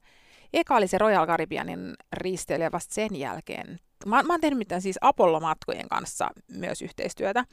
eka 0.54 0.76
oli 0.76 0.88
se 0.88 0.98
Royal 0.98 1.28
Caribbeanin 1.28 1.94
risteily 2.14 2.64
ja 2.64 2.72
vasta 2.72 2.94
sen 2.94 3.16
jälkeen. 3.16 3.80
Mä, 4.06 4.24
mä 4.24 4.34
oon 4.34 4.42
tehnyt 4.42 4.58
mitään 4.58 4.82
siis 4.82 4.98
Apollo-matkojen 5.02 5.90
kanssa 5.90 6.30
myös 6.48 6.82
yhteistyötä 6.82 7.46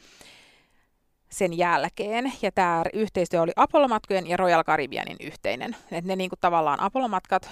sen 1.30 1.58
jälkeen. 1.58 2.32
Ja 2.42 2.52
tämä 2.52 2.82
yhteistyö 2.92 3.42
oli 3.42 3.52
Apollo-matkojen 3.56 4.26
ja 4.26 4.36
Royal 4.36 4.64
Caribbeanin 4.64 5.16
yhteinen. 5.20 5.76
Et 5.92 6.04
ne 6.04 6.16
niinku 6.16 6.36
tavallaan 6.40 6.80
Apollo-matkat 6.80 7.50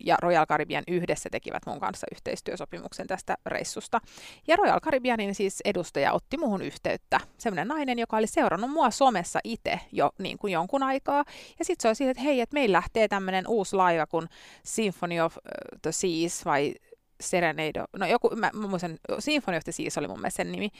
ja 0.00 0.16
Royal 0.22 0.46
Caribbean 0.46 0.84
yhdessä 0.88 1.28
tekivät 1.30 1.66
mun 1.66 1.80
kanssa 1.80 2.06
yhteistyösopimuksen 2.12 3.06
tästä 3.06 3.36
reissusta. 3.46 4.00
Ja 4.46 4.56
Royal 4.56 4.80
Caribbeanin 4.80 5.34
siis 5.34 5.60
edustaja 5.64 6.12
otti 6.12 6.36
muuhun 6.36 6.62
yhteyttä. 6.62 7.20
Sellainen 7.38 7.68
nainen, 7.68 7.98
joka 7.98 8.16
oli 8.16 8.26
seurannut 8.26 8.70
mua 8.70 8.90
somessa 8.90 9.40
itse 9.44 9.80
jo 9.92 10.10
niin 10.18 10.38
kuin 10.38 10.52
jonkun 10.52 10.82
aikaa. 10.82 11.24
Ja 11.58 11.64
sitten 11.64 11.82
se 11.82 11.88
oli 11.88 11.94
siitä, 11.94 12.10
että 12.10 12.22
hei, 12.22 12.40
että 12.40 12.54
meillä 12.54 12.76
lähtee 12.76 13.08
tämmöinen 13.08 13.48
uusi 13.48 13.76
laiva 13.76 14.06
kuin 14.06 14.28
Symphony 14.62 15.20
of 15.20 15.36
the 15.82 15.92
Seas 15.92 16.44
vai 16.44 16.74
Serenade. 17.20 17.84
No 17.96 18.06
joku, 18.06 18.30
mä, 18.36 18.50
mä 18.54 18.66
muistan, 18.66 18.98
Symphony 19.18 19.56
of 19.56 19.64
the 19.64 19.72
Seas 19.72 19.98
oli 19.98 20.08
mun 20.08 20.18
mielestä 20.18 20.36
sen 20.36 20.52
nimi. 20.52 20.70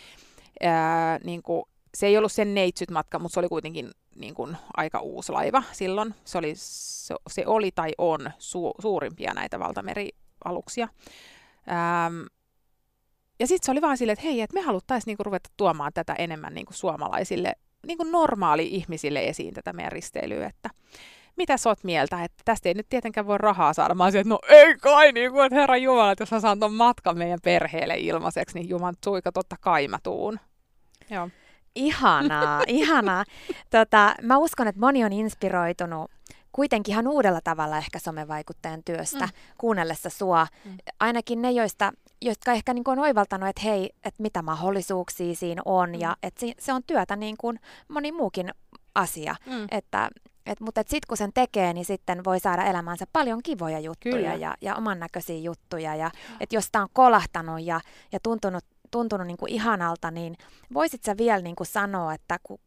Ää, 0.62 1.18
niin 1.24 1.42
kuin 1.42 1.64
se 1.94 2.06
ei 2.06 2.18
ollut 2.18 2.32
sen 2.32 2.54
neitsyt 2.54 2.90
matka, 2.90 3.18
mutta 3.18 3.34
se 3.34 3.40
oli 3.40 3.48
kuitenkin 3.48 3.90
niin 4.16 4.34
kuin, 4.34 4.56
aika 4.76 5.00
uusi 5.00 5.32
laiva 5.32 5.62
silloin. 5.72 6.14
Se 6.24 6.38
oli, 6.38 6.52
se, 6.56 7.14
se 7.30 7.46
oli 7.46 7.70
tai 7.70 7.90
on 7.98 8.30
su, 8.38 8.72
suurimpia 8.82 9.34
näitä 9.34 9.58
valtamerialuksia. 9.58 10.88
Ähm, 11.68 12.26
ja 13.40 13.46
sitten 13.46 13.66
se 13.66 13.70
oli 13.70 13.82
vaan 13.82 13.98
silleen, 13.98 14.12
että 14.12 14.24
hei, 14.24 14.40
että 14.40 14.54
me 14.54 14.60
haluttaisiin 14.60 15.06
niinku 15.06 15.22
ruveta 15.22 15.50
tuomaan 15.56 15.92
tätä 15.92 16.12
enemmän 16.12 16.54
niinku 16.54 16.72
suomalaisille, 16.72 17.52
niinku 17.86 18.04
normaali-ihmisille 18.04 19.28
esiin 19.28 19.54
tätä 19.54 19.72
meidän 19.72 19.92
risteilyä, 19.92 20.46
että 20.46 20.70
mitä 21.36 21.56
sä 21.56 21.70
oot 21.70 21.84
mieltä, 21.84 22.24
että 22.24 22.42
tästä 22.44 22.68
ei 22.68 22.74
nyt 22.74 22.88
tietenkään 22.88 23.26
voi 23.26 23.38
rahaa 23.38 23.72
saada. 23.72 23.94
Mä 23.94 24.04
olisin, 24.04 24.20
että 24.20 24.28
no 24.28 24.38
ei 24.48 24.76
kai, 24.76 25.12
niin 25.12 25.32
kuin, 25.32 25.46
että 25.46 25.60
herra 25.60 25.76
Jumala, 25.76 26.12
että 26.12 26.22
jos 26.22 26.30
mä 26.30 26.40
saan 26.40 26.60
ton 26.60 26.74
matkan 26.74 27.18
meidän 27.18 27.38
perheelle 27.44 27.94
ilmaiseksi, 27.98 28.58
niin 28.58 28.68
Juman 28.68 28.94
suika, 29.04 29.32
totta 29.32 29.56
kai 29.60 29.88
mä 29.88 29.98
tuun. 30.02 30.40
Joo. 31.10 31.28
Ihanaa, 31.78 32.62
ihanaa. 32.80 33.24
Tota, 33.70 34.14
mä 34.22 34.38
uskon, 34.38 34.68
että 34.68 34.80
moni 34.80 35.04
on 35.04 35.12
inspiroitunut 35.12 36.10
kuitenkin 36.52 36.92
ihan 36.92 37.08
uudella 37.08 37.40
tavalla 37.44 37.78
ehkä 37.78 37.98
somevaikuttajan 37.98 38.82
työstä 38.84 39.24
mm. 39.24 39.32
kuunnellessa 39.58 40.10
sua. 40.10 40.46
Mm. 40.64 40.76
Ainakin 41.00 41.42
ne, 41.42 41.50
joista, 41.50 41.92
jotka 42.22 42.52
ehkä 42.52 42.74
niin 42.74 42.84
on 42.86 42.98
oivaltanut, 42.98 43.48
että 43.48 43.62
hei, 43.62 43.90
että 44.04 44.22
mitä 44.22 44.42
mahdollisuuksia 44.42 45.34
siinä 45.34 45.62
on 45.64 45.88
mm. 45.90 46.00
ja 46.00 46.16
että 46.22 46.46
se 46.58 46.72
on 46.72 46.82
työtä 46.86 47.16
niin 47.16 47.36
kuin 47.36 47.60
moni 47.88 48.12
muukin 48.12 48.50
asia. 48.94 49.36
Mm. 49.46 49.66
Että, 49.70 50.10
et, 50.46 50.60
mutta 50.60 50.80
et 50.80 50.88
sitten 50.88 51.08
kun 51.08 51.16
sen 51.16 51.32
tekee, 51.32 51.72
niin 51.72 51.84
sitten 51.84 52.24
voi 52.24 52.40
saada 52.40 52.64
elämäänsä 52.64 53.04
paljon 53.12 53.42
kivoja 53.42 53.78
juttuja 53.80 54.34
ja, 54.34 54.54
ja 54.60 54.76
oman 54.76 54.98
näköisiä 54.98 55.38
juttuja. 55.38 55.94
Ja, 55.94 56.10
että 56.40 56.56
jos 56.56 56.70
tämä 56.72 56.82
on 56.82 56.88
kolahtanut 56.92 57.60
ja, 57.62 57.80
ja 58.12 58.20
tuntunut 58.22 58.64
tuntunut 58.90 59.26
niin 59.26 59.36
kuin 59.36 59.52
ihanalta, 59.52 60.10
niin 60.10 60.36
voisit 60.74 61.04
sä 61.04 61.16
vielä 61.16 61.42
niin 61.42 61.56
kuin 61.56 61.66
sanoa, 61.66 62.14
että 62.14 62.38
kun, 62.42 62.58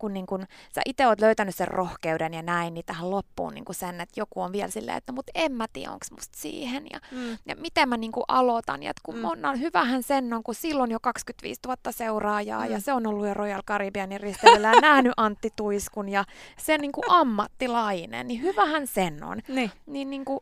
kun 0.00 0.12
niin 0.12 0.26
kuin 0.26 0.46
sä 0.74 0.80
itse 0.86 1.06
oot 1.06 1.20
löytänyt 1.20 1.54
sen 1.54 1.68
rohkeuden 1.68 2.34
ja 2.34 2.42
näin, 2.42 2.74
niin 2.74 2.86
tähän 2.86 3.10
loppuun 3.10 3.54
niin 3.54 3.64
kuin 3.64 3.76
sen, 3.76 4.00
että 4.00 4.20
joku 4.20 4.40
on 4.40 4.52
vielä 4.52 4.70
silleen, 4.70 4.96
että 4.96 5.12
mutta 5.12 5.32
en 5.34 5.52
mä 5.52 5.66
tiedä, 5.72 5.92
onko 5.92 6.06
musta 6.10 6.38
siihen 6.38 6.86
ja, 6.92 7.00
mm. 7.12 7.38
ja 7.46 7.56
miten 7.56 7.88
mä 7.88 7.96
niin 7.96 8.12
kuin 8.12 8.24
aloitan. 8.28 8.82
Ja 8.82 8.92
kun 9.02 9.16
mm. 9.16 9.24
on, 9.24 9.60
hyvähän 9.60 10.02
sen 10.02 10.32
on, 10.32 10.42
kun 10.42 10.54
silloin 10.54 10.90
jo 10.90 10.98
25 11.02 11.60
000 11.66 11.76
seuraajaa 11.90 12.64
mm. 12.64 12.72
ja 12.72 12.80
se 12.80 12.92
on 12.92 13.06
ollut 13.06 13.26
jo 13.26 13.34
Royal 13.34 13.62
Caribbeanin 13.66 14.20
risteilyllä 14.20 14.68
ja 14.68 14.80
nähnyt 14.90 15.12
Antti 15.16 15.50
Tuiskun 15.56 16.08
ja 16.08 16.24
se 16.58 16.78
niin 16.78 16.92
kuin 16.92 17.04
ammattilainen, 17.08 18.28
niin 18.28 18.42
hyvähän 18.42 18.86
sen 18.86 19.24
on. 19.24 19.38
Niin. 19.48 19.70
Niin, 19.86 20.10
niin 20.10 20.24
kuin, 20.24 20.40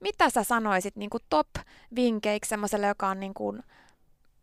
mitä 0.00 0.30
sä 0.30 0.44
sanoisit 0.44 0.96
niin 0.96 1.10
kuin 1.10 1.22
top-vinkeiksi 1.30 2.48
semmoiselle, 2.48 2.86
joka 2.86 3.08
on 3.08 3.20
niin 3.20 3.34
kuin, 3.34 3.62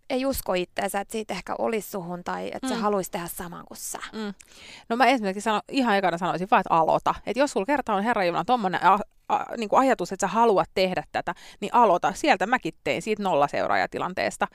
ei 0.09 0.25
usko 0.25 0.53
itteensä, 0.53 0.99
että 0.99 1.11
siitä 1.11 1.33
ehkä 1.33 1.55
olisi 1.57 1.89
suhun 1.89 2.23
tai 2.23 2.47
että 2.53 2.67
mm. 2.67 2.73
se 2.73 2.75
haluaisi 2.75 3.11
tehdä 3.11 3.27
saman 3.27 3.65
kuin 3.67 3.77
sä. 3.77 3.99
Mm. 4.13 4.33
No 4.89 4.95
mä 4.95 5.05
esimerkiksi 5.05 5.43
sano, 5.43 5.61
ihan 5.71 5.97
ekana 5.97 6.17
sanoisin 6.17 6.47
vaan, 6.51 6.61
että 6.61 6.73
aloita. 6.73 7.15
Että 7.25 7.39
jos 7.39 7.51
sulla 7.51 7.65
kerta 7.65 7.93
on 7.93 8.03
Herra 8.03 8.25
Jumala 8.25 8.45
tuommoinen 8.45 8.81
niin 9.57 9.69
ajatus, 9.71 10.11
että 10.11 10.27
sä 10.27 10.33
haluat 10.33 10.69
tehdä 10.73 11.03
tätä, 11.11 11.35
niin 11.59 11.73
aloita. 11.73 12.13
Sieltä 12.13 12.47
mäkin 12.47 12.73
tein 12.83 13.01
siitä 13.01 13.23
nolla 13.23 13.47
seuraajatilanteesta. 13.47 14.47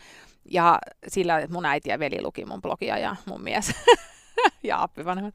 Ja 0.50 0.78
sillä, 1.08 1.38
että 1.38 1.54
mun 1.54 1.66
äiti 1.66 1.90
ja 1.90 1.98
veli 1.98 2.22
luki 2.22 2.44
mun 2.44 2.62
blogia 2.62 2.98
ja 2.98 3.16
mun 3.26 3.42
mies. 3.42 3.72
ja 4.62 4.82
appivanhemmat, 4.82 5.34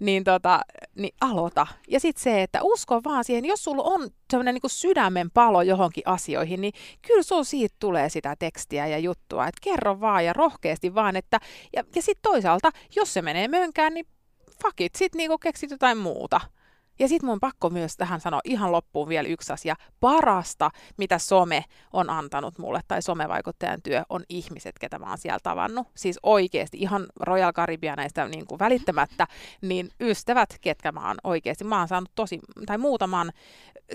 niin, 0.00 0.24
tota, 0.24 0.60
niin 0.94 1.14
aloita. 1.20 1.66
Ja 1.88 2.00
sitten 2.00 2.22
se, 2.22 2.42
että 2.42 2.62
usko 2.62 3.00
vaan 3.04 3.24
siihen, 3.24 3.44
jos 3.44 3.64
sulla 3.64 3.82
on 3.82 4.10
sellainen 4.30 4.54
niin 4.54 4.70
sydämen 4.70 5.30
palo 5.30 5.62
johonkin 5.62 6.02
asioihin, 6.06 6.60
niin 6.60 6.72
kyllä 7.06 7.22
sun 7.22 7.44
siitä 7.44 7.76
tulee 7.78 8.08
sitä 8.08 8.36
tekstiä 8.38 8.86
ja 8.86 8.98
juttua, 8.98 9.46
että 9.46 9.60
kerro 9.60 10.00
vaan 10.00 10.24
ja 10.24 10.32
rohkeasti 10.32 10.94
vaan, 10.94 11.16
että, 11.16 11.40
ja, 11.76 11.84
ja 11.94 12.02
sitten 12.02 12.30
toisaalta, 12.30 12.70
jos 12.96 13.14
se 13.14 13.22
menee 13.22 13.48
mönkään, 13.48 13.94
niin 13.94 14.06
fuck 14.62 14.80
it, 14.80 14.94
sitten 14.94 15.18
niinku 15.18 15.38
keksit 15.38 15.70
jotain 15.70 15.98
muuta. 15.98 16.40
Ja 16.98 17.08
sitten 17.08 17.26
mun 17.26 17.40
pakko 17.40 17.70
myös 17.70 17.96
tähän 17.96 18.20
sanoa 18.20 18.40
ihan 18.44 18.72
loppuun 18.72 19.08
vielä 19.08 19.28
yksi 19.28 19.52
asia. 19.52 19.76
Parasta, 20.00 20.70
mitä 20.96 21.18
some 21.18 21.64
on 21.92 22.10
antanut 22.10 22.58
mulle, 22.58 22.80
tai 22.88 23.02
somevaikuttajan 23.02 23.82
työ, 23.82 24.02
on 24.08 24.24
ihmiset, 24.28 24.78
ketä 24.78 24.98
mä 24.98 25.08
oon 25.08 25.18
siellä 25.18 25.38
tavannut. 25.42 25.86
Siis 25.96 26.18
oikeasti 26.22 26.78
ihan 26.80 27.06
Royal 27.20 27.52
näistä 27.96 28.28
niin 28.28 28.46
kuin 28.46 28.58
välittämättä, 28.58 29.26
niin 29.60 29.90
ystävät, 30.00 30.56
ketkä 30.60 30.92
mä 30.92 31.08
oon 31.08 31.16
oikeasti. 31.24 31.64
Mä 31.64 31.78
oon 31.78 31.88
saanut 31.88 32.10
tosi, 32.14 32.40
tai 32.66 32.78
muutaman 32.78 33.32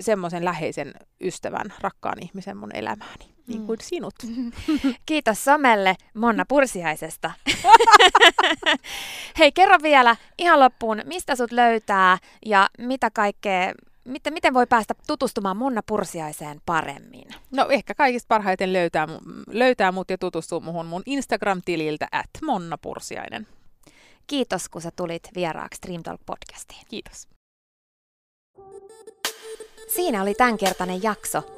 semmoisen 0.00 0.44
läheisen 0.44 0.94
ystävän, 1.20 1.74
rakkaan 1.80 2.22
ihmisen 2.22 2.56
mun 2.56 2.76
elämääni 2.76 3.37
niin 3.48 3.66
kuin 3.66 3.78
sinut. 3.82 4.14
Kiitos 5.06 5.44
somelle 5.44 5.96
Monna 6.14 6.44
Pursiaisesta. 6.48 7.30
Hei, 9.38 9.52
kerro 9.52 9.78
vielä 9.82 10.16
ihan 10.38 10.60
loppuun, 10.60 11.02
mistä 11.04 11.36
sut 11.36 11.52
löytää 11.52 12.18
ja 12.46 12.68
mitä 12.78 13.10
kaikkea, 13.10 13.72
miten, 14.04 14.32
miten 14.32 14.54
voi 14.54 14.66
päästä 14.66 14.94
tutustumaan 15.06 15.56
Monna 15.56 15.82
Pursiaiseen 15.86 16.60
paremmin? 16.66 17.28
No 17.50 17.66
ehkä 17.68 17.94
kaikista 17.94 18.28
parhaiten 18.28 18.72
löytää, 18.72 19.08
löytää 19.50 19.92
mut 19.92 20.10
ja 20.10 20.18
tutustuu 20.18 20.60
muhun 20.60 20.86
mun 20.86 21.02
Instagram-tililtä 21.06 22.08
at 22.12 22.30
Monna 22.44 22.78
Pursiainen. 22.78 23.46
Kiitos, 24.26 24.68
kun 24.68 24.82
sä 24.82 24.90
tulit 24.96 25.22
vieraaksi 25.34 25.80
Dream 25.86 26.02
Talk 26.02 26.20
podcastiin. 26.26 26.80
Kiitos. 26.88 27.28
Siinä 29.88 30.22
oli 30.22 30.34
tämänkertainen 30.34 31.02
jakso. 31.02 31.57